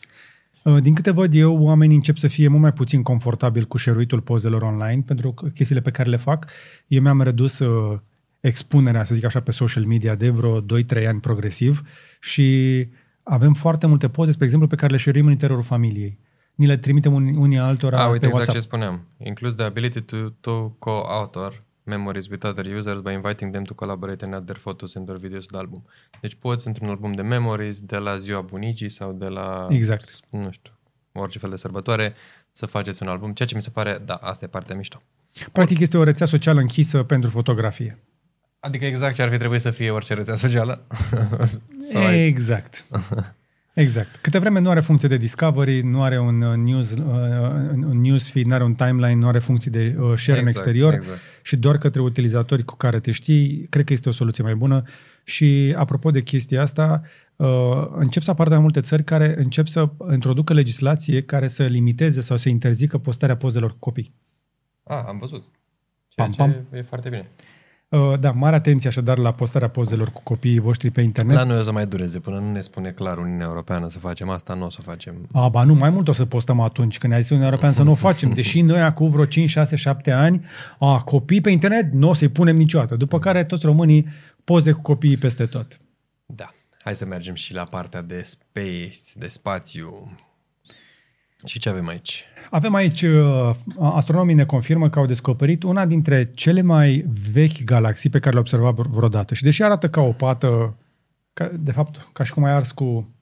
[0.67, 4.05] Uh, din câte văd eu, oamenii încep să fie mult mai puțin confortabil cu share
[4.23, 6.51] pozelor online pentru chestiile pe care le fac.
[6.87, 7.99] Eu mi-am redus uh,
[8.39, 10.65] expunerea, să zic așa, pe social media de vreo 2-3
[11.07, 11.81] ani progresiv
[12.19, 12.87] și
[13.23, 16.19] avem foarte multe poze, spre exemplu, pe care le share în interiorul familiei.
[16.55, 18.57] Ni le trimitem unii altora A, uite, pe exact WhatsApp.
[18.57, 19.07] ce spuneam.
[19.17, 24.25] Includes the ability to, to co-author memories with other users by inviting them to collaborate
[24.25, 25.85] and add their photos and their videos to album.
[26.21, 30.19] Deci poți într-un album de memories de la ziua bunicii sau de la, exact.
[30.29, 30.71] nu știu,
[31.11, 32.15] orice fel de sărbătoare,
[32.51, 35.01] să faceți un album, ceea ce mi se pare, da, asta e partea mișto.
[35.51, 37.97] Practic este o rețea socială închisă pentru fotografie.
[38.59, 40.87] Adică exact ce ar fi trebuit să fie orice rețea socială.
[42.25, 42.85] exact.
[43.79, 44.15] Exact.
[44.15, 47.03] Câte vreme nu are funcție de discovery, nu are un uh, news, uh,
[47.71, 50.47] un news feed, nu are un timeline, nu are funcții de uh, share exact, în
[50.47, 51.19] exterior exact.
[51.41, 54.83] și doar către utilizatori cu care te știi, cred că este o soluție mai bună.
[55.23, 57.01] Și apropo de chestia asta,
[57.35, 57.47] uh,
[57.91, 62.37] încep să apară mai multe țări care încep să introducă legislație care să limiteze sau
[62.37, 64.13] să interzică postarea pozelor cu copii.
[64.83, 65.43] Ah, am văzut.
[66.07, 66.79] Ceea pam, pam.
[66.79, 67.29] e foarte bine.
[67.89, 71.35] Uh, da, mare atenție așadar la postarea pozelor cu copiii voștri pe internet.
[71.35, 74.29] La noi o să mai dureze, până nu ne spune clar Uniunea Europeană să facem
[74.29, 75.27] asta, nu o să facem.
[75.31, 77.83] A, ba nu, mai mult o să postăm atunci, când ne-a zis Uniunea Europeană să
[77.83, 78.33] nu o facem.
[78.39, 80.45] Deși noi acum vreo 5, 6, 7 ani,
[80.79, 82.95] a, copii pe internet nu o să-i punem niciodată.
[82.95, 84.07] După care toți românii
[84.43, 85.79] poze cu copiii peste tot.
[86.25, 86.53] Da,
[86.83, 90.17] hai să mergem și la partea de space, de spațiu.
[91.45, 92.23] Și ce avem aici?
[92.49, 93.49] Avem aici, uh,
[93.79, 98.41] astronomii ne confirmă că au descoperit una dintre cele mai vechi galaxii pe care le-au
[98.41, 99.33] observat vreodată.
[99.33, 100.75] Și deși arată ca o pată,
[101.33, 103.13] ca, de fapt, ca și cum ai ars cu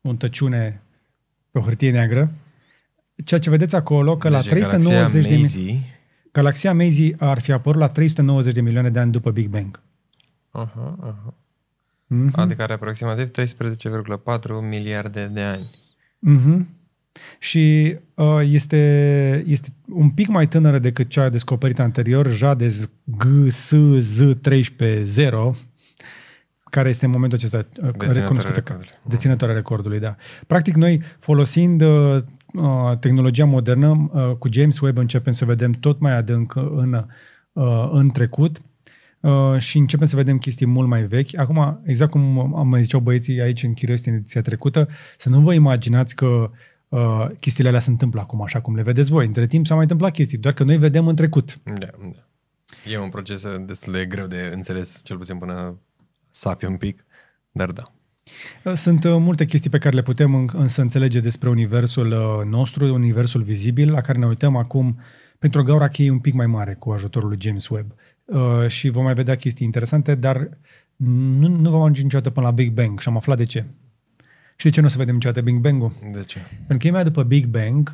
[0.00, 0.82] un tăciune
[1.50, 2.30] pe o hârtie neagră,
[3.24, 5.98] ceea ce vedeți acolo, că deci la 390 de mii...
[6.32, 9.80] Galaxia Mazy ar fi apărut la 390 de milioane de ani după Big Bang.
[10.58, 11.34] Uh-huh, uh-huh.
[12.14, 12.32] Mm-hmm.
[12.32, 13.42] Adică are aproximativ 13,4
[14.68, 15.70] miliarde de ani.
[16.28, 16.78] Mm-hmm
[17.38, 22.90] și uh, este, este un pic mai tânără decât cea descoperită anterior, Jades
[23.24, 25.28] GSZ130,
[26.70, 29.98] care este în momentul acesta uh, recunoscută ca deținătoarea recordului.
[29.98, 30.16] Da.
[30.46, 32.16] Practic, noi, folosind uh,
[32.54, 37.06] uh, tehnologia modernă, uh, cu James Webb începem să vedem tot mai adânc în,
[37.52, 38.60] uh, în trecut
[39.20, 41.38] uh, și începem să vedem chestii mult mai vechi.
[41.38, 45.40] Acum, exact cum am mai ziceau băieții aici în Curiosity în ediția trecută, să nu
[45.40, 46.50] vă imaginați că
[46.90, 49.26] uh, chestiile alea se întâmplă acum, așa cum le vedeți voi.
[49.26, 51.60] Între timp s-au mai întâmplat chestii, doar că noi vedem în trecut.
[51.64, 52.28] Da, da.
[52.90, 55.78] E un proces destul de greu de înțeles, cel puțin până
[56.30, 57.04] sapi un pic,
[57.52, 57.92] dar da.
[58.64, 62.94] Uh, sunt uh, multe chestii pe care le putem însă înțelege despre universul uh, nostru,
[62.94, 64.98] universul vizibil, la care ne uităm acum
[65.38, 67.94] pentru o gaură cheie un pic mai mare cu ajutorul lui James Webb.
[68.24, 70.48] Uh, și vom mai vedea chestii interesante, dar
[70.96, 73.64] nu, nu vom ajunge niciodată până la Big Bang și am aflat de ce.
[74.60, 75.92] Și de ce nu o să vedem niciodată Big Bang-ul?
[76.12, 76.38] De ce?
[76.56, 77.92] Pentru că imediat după Big Bang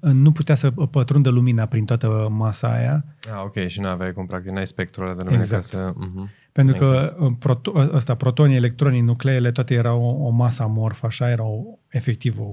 [0.00, 3.04] nu putea să pătrundă lumina prin toată masa aia.
[3.32, 5.64] Ah, ok, și nu aveai cum, practic, n-ai spectrul ăla de lumină exact.
[5.64, 5.92] să...
[5.92, 6.50] Uh-huh.
[6.52, 11.78] Pentru că proto- ăsta, protonii, electronii, nucleele, toate erau o, o masă amorfă, așa, erau
[11.88, 12.50] efectiv o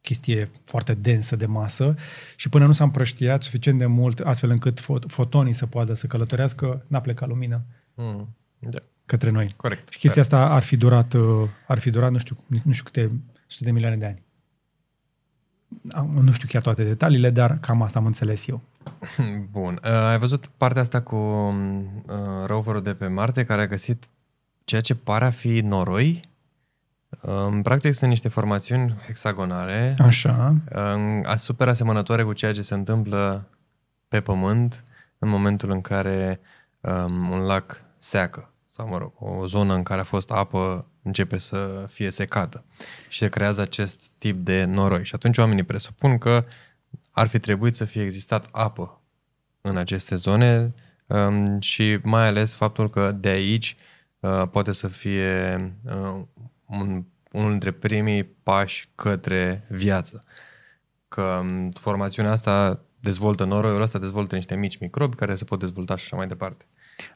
[0.00, 1.94] chestie foarte densă de masă
[2.36, 6.06] și până nu s-a împrăștiat suficient de mult astfel încât fot- fotonii să poată să
[6.06, 7.62] călătorească, n-a plecat lumină.
[7.94, 8.28] Mm.
[8.58, 9.54] Yeah către noi.
[9.56, 9.88] Corect.
[9.88, 13.10] Și chestia asta ar fi durat, uh, ar fi durat nu știu, nu știu câte
[13.46, 14.24] sute de milioane de ani.
[16.22, 18.60] Nu știu chiar toate detaliile, dar cam asta am înțeles eu.
[19.50, 19.80] Bun.
[19.84, 24.04] Uh, ai văzut partea asta cu uh, roverul de pe Marte care a găsit
[24.64, 26.28] ceea ce pare a fi noroi?
[27.20, 29.94] Uh, practic sunt niște formațiuni hexagonale.
[29.98, 30.54] Așa.
[30.74, 33.48] Uh, super asemănătoare cu ceea ce se întâmplă
[34.08, 34.84] pe Pământ
[35.18, 36.40] în momentul în care
[36.80, 41.38] um, un lac seacă sau mă rog, o zonă în care a fost apă începe
[41.38, 42.64] să fie secată
[43.08, 45.04] și se creează acest tip de noroi.
[45.04, 46.44] Și atunci oamenii presupun că
[47.10, 49.02] ar fi trebuit să fie existat apă
[49.60, 50.74] în aceste zone
[51.06, 53.76] um, și mai ales faptul că de aici
[54.20, 56.22] uh, poate să fie uh,
[56.66, 60.24] un, unul dintre primii pași către viață.
[61.08, 65.96] Că um, formațiunea asta dezvoltă noroiul ăsta, dezvoltă niște mici microbi care se pot dezvolta
[65.96, 66.64] și așa mai departe.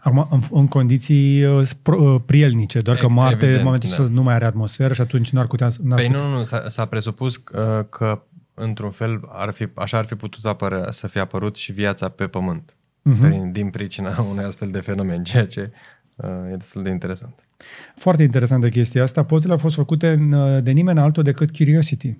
[0.00, 3.88] Acum, în, în condiții uh, spro- uh, prielnice, doar că E- Marte, evident, în momentul
[3.88, 4.02] da.
[4.02, 5.70] ăsta, nu mai are atmosferă și atunci nu ar putea...
[5.82, 7.42] N-ar Păi putea nu, nu, nu, s-a, s-a presupus uh,
[7.88, 8.22] că
[8.54, 12.26] într-un fel ar fi, așa ar fi putut apărea, să fie apărut și viața pe
[12.26, 12.74] Pământ.
[13.02, 13.20] Mhm.
[13.20, 15.70] Prin, din pricina unui astfel de fenomen, ceea ce
[16.16, 17.48] uh, e destul de interesant.
[17.96, 19.24] Foarte interesantă chestia asta.
[19.24, 22.18] Pozele au fost făcute în, uh, de nimeni altul decât Curiosity.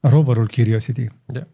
[0.00, 1.06] Roverul Curiosity.
[1.26, 1.46] Yeah.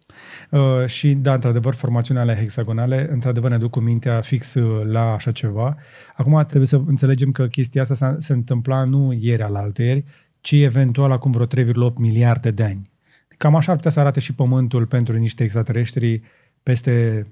[0.51, 5.33] Uh, și, da, într-adevăr, formațiunile hexagonale, într-adevăr, ne duc cu mintea fix uh, la așa
[5.33, 5.77] ceva.
[6.17, 10.05] Acum trebuie să înțelegem că chestia asta s-a, se întâmpla nu ieri al alteri,
[10.41, 12.91] ci eventual acum vreo 3,8 miliarde de ani.
[13.39, 16.23] Cam așa ar putea să arate și Pământul pentru niște extraterestri
[16.63, 17.27] peste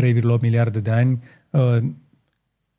[0.00, 1.78] 3,8 miliarde de ani, uh,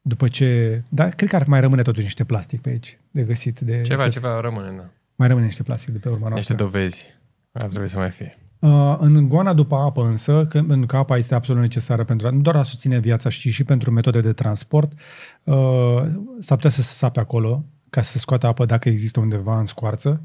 [0.01, 0.81] după ce...
[0.89, 3.59] Da, cred că ar mai rămâne totuși niște plastic pe aici de găsit.
[3.59, 4.89] De, Ceva, să- ceva rămâne, da.
[5.15, 6.55] Mai rămâne niște plastic de pe urma Niște noastră.
[6.55, 7.14] dovezi
[7.61, 8.39] ar trebui să mai fie.
[8.59, 12.29] Uh, în goana după apă însă, că, pentru că apa este absolut necesară pentru a,
[12.29, 14.93] nu doar a susține viața, ci și pentru metode de transport,
[15.43, 15.55] uh,
[16.39, 20.21] s-ar putea să se sape acolo ca să scoată apă dacă există undeva în scoarță.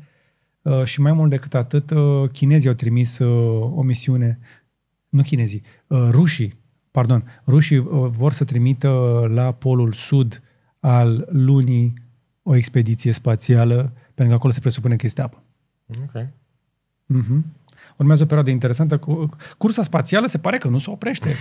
[0.62, 4.38] Uh, și mai mult decât atât, uh, chinezii au trimis uh, o misiune,
[5.08, 8.88] nu chinezii, uh, rușii, pardon, rușii uh, vor să trimită
[9.28, 10.42] la polul sud
[10.80, 11.94] al lunii
[12.42, 15.42] o expediție spațială, pentru că acolo se presupune că este apă.
[16.02, 16.26] Ok.
[17.12, 17.44] Mhm.
[17.96, 18.98] Urmează o perioadă interesantă.
[18.98, 19.28] Cu
[19.58, 21.30] cursa spațială se pare că nu se oprește.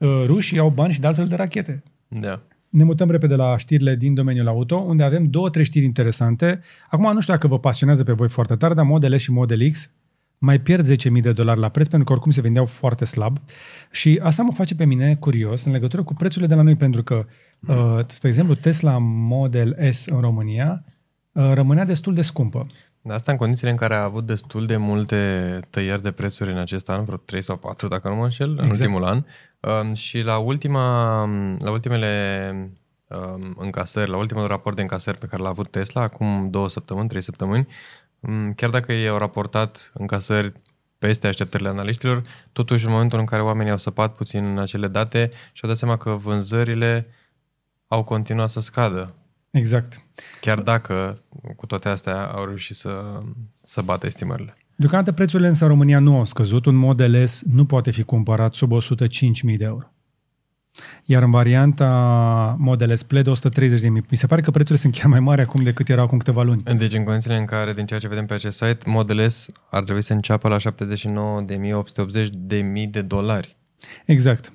[0.00, 1.82] Uh, Rușii au bani și de altfel de rachete.
[2.08, 2.42] Da.
[2.68, 6.60] Ne mutăm repede la știrile din domeniul auto, unde avem două, trei știri interesante.
[6.88, 9.70] Acum nu știu dacă vă pasionează pe voi foarte tare, dar Model S și Model
[9.70, 9.90] X
[10.38, 13.38] mai pierd 10.000 de dolari la preț, pentru că oricum se vindeau foarte slab.
[13.90, 17.02] Și asta mă face pe mine curios în legătură cu prețurile de la noi, pentru
[17.02, 17.26] că,
[17.66, 20.84] uh, spre exemplu, Tesla Model S în România
[21.32, 22.66] uh, rămânea destul de scumpă.
[23.02, 26.58] Dar Asta în condițiile în care a avut destul de multe tăieri de prețuri în
[26.58, 28.80] acest an, vreo 3 sau 4, dacă nu mă înșel, în Exact.
[28.80, 29.24] ultimul an.
[29.60, 31.24] Um, și la, ultima,
[31.58, 32.52] la ultimele
[33.06, 37.08] um, încasări, la ultimul raport de încasări pe care l-a avut Tesla, acum două săptămâni,
[37.08, 37.66] trei săptămâni,
[38.20, 40.52] um, chiar dacă ei au raportat încasări
[40.98, 42.22] peste așteptările analiștilor,
[42.52, 45.96] totuși în momentul în care oamenii au săpat puțin în acele date și-au dat seama
[45.96, 47.06] că vânzările
[47.88, 49.14] au continuat să scadă.
[49.50, 50.00] Exact.
[50.40, 51.22] Chiar dacă,
[51.56, 53.22] cu toate astea, au reușit să,
[53.62, 54.56] să bată estimările.
[54.76, 56.66] Deocamdată prețurile însă în România nu au scăzut.
[56.66, 59.92] Un Model S nu poate fi cumpărat sub 105.000 de euro.
[61.04, 61.86] Iar în varianta
[62.58, 63.88] Model S Play de 130.000.
[63.88, 66.62] Mi se pare că prețurile sunt chiar mai mari acum decât erau acum câteva luni.
[66.62, 69.82] Deci, în condițiile în care, din ceea ce vedem pe acest site, Model S ar
[69.82, 70.62] trebui să înceapă la 79.880
[72.32, 73.56] de mii de dolari
[74.04, 74.52] Exact.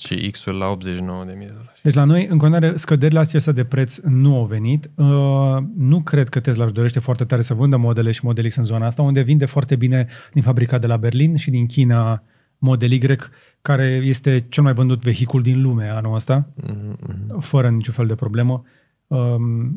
[0.00, 1.80] Și X-ul la 89 de mii de dolari.
[1.82, 4.90] Deci la noi, în continuare, scăderile acestea de preț nu au venit.
[4.94, 8.48] Uh, nu cred că Tesla își dorește foarte tare să vândă Model S și Model
[8.48, 11.66] X în zona asta, unde vinde foarte bine din fabrica de la Berlin și din
[11.66, 12.22] China
[12.58, 13.16] Model Y,
[13.62, 16.48] care este cel mai vândut vehicul din lume anul ăsta.
[16.62, 17.38] Mm-hmm.
[17.38, 18.62] fără niciun fel de problemă.
[19.06, 19.76] Um,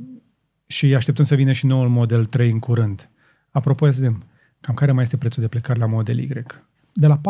[0.68, 3.10] și așteptăm să vină și noul Model 3 în curând.
[3.49, 4.23] Apropo, să vedem,
[4.60, 6.43] cam care mai este prețul de plecare la Model Y?
[6.93, 7.22] De la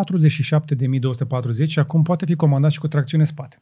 [1.66, 3.62] 47.240 și acum poate fi comandat și cu tracțiune spate.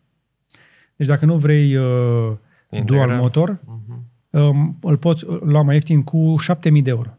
[0.95, 2.35] Deci dacă nu vrei uh,
[2.69, 3.07] Integral.
[3.07, 4.05] dual motor, Mhm.
[4.29, 7.09] um, îl poți lua mai ieftin cu 7.000 de euro.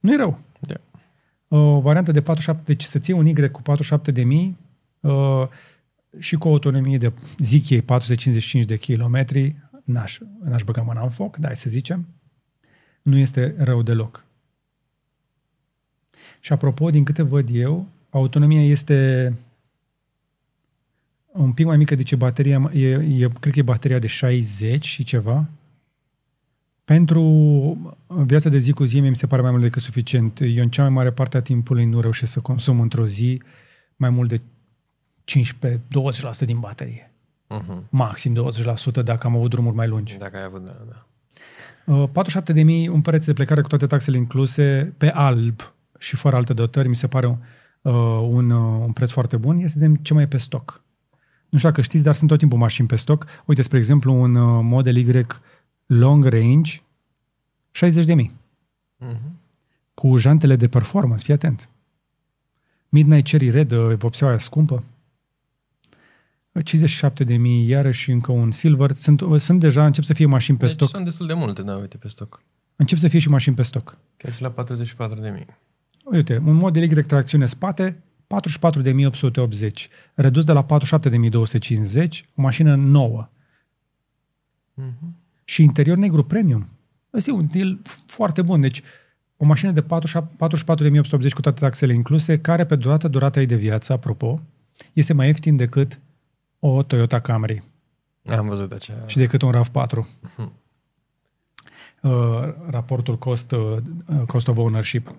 [0.00, 0.38] Nu e rău.
[0.60, 0.74] Da.
[1.56, 4.56] O variantă de 47, deci să ții un Y cu 47 de mii
[5.00, 5.42] uh,
[6.18, 11.08] și cu o autonomie de, zic ei, 455 de kilometri, n-aș, n-aș băga mâna în
[11.10, 12.06] foc, dar hai să zicem,
[13.02, 14.24] nu este rău deloc.
[16.44, 19.32] Și apropo, din câte văd eu, autonomia este
[21.32, 25.04] un pic mai mică, deci bateria, e, e, cred că e bateria de 60 și
[25.04, 25.48] ceva.
[26.84, 27.22] Pentru
[28.06, 30.40] viața de zi cu zi, mie mi se pare mai mult decât suficient.
[30.40, 33.42] Eu în cea mai mare parte a timpului nu reușesc să consum într-o zi
[33.96, 34.40] mai mult de
[35.24, 37.12] 15-20% din baterie.
[37.48, 37.86] Mhm.
[37.90, 40.18] Maxim 20% dacă am avut drumuri mai lungi.
[40.18, 41.06] Dacă ai avut, da, da.
[41.94, 46.52] Uh, 47.000, un preț de plecare cu toate taxele incluse, pe alb și fără alte
[46.52, 47.36] dotări, mi se pare un,
[47.82, 49.58] uh, un, uh, un preț foarte bun.
[49.58, 50.82] Este de ce mai e pe stoc.
[51.48, 53.26] Nu știu dacă știți, dar sunt tot timpul mașini pe stoc.
[53.46, 55.26] Uite, spre exemplu, un uh, Model Y
[55.86, 56.82] long range,
[57.70, 58.30] 60.000,
[58.98, 59.38] Mhm.
[59.94, 61.68] cu jantele de performance, fii atent.
[62.88, 64.84] Midnight Cherry Red, uh, vopseaua aia scumpă.
[66.62, 68.92] 57 de mii, iarăși încă un Silver.
[68.92, 70.88] Sunt, uh, sunt deja, încep să fie mașini pe Deci stoc.
[70.88, 72.42] sunt destul de multe, da, uite, pe stoc.
[72.76, 73.96] Încep să fie și mașini pe stoc.
[74.16, 75.46] Chiar și la 44 de mii.
[76.02, 78.02] Uite, un Model Y tracțiune spate,
[78.32, 83.28] 44.880, redus de la 47.250, o mașină nouă.
[84.74, 85.16] Mhm.
[85.44, 86.68] Și interior negru premium.
[87.14, 88.60] Ăsta e un deal foarte bun.
[88.60, 88.82] Deci,
[89.36, 93.92] o mașină de 44.880 cu toate taxele incluse, care pe durata durata ei de viață,
[93.92, 94.40] apropo,
[94.92, 95.98] este mai ieftin decât
[96.58, 97.62] o Toyota Camry.
[98.36, 99.06] Am văzut acea...
[99.06, 99.98] Și decât un RAV4.
[99.98, 100.48] Uh-huh.
[102.02, 103.76] Uh, raportul cost, uh,
[104.26, 105.14] cost of ownership.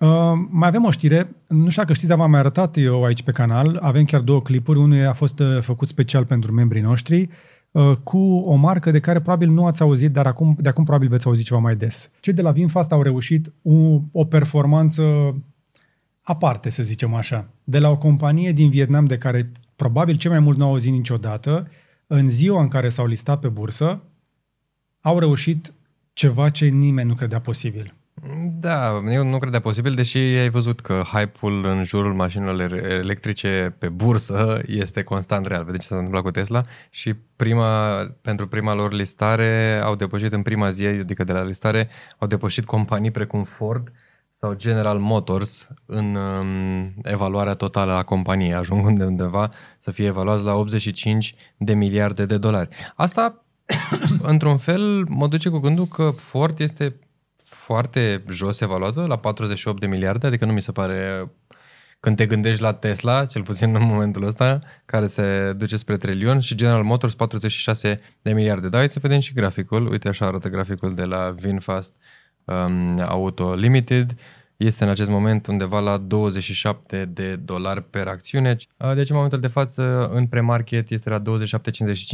[0.00, 3.22] Uh, mai avem o știre, nu știu dacă știți, dar v-am mai arătat eu aici
[3.22, 7.28] pe canal, avem chiar două clipuri, unul a fost uh, făcut special pentru membrii noștri,
[7.70, 11.08] uh, cu o marcă de care probabil nu ați auzit, dar acum, de acum probabil
[11.08, 12.10] veți auzi ceva mai des.
[12.20, 15.34] Cei de la Vinfast au reușit o, o performanță
[16.22, 20.40] aparte, să zicem așa, de la o companie din Vietnam de care probabil cel mai
[20.40, 21.68] mult nu au auzit niciodată,
[22.06, 24.02] în ziua în care s-au listat pe bursă,
[25.00, 25.72] au reușit
[26.12, 27.94] ceva ce nimeni nu credea posibil.
[28.60, 33.88] Da, eu nu credea posibil, deși ai văzut că hype-ul în jurul mașinilor electrice pe
[33.88, 35.64] bursă este constant real.
[35.64, 36.64] Vedeți ce s-a întâmplat cu Tesla?
[36.90, 41.88] Și prima, pentru prima lor listare au depășit în prima zi, adică de la listare,
[42.18, 43.92] au depășit companii precum Ford
[44.32, 50.44] sau General Motors în um, evaluarea totală a companiei, ajungând de undeva să fie evaluați
[50.44, 52.68] la 85 de miliarde de dolari.
[52.96, 53.44] Asta,
[54.32, 56.96] într-un fel, mă duce cu gândul că Ford este
[57.60, 61.30] foarte jos evaluată, la 48 de miliarde, adică nu mi se pare
[62.00, 66.40] când te gândești la Tesla, cel puțin în momentul ăsta, care se duce spre trilion
[66.40, 68.68] și General Motors 46 de miliarde.
[68.68, 69.88] Da, să vedem și graficul.
[69.90, 71.94] Uite așa arată graficul de la VinFast
[72.44, 74.14] um, Auto Limited.
[74.56, 78.56] Este în acest moment undeva la 27 de dolari per acțiune.
[78.94, 81.24] Deci în momentul de față în premarket este la 27,55,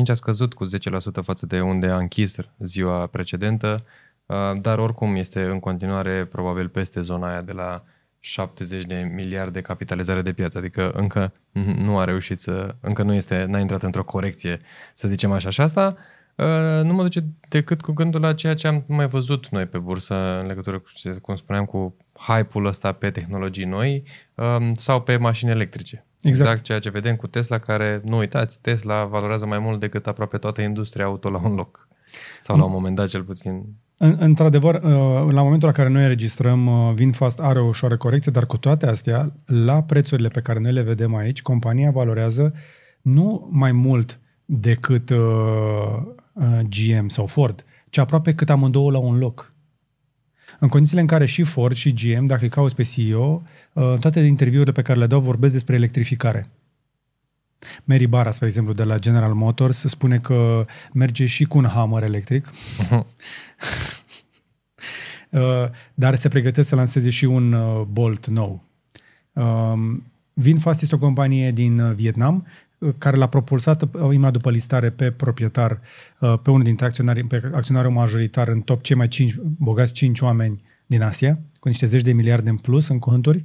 [0.06, 0.68] a scăzut cu 10%
[1.22, 3.84] față de unde a închis ziua precedentă.
[4.26, 7.84] Uh, dar oricum este în continuare probabil peste zona aia de la
[8.20, 11.32] 70 de miliarde capitalizare de piață, adică încă
[11.76, 14.60] nu a reușit să, încă nu este, n-a intrat într-o corecție,
[14.94, 15.50] să zicem așa.
[15.50, 15.96] Și asta
[16.36, 19.78] uh, nu mă duce decât cu gândul la ceea ce am mai văzut noi pe
[19.78, 20.90] bursă în legătură cu,
[21.22, 24.02] cum spuneam, cu hype-ul ăsta pe tehnologii noi
[24.34, 26.06] um, sau pe mașini electrice.
[26.22, 26.48] Exact.
[26.48, 30.38] exact ceea ce vedem cu Tesla, care, nu uitați, Tesla valorează mai mult decât aproape
[30.38, 31.88] toată industria auto la un loc.
[32.40, 33.64] Sau la un moment dat, cel puțin.
[33.98, 38.32] În, într-adevăr, uh, la momentul la care noi înregistrăm, uh, VinFast are o ușoară corecție,
[38.32, 42.54] dar cu toate astea, la prețurile pe care noi le vedem aici, compania valorează
[43.02, 45.18] nu mai mult decât uh,
[46.32, 49.54] uh GM sau Ford, ci aproape cât amândouă la un loc.
[50.58, 53.42] În condițiile în care și Ford și GM, dacă îi cauți pe CEO,
[53.72, 56.50] uh, toate interviurile pe care le dau vorbesc despre electrificare.
[57.84, 60.60] Mary Barra, spre exemplu, de la General Motors, spune că
[60.92, 63.04] merge și cu un Hammer electric, uh-huh.
[65.94, 68.60] dar se pregătește să lanseze și un uh, Bolt nou.
[69.32, 70.02] Um,
[70.32, 72.46] VinFast este o companie din uh, Vietnam
[72.98, 75.80] care l-a propulsat imediat după listare pe proprietar,
[76.18, 80.62] pe unul dintre acționari, pe acționarul majoritar în top cei mai cinci, bogați cinci oameni
[80.86, 83.44] din Asia, cu niște zeci de miliarde în plus în conturi,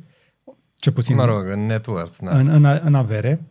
[0.76, 1.16] ce puțin...
[1.16, 2.38] Mă rog, în net worth, da.
[2.38, 3.42] în, în, în avere.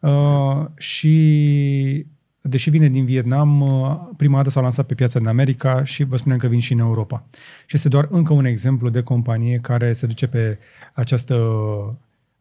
[0.00, 2.06] Uh, și
[2.40, 6.16] deși vine din Vietnam, uh, prima dată s-au lansat pe piața din America și vă
[6.16, 7.26] spunem că vin și în Europa.
[7.66, 10.58] Și este doar încă un exemplu de companie care se duce pe
[10.94, 11.36] această,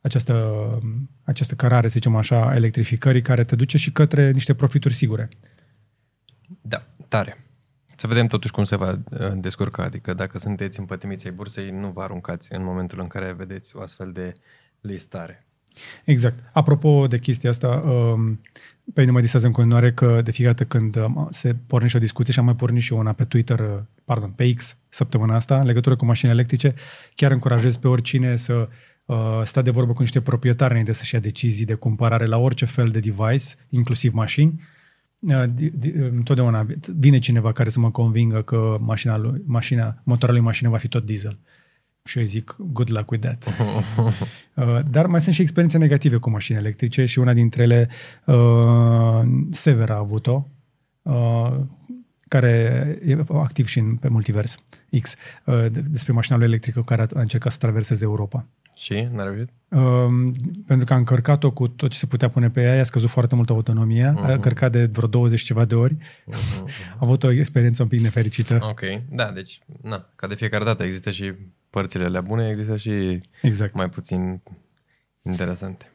[0.01, 0.51] această,
[1.23, 5.29] această cărare, să zicem așa, electrificării, care te duce și către niște profituri sigure.
[6.61, 7.41] Da, tare.
[7.95, 11.87] Să vedem totuși cum se va uh, descurca, adică dacă sunteți împătimiți ai bursei, nu
[11.87, 14.33] vă aruncați în momentul în care vedeți o astfel de
[14.81, 15.45] listare.
[16.03, 16.37] Exact.
[16.53, 18.39] Apropo de chestia asta, um,
[18.93, 21.99] pe mine mă disează în continuare că de fiecare dată când um, se pornește o
[21.99, 25.59] discuție și am mai pornit și una pe Twitter, uh, pardon, pe X săptămâna asta,
[25.59, 26.73] în legătură cu mașini electrice,
[27.15, 28.69] chiar încurajez pe oricine să
[29.05, 32.65] uh, stea de vorbă cu niște proprietari înainte să-și ia decizii de cumpărare la orice
[32.65, 34.61] fel de device, inclusiv mașini.
[35.19, 35.43] Uh,
[36.11, 36.65] întotdeauna
[36.97, 40.87] vine cineva care să mă convingă că mașina, lui, mașina motorul lui mașină va fi
[40.87, 41.39] tot diesel.
[42.07, 43.47] Și eu zic, good luck with that.
[44.53, 47.89] uh, dar mai sunt și experiențe negative cu mașini electrice și una dintre ele,
[48.25, 49.21] uh,
[49.51, 50.47] Sever a avut-o,
[51.01, 51.57] uh,
[52.27, 52.49] care
[53.05, 54.57] e activ și în, pe Multivers
[55.01, 55.15] X,
[55.45, 58.47] uh, despre mașina lui electrică care a, a încercat să traverseze Europa.
[58.77, 59.07] Și?
[59.11, 59.49] N-a reușit?
[59.69, 60.31] Uh,
[60.67, 63.35] pentru că a încărcat-o cu tot ce se putea pune pe ea, a scăzut foarte
[63.35, 64.29] mult autonomia, uh-huh.
[64.29, 65.95] a încărcat de vreo 20 ceva de ori.
[65.95, 66.63] Uh-huh.
[66.93, 68.59] a avut o experiență un pic nefericită.
[68.61, 71.33] Ok, da, deci, na, ca de fiecare dată există și
[71.69, 73.73] părțile alea bune, există și exact.
[73.73, 74.41] mai puțin
[75.21, 75.91] interesante.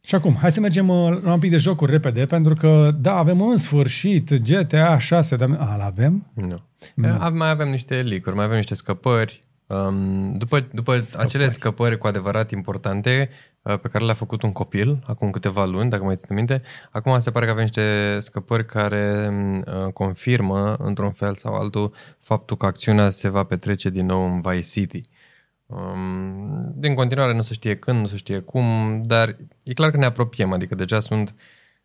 [0.00, 3.14] Și acum, hai să mergem uh, la un pic de jocuri repede, pentru că, da,
[3.14, 5.50] avem în sfârșit GTA 6, dar...
[5.58, 6.30] A, avem?
[6.34, 6.62] Nu.
[6.94, 7.30] No.
[7.30, 11.28] Mai avem niște licuri, mai avem niște scăpări, Um, după după Scăpări.
[11.28, 13.30] acele scăpări cu adevărat importante
[13.62, 17.18] uh, pe care le-a făcut un copil acum câteva luni, dacă mai țin minte, acum
[17.20, 19.28] se pare că avem niște scăpări care
[19.66, 24.40] uh, confirmă, într-un fel sau altul, faptul că acțiunea se va petrece din nou în
[24.40, 25.00] Vice City.
[25.66, 29.96] Um, din continuare nu se știe când, nu se știe cum, dar e clar că
[29.96, 31.34] ne apropiem, adică deja sunt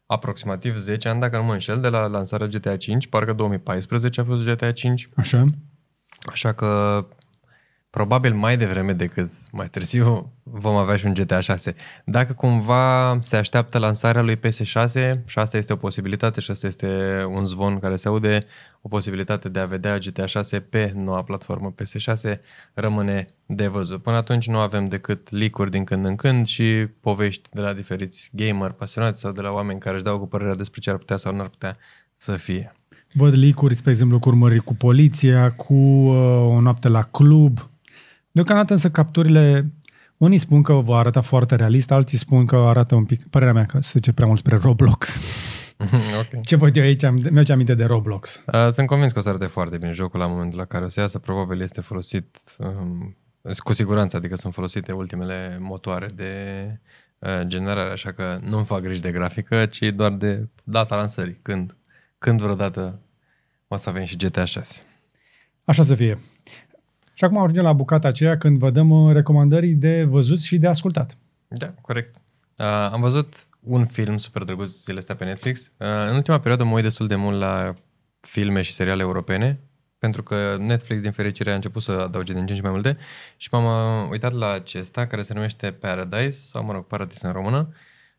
[0.06, 4.24] aproximativ 10 ani, dacă nu mă înșel, de la lansarea GTA 5, parcă 2014 a
[4.24, 5.46] fost GTA 5, Așa?
[6.22, 7.06] Așa că
[7.92, 11.76] probabil mai devreme decât mai târziu vom avea și un GTA 6.
[12.06, 17.24] Dacă cumva se așteaptă lansarea lui PS6, și asta este o posibilitate și asta este
[17.30, 18.46] un zvon care se aude,
[18.82, 22.40] o posibilitate de a vedea GTA 6 pe noua platformă PS6
[22.74, 24.02] rămâne de văzut.
[24.02, 28.30] Până atunci nu avem decât leak din când în când și povești de la diferiți
[28.34, 31.18] gamer pasionați sau de la oameni care își dau cu părerea despre ce ar putea
[31.18, 31.78] sau nu ar putea
[32.16, 32.72] să fie.
[33.14, 37.71] Văd leak spre exemplu, cu urmăriri cu poliția, cu uh, o noapte la club.
[38.32, 39.72] Deocamdată însă capturile,
[40.18, 43.66] unii spun că va arăta foarte realist, alții spun că arată un pic, părerea mea
[43.66, 45.20] că se duce prea mult spre Roblox.
[46.22, 46.42] ok.
[46.44, 48.42] Ce văd eu aici, am- mi-au aminte de Roblox.
[48.54, 50.88] Uh, Sunt convins că o să arate foarte bine jocul la momentul la care o
[50.88, 51.20] să iasă.
[51.20, 53.18] Probabil este folosit um,
[53.58, 56.34] cu siguranță, adică sunt folosite ultimele motoare de
[57.20, 61.40] uh, generare, așa că nu-mi fac griji de grafică, ci doar de data lansării.
[61.42, 61.76] Când,
[62.18, 63.00] când vreodată
[63.68, 64.82] o să avem și GTA 6.
[65.66, 66.18] Așa să fie.
[67.22, 70.68] Și acum ajungem la bucata aceea când vă dăm uh, recomandări de văzut și de
[70.68, 71.18] ascultat.
[71.48, 72.16] Da, corect.
[72.58, 75.72] Uh, am văzut un film super drăguț zilele astea pe Netflix.
[75.78, 77.74] Uh, în ultima perioadă mă uit destul de mult la
[78.20, 79.60] filme și seriale europene,
[80.00, 82.98] pentru că Netflix, din fericire, a început să adauge din ce în ce mai multe
[83.38, 87.32] și m-am uh, uitat la acesta, care se numește Paradise, sau, mă rog, Paradis în
[87.32, 87.70] română,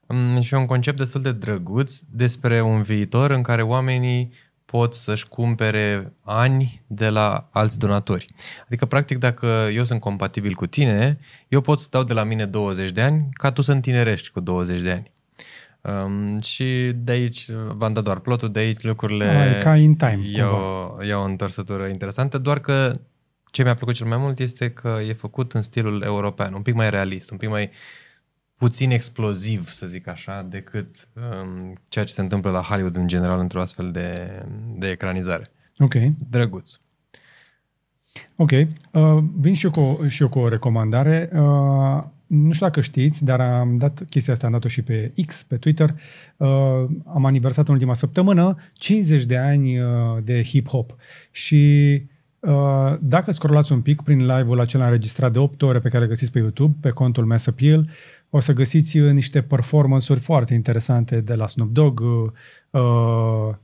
[0.07, 4.33] um, și e un concept destul de drăguț despre un viitor în care oamenii
[4.73, 8.27] pot să-și cumpere ani de la alți donatori.
[8.65, 11.19] Adică, practic, dacă eu sunt compatibil cu tine,
[11.49, 14.41] eu pot să dau de la mine 20 de ani ca tu să întinerești cu
[14.41, 15.13] 20 de ani.
[15.81, 19.95] Um, și de aici, v-am dat doar plotul, de aici lucrurile Ah, e ca in
[19.95, 23.01] time, iau, iau o întorsătură interesantă, doar că
[23.51, 26.75] ce mi-a plăcut cel mai mult este că e făcut în stilul european, un pic
[26.75, 27.71] mai realist, un pic mai
[28.63, 33.39] puțin exploziv, să zic așa, decât um, ceea ce se întâmplă la Hollywood în general
[33.39, 34.43] într-o astfel de,
[34.79, 35.51] de ecranizare.
[35.79, 35.95] Ok.
[36.31, 36.71] Drăguț.
[38.37, 38.51] Ok.
[38.51, 41.31] Uh, vin și eu, cu, o- și eu cu o recomandare.
[41.33, 45.43] Uh, nu știu dacă știți, dar am dat chestia asta, am dat-o și pe X,
[45.43, 45.95] pe Twitter.
[46.37, 46.49] Uh,
[47.07, 49.89] am aniversat în ultima săptămână 50 de ani uh,
[50.25, 50.97] de hip-hop.
[51.31, 52.03] Și
[52.41, 56.09] uh, dacă scrollați un pic prin live-ul acela înregistrat de 8 ore pe care îl
[56.09, 57.89] găsiți pe YouTube, pe contul Mass Appeal,
[58.35, 62.31] o să găsiți uh, niște performance-uri foarte interesante de la Snoop Dogg, uh,
[62.71, 63.55] uh,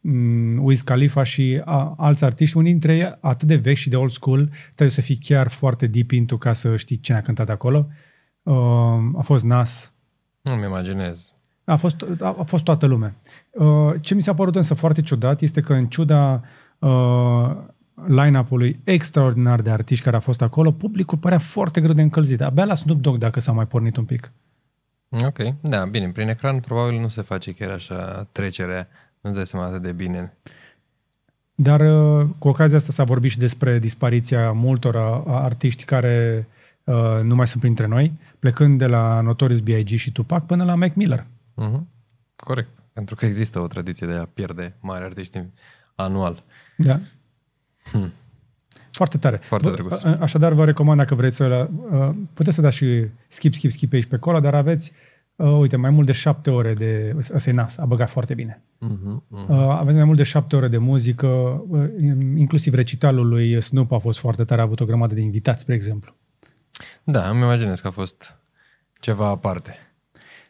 [0.00, 3.96] mm, Wiz Khalifa și a, alți artiști, unii dintre ei atât de vechi și de
[3.96, 7.48] old school, trebuie să fii chiar foarte deep into ca să știi cine a cântat
[7.48, 7.86] acolo.
[8.42, 8.54] Uh,
[9.16, 9.92] a fost Nas,
[10.40, 11.32] Nu-mi imaginez.
[11.64, 13.16] a fost, a, a fost toată lumea.
[13.50, 16.42] Uh, ce mi s-a părut însă foarte ciudat este că în ciuda
[16.78, 17.56] uh,
[18.06, 22.40] line-up-ului extraordinar de artiști care a fost acolo, publicul părea foarte greu de încălzit.
[22.40, 24.32] Abia la Snoop Dogg dacă s-a mai pornit un pic.
[25.24, 28.88] Ok, da, bine, prin ecran probabil nu se face chiar așa trecerea,
[29.20, 30.32] nu-ți dai seama atât de bine.
[31.54, 36.48] Dar uh, cu ocazia asta s-a vorbit și despre dispariția multor uh, artiști care
[36.84, 39.88] uh, nu mai sunt printre noi, plecând de la Notorious B.I.G.
[39.88, 41.26] și Tupac până la Mac Miller.
[41.62, 41.80] Uh-huh.
[42.36, 45.42] Corect, pentru că există o tradiție de a pierde mari artiști
[45.94, 46.44] anual.
[46.76, 47.00] Da.
[48.90, 49.36] Foarte tare.
[49.42, 50.02] Foarte Vă- drăguț.
[50.02, 51.68] a- Așadar, vă recomand dacă vreți să...
[51.90, 54.92] Uh, puteți să dați și skip, skip, skip pe aici pe acolo, dar aveți,
[55.36, 57.16] uh, uite, mai mult de șapte ore de...
[57.34, 58.62] Ăsta e nas, a băgat foarte bine.
[58.62, 59.16] Uh-huh.
[59.16, 59.48] Uh-huh.
[59.48, 61.26] Uh, aveți mai mult de șapte ore de muzică,
[61.68, 61.88] uh,
[62.36, 65.74] inclusiv recitalul lui Snoop a fost foarte tare, a avut o grămadă de invitați, spre
[65.74, 66.14] exemplu.
[67.04, 68.38] Da, îmi imaginez că a fost
[69.00, 69.76] ceva aparte.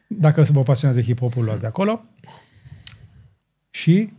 [0.07, 2.05] Dacă vă pasionează hip-hopul, luați de acolo.
[3.71, 4.13] Și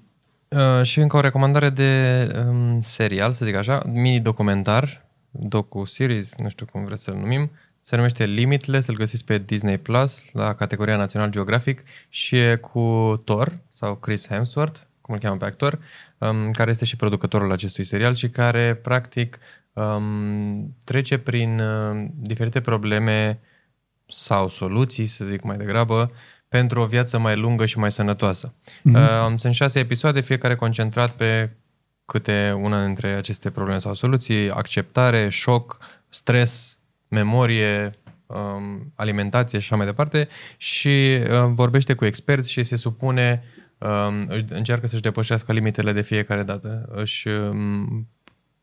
[0.50, 6.66] Uh, și încă o recomandare de um, serial, să zic așa, mini-documentar, docu-series, nu știu
[6.66, 7.52] cum vreți să-l numim,
[7.84, 13.14] se numește Limitless, îl găsiți pe Disney Plus, la categoria National Geographic și e cu
[13.26, 15.80] Thor, sau Chris Hemsworth, cum îl cheamă pe actor,
[16.18, 19.40] um, care este și producătorul acestui serial și care, practic,
[19.74, 23.40] um, trece prin uh, diferite probleme
[24.06, 26.12] sau soluții, să zic mai degrabă,
[26.50, 28.54] pentru o viață mai lungă și mai sănătoasă.
[28.54, 28.94] Mm-hmm.
[28.94, 31.50] Uh, sunt șase episoade, fiecare concentrat pe
[32.06, 35.78] câte una dintre aceste probleme sau soluții, acceptare, șoc,
[36.10, 37.92] stres, memorie,
[38.26, 40.28] um, alimentație și așa mai departe
[40.58, 43.44] și uh, vorbește cu experți și se supune,
[43.78, 46.90] um, își- încearcă să-și depășească limitele de fiecare dată.
[46.92, 48.08] Își um,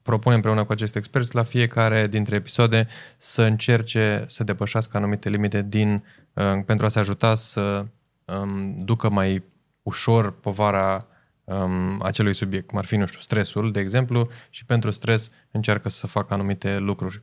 [0.06, 5.62] propune împreună cu acești experți la fiecare dintre episoade să încerce să depășească anumite limite
[5.62, 7.86] din, uh, pentru a se ajuta să
[8.24, 9.44] um, ducă mai
[9.82, 11.06] ușor povara
[11.44, 15.88] um, acelui subiect, cum ar fi, nu știu, stresul, de exemplu, și pentru stres încearcă
[15.88, 17.22] să facă anumite lucruri.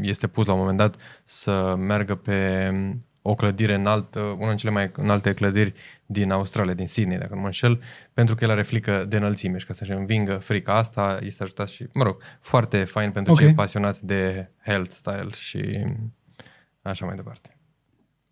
[0.00, 2.70] Este pus la un moment dat să meargă pe
[3.28, 5.72] o clădire înaltă, una din cele mai înalte clădiri
[6.06, 7.82] din Australia, din Sydney, dacă nu mă înșel,
[8.12, 11.68] pentru că el are frică de înălțime și ca să-și învingă frica asta, este ajutat
[11.68, 13.44] și, mă rog, foarte fain pentru okay.
[13.44, 15.86] cei pasionați de health style și
[16.82, 17.56] așa mai departe.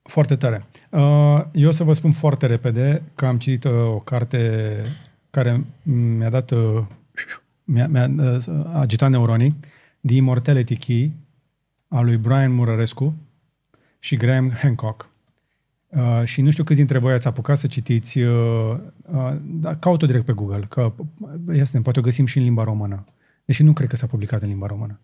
[0.03, 0.65] Foarte tare.
[0.91, 4.83] Uh, eu o să vă spun foarte repede că am citit uh, o carte
[5.31, 6.85] care mi-a dat, uh,
[7.65, 8.11] mi-a, mi-a
[8.73, 9.57] agitat neuronii,
[10.07, 11.13] The Immortality Key,
[11.89, 13.15] a lui Brian Murărescu
[14.05, 15.11] și Graham Hancock.
[15.89, 20.07] Uh, și nu știu câți dintre voi ați apucat să citiți, uh, uh, da, caut-o
[20.07, 20.93] direct pe Google, că
[21.53, 23.05] este, poate o găsim și în limba română.
[23.45, 25.01] Deși nu cred că s-a publicat în limba română.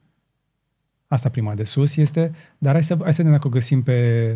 [1.06, 4.32] Asta prima de sus este, dar hai să, hai să vedem dacă o găsim pe,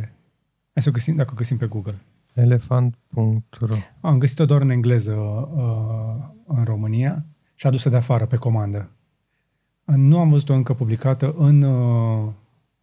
[0.73, 1.99] hai să o găsim, dacă o găsim pe Google.
[2.35, 7.25] Elefant.ro Am găsit-o doar în engleză uh, în România
[7.55, 8.91] și adusă de afară pe comandă.
[9.85, 12.33] Nu am văzut-o încă publicată în, uh,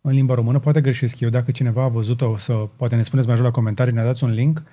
[0.02, 3.36] în limba română, poate greșesc eu, dacă cineva a văzut-o, să poate ne spuneți mai
[3.36, 4.64] jos la comentarii, ne dați un link,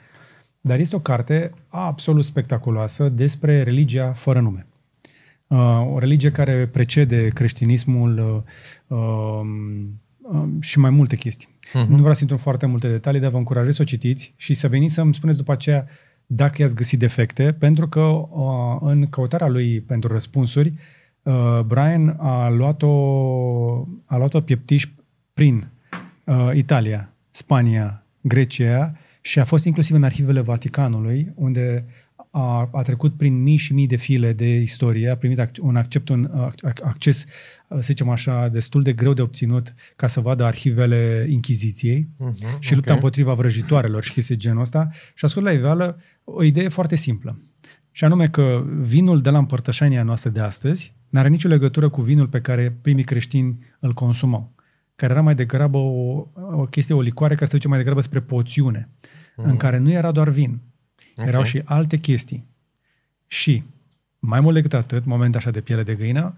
[0.61, 4.67] dar este o carte absolut spectaculoasă despre religia fără nume.
[5.47, 8.45] Uh, o religie care precede creștinismul
[8.89, 11.49] uh, uh, și mai multe chestii.
[11.49, 11.89] Uh-huh.
[11.89, 14.55] Nu vreau să intru în foarte multe detalii, dar vă încurajez să o citiți și
[14.55, 15.87] să veniți să-mi spuneți după aceea
[16.27, 20.73] dacă i-ați găsit defecte, pentru că uh, în căutarea lui pentru răspunsuri,
[21.23, 22.93] uh, Brian a luat-o,
[24.07, 24.87] a luat-o pieptiș
[25.39, 25.71] prin
[26.25, 31.85] uh, Italia, Spania, Grecia și a fost inclusiv în arhivele Vaticanului, unde
[32.31, 36.09] a, a trecut prin mii și mii de file de istorie, a primit un accept,
[36.09, 36.53] un
[36.85, 37.25] acces,
[37.69, 42.75] să zicem așa, destul de greu de obținut ca să vadă arhivele Inchiziției uh-huh, și
[42.75, 42.95] lupta okay.
[42.95, 44.89] împotriva vrăjitoarelor și chestii genul ăsta.
[45.15, 47.39] Și a scos la iveală o idee foarte simplă.
[47.91, 52.27] Și anume că vinul de la împărtășania noastră de astăzi n-are nicio legătură cu vinul
[52.29, 54.57] pe care primii creștini îl consumau
[54.99, 58.21] care era mai degrabă o, o chestie, o licoare care se duce mai degrabă spre
[58.21, 58.89] poțiune,
[59.37, 59.45] mm.
[59.45, 60.61] în care nu era doar vin,
[61.13, 61.29] okay.
[61.29, 62.47] erau și alte chestii.
[63.27, 63.63] Și,
[64.19, 66.35] mai mult decât atât, moment așa de piele de găină,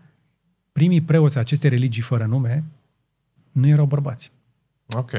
[0.73, 2.65] primii preoți acestei religii fără nume
[3.53, 4.33] nu erau bărbați.
[4.87, 5.11] Ok.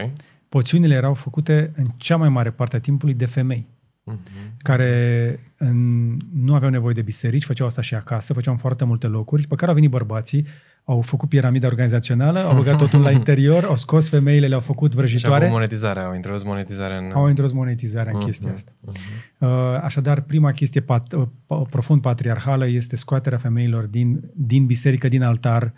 [0.49, 3.67] Poțiunile erau făcute în cea mai mare parte a timpului de femei,
[4.09, 4.57] mm-hmm.
[4.57, 9.07] care în, nu aveau nevoie de biserici, făceau asta și acasă, făceau în foarte multe
[9.07, 10.45] locuri, pe care au venit bărbații,
[10.83, 15.45] au făcut piramida organizațională, au băgat totul la interior, au scos femeile, le-au făcut vrăjitoare.
[15.45, 17.11] Și monetizarea, au introdus monetizarea în...
[17.13, 18.71] Au introdus monetizarea în uh-huh, chestia asta.
[18.71, 19.81] Uh-huh.
[19.81, 25.73] Așadar, prima chestie pat, uh, profund patriarhală este scoaterea femeilor din, din biserică, din altar,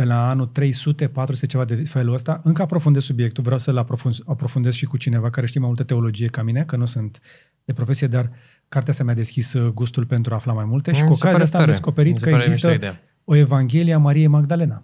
[0.00, 2.40] pe la anul 300, 400, ceva de felul ăsta.
[2.44, 6.26] Încă aprofundez subiectul, vreau să-l aprofundez, aprofundez și cu cineva care știe mai multă teologie
[6.26, 7.20] ca mine, că nu sunt
[7.64, 8.30] de profesie, dar
[8.68, 11.42] cartea asta mi-a deschis uh, gustul pentru a afla mai multe și mm, cu ocazia
[11.42, 14.82] asta am descoperit că există o Evanghelie a Mariei Magdalena.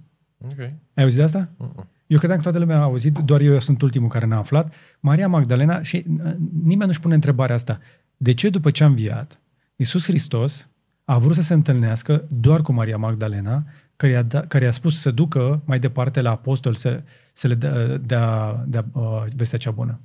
[0.53, 0.75] Okay.
[0.95, 1.49] Ai auzit de asta?
[1.57, 1.85] Uh-uh.
[2.07, 4.75] Eu credeam că toată lumea a auzit, doar eu sunt ultimul care n-a aflat.
[5.01, 6.33] Maria Magdalena, și uh,
[6.63, 7.81] nimeni nu-și pune întrebarea asta.
[8.17, 9.41] De ce după ce a înviat,
[9.77, 10.69] Iisus Hristos
[11.05, 13.65] a vrut să se întâlnească doar cu Maria Magdalena,
[13.97, 17.03] care i-a, da, care i-a spus să se ducă mai departe la apostol să,
[17.33, 20.01] să le dea, dea, dea uh, vestea cea bună?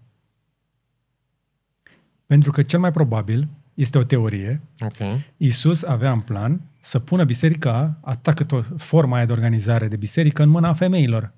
[2.26, 4.62] Pentru că cel mai probabil este o teorie.
[4.80, 5.34] Okay.
[5.38, 10.44] Isus avea în plan să pună biserica, atacă tot forma aia de organizare de biserică,
[10.44, 11.34] în mâna femeilor.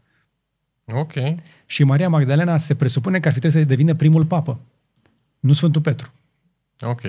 [0.85, 1.13] Ok.
[1.65, 4.59] Și Maria Magdalena se presupune că ar fi trebuit să devină primul papă,
[5.39, 6.11] nu Sfântul Petru.
[6.85, 7.01] Ok.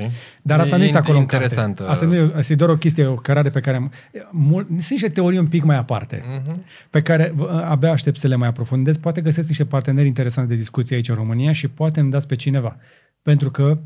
[0.43, 1.79] Dar asta e nu este acolo interesant.
[1.79, 1.93] în carte.
[1.93, 3.93] Asta, nu e, asta e doar o chestie, o cărare pe care am...
[4.31, 6.59] Mul, sunt niște teorii un pic mai aparte, uh-huh.
[6.91, 7.35] pe care
[7.65, 8.97] abia aștept să le mai aprofundez.
[8.97, 12.37] Poate găsesc niște parteneri interesanți de discuție aici în România și poate îmi dați pe
[12.37, 12.77] cineva.
[13.23, 13.79] Pentru că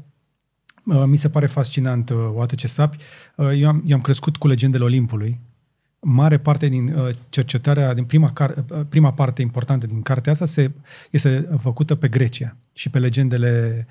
[0.88, 2.96] Uh, mi se pare fascinant, uh, Oată ce sapi.
[3.34, 5.40] Uh, eu am, eu am crescut cu legendele Olimpului.
[6.10, 10.70] Mare parte din cercetarea, din prima, car, prima parte importantă din cartea asta se,
[11.10, 13.86] este făcută pe Grecia și pe legendele,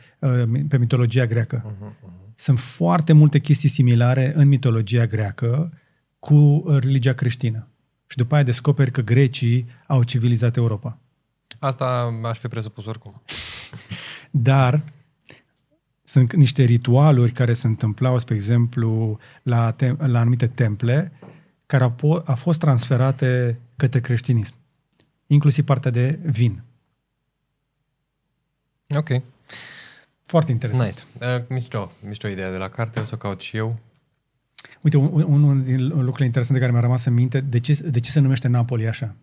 [0.67, 1.63] pe mitologia greacă.
[1.65, 2.33] Uh-huh, uh-huh.
[2.35, 5.71] Sunt foarte multe chestii similare în mitologia greacă
[6.19, 7.67] cu religia creștină.
[8.07, 10.97] Și după aia descoperi că grecii au civilizat Europa.
[11.59, 13.21] Asta aș fi presupus oricum.
[14.31, 14.83] Dar
[16.03, 21.11] sunt niște ritualuri care se întâmplau, spre exemplu, la, tem- la anumite temple,
[21.67, 24.55] care au, po- au fost transferate către creștinism.
[25.27, 26.63] Inclusiv partea de vin.
[28.95, 29.09] Ok.
[30.21, 31.07] Foarte interesant.
[31.19, 31.35] Nice.
[31.35, 33.79] Uh, mișto, mișto ideea de la carte, o să o caut și eu.
[34.81, 38.11] Uite, un, unul din lucrurile interesante care mi-a rămas în minte, de ce, de ce
[38.11, 39.15] se numește Napoli așa?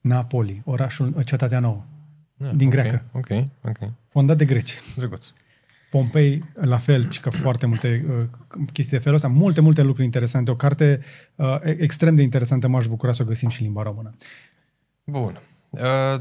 [0.00, 1.84] Napoli, orașul, cetatea nouă,
[2.36, 3.30] Da, din ok, greacă, Ok,
[3.64, 3.78] ok.
[4.08, 4.74] fondat de greci.
[4.96, 5.30] Drăguț.
[5.94, 8.24] Pompei, la fel, ci că foarte multe uh,
[8.72, 10.50] chestii de felul ăsta, multe, multe lucruri interesante.
[10.50, 11.00] O carte
[11.34, 14.14] uh, extrem de interesantă, m-aș bucura să o găsim și în limba română.
[15.04, 15.40] Bun.
[15.70, 15.80] Uh,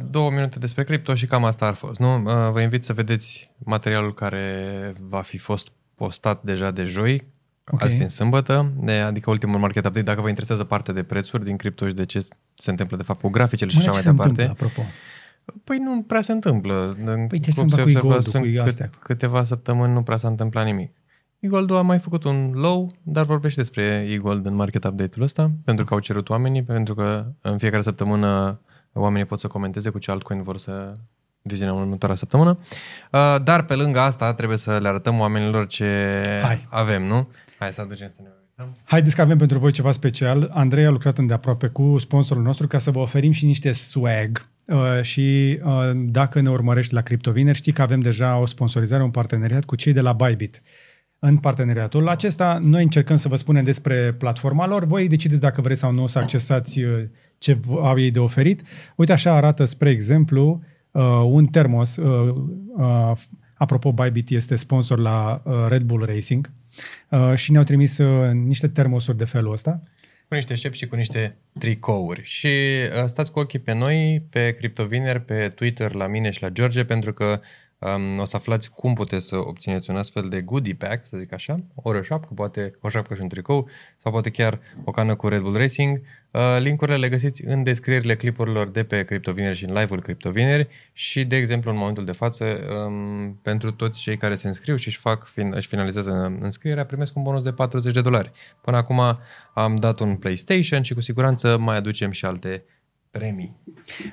[0.10, 2.16] două minute despre cripto și cam asta ar fost, nu?
[2.16, 7.74] Uh, vă invit să vedeți materialul care va fi fost postat deja de joi, Ok.
[7.74, 7.88] okay.
[7.88, 11.58] azi fiind sâmbătă, de, adică ultimul market update, dacă vă interesează partea de prețuri din
[11.58, 12.20] cripto și de ce
[12.54, 14.42] se întâmplă de fapt cu graficele și Mă, așa ce mai se departe.
[14.42, 14.90] întâmplă, apropo?
[15.64, 16.98] Păi nu prea se întâmplă.
[17.28, 18.90] Păi ce se întâmplă cu e-gold-ul, sunt cu astea?
[19.00, 20.92] câteva săptămâni nu prea s-a întâmplat nimic.
[21.40, 25.86] E-Gold a mai făcut un low, dar vorbește despre E-Gold în market update-ul ăsta, pentru
[25.86, 28.60] că au cerut oamenii, pentru că în fiecare săptămână
[28.94, 30.94] oamenii pot să comenteze cu ce altcoin vor să
[31.42, 32.58] vizionăm în următoarea săptămână.
[33.12, 36.68] Uh, Dar pe lângă asta trebuie să le arătăm oamenilor ce Hai.
[36.70, 37.30] avem, nu?
[37.60, 38.43] Hai să aducem să ne uităm.
[38.84, 40.50] Haideți că avem pentru voi ceva special.
[40.54, 44.48] Andrei a lucrat îndeaproape cu sponsorul nostru ca să vă oferim și niște swag.
[44.66, 49.12] Uh, și uh, dacă ne urmărești la CryptoVineri, știi că avem deja o sponsorizare, un
[49.12, 50.62] parteneriat cu cei de la Bybit.
[51.20, 54.86] În parteneriatul acesta, noi încercăm să vă spunem despre platforma lor.
[54.86, 57.04] Voi decideți dacă vreți sau nu să accesați uh,
[57.38, 58.62] ce v- au ei de oferit.
[58.96, 60.62] Uite, așa arată, spre exemplu,
[60.92, 61.96] uh, un termos.
[61.96, 62.36] Uh,
[62.78, 63.12] uh,
[63.54, 66.63] apropo, Bybit este sponsor la uh, Red Bull Racing uh,
[67.36, 69.82] și ne-au trimis uh, niște termosuri de felul ăsta.
[70.28, 72.22] cu niște șepți și cu niște tricouri.
[72.24, 76.50] Și uh, stați cu ochii pe noi, pe Cryptoviner, pe Twitter, la mine și la
[76.50, 77.40] George, pentru că
[77.96, 81.34] um, o să aflați cum puteți să obțineți un astfel de goodie pack, să zic
[81.34, 85.16] așa, ori o șapcă, poate o șapcă și un tricou, sau poate chiar o cană
[85.16, 86.02] cu Red Bull Racing.
[86.32, 91.26] Uh, linkurile le găsiți în descrierile clipurilor de pe Cryptoviner și în live-ul Cryptoviner și,
[91.26, 92.46] de exemplu, în momentul de față,
[92.86, 97.16] um, pentru toți cei care se înscriu și își, fac, fin, își finalizează înscrierea, primesc
[97.16, 98.32] un bonus de 40 de dolari.
[98.62, 99.02] Până acum
[99.54, 102.64] am dat un PlayStation și cu siguranță mai aducem și alte
[103.18, 103.56] premii.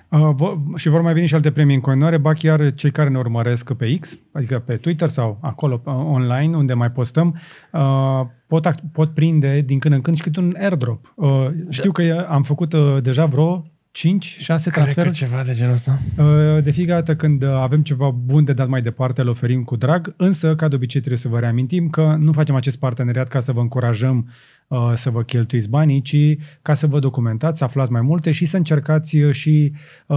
[0.08, 3.08] Uh, vo- și vor mai veni și alte premii în continuare, ba chiar cei care
[3.08, 7.40] ne urmăresc pe X, adică pe Twitter sau acolo uh, online, unde mai postăm,
[7.72, 7.80] uh,
[8.46, 11.12] pot, ac- pot prinde din când în când și câte un airdrop.
[11.16, 15.14] Uh, știu că e- am făcut uh, deja vreo 5-6 transferuri.
[15.14, 15.98] ceva de genul ăsta.
[16.18, 19.62] Uh, De fiecare dată când uh, avem ceva bun de dat mai departe, îl oferim
[19.62, 23.28] cu drag, însă, ca de obicei, trebuie să vă reamintim că nu facem acest parteneriat
[23.28, 24.28] ca să vă încurajăm
[24.70, 28.44] uh, să vă cheltuiți banii, ci ca să vă documentați, să aflați mai multe și
[28.44, 29.72] să încercați uh, și
[30.06, 30.16] uh,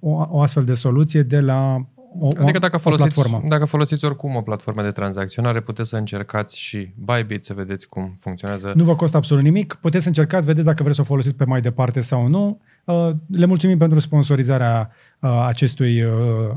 [0.00, 1.86] o, o astfel de soluție de la
[2.18, 3.48] o, Adică dacă o folosiți, platformă.
[3.48, 8.14] dacă folosiți oricum o platformă de tranzacționare, puteți să încercați și Bybit să vedeți cum
[8.18, 8.72] funcționează.
[8.74, 11.44] Nu vă costă absolut nimic, puteți să încercați, vedeți dacă vreți să o folosiți pe
[11.44, 12.60] mai departe sau nu.
[12.84, 14.90] Uh, Le mulțumim pentru sponsorizarea
[15.20, 16.12] uh, acestui, uh,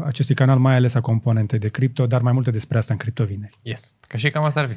[0.05, 3.57] acestui canal, mai ales a componentei de cripto, dar mai multe despre asta în criptovineri.
[3.61, 3.95] Yes.
[3.99, 4.75] Că și cam asta ar fi.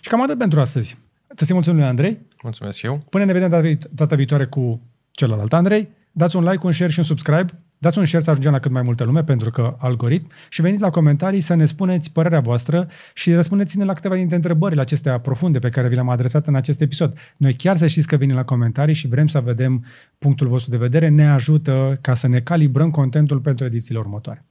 [0.00, 0.98] Și cam atât pentru astăzi.
[1.36, 2.18] Să-ți mulțumim lui Andrei.
[2.42, 3.04] Mulțumesc și eu.
[3.10, 4.80] Până ne vedem data, vi- data viitoare cu
[5.10, 5.88] celălalt Andrei.
[6.12, 7.52] Dați un like, un share și un subscribe.
[7.78, 10.30] Dați un share să ajungem la cât mai multă lume, pentru că algoritm.
[10.48, 14.80] Și veniți la comentarii să ne spuneți părerea voastră și răspundeți-ne la câteva dintre întrebările
[14.80, 17.18] acestea profunde pe care vi le-am adresat în acest episod.
[17.36, 19.84] Noi chiar să știți că venim la comentarii și vrem să vedem
[20.18, 21.08] punctul vostru de vedere.
[21.08, 24.44] Ne ajută ca să ne calibrăm contentul pentru edițiile următoare.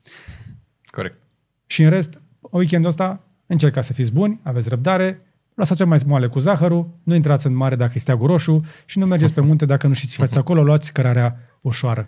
[0.85, 1.17] Corect.
[1.65, 5.24] Și în rest, weekendul ăsta încercați să fiți buni, aveți răbdare,
[5.55, 9.05] lăsați-o mai moale cu zahărul, nu intrați în mare dacă este steagul roșu și nu
[9.05, 12.07] mergeți pe munte dacă nu știți ce faceți acolo, luați cărarea ușoară.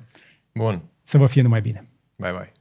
[0.53, 0.83] Bun.
[1.01, 1.87] Să vă fie numai bine!
[2.15, 2.51] Bye bye.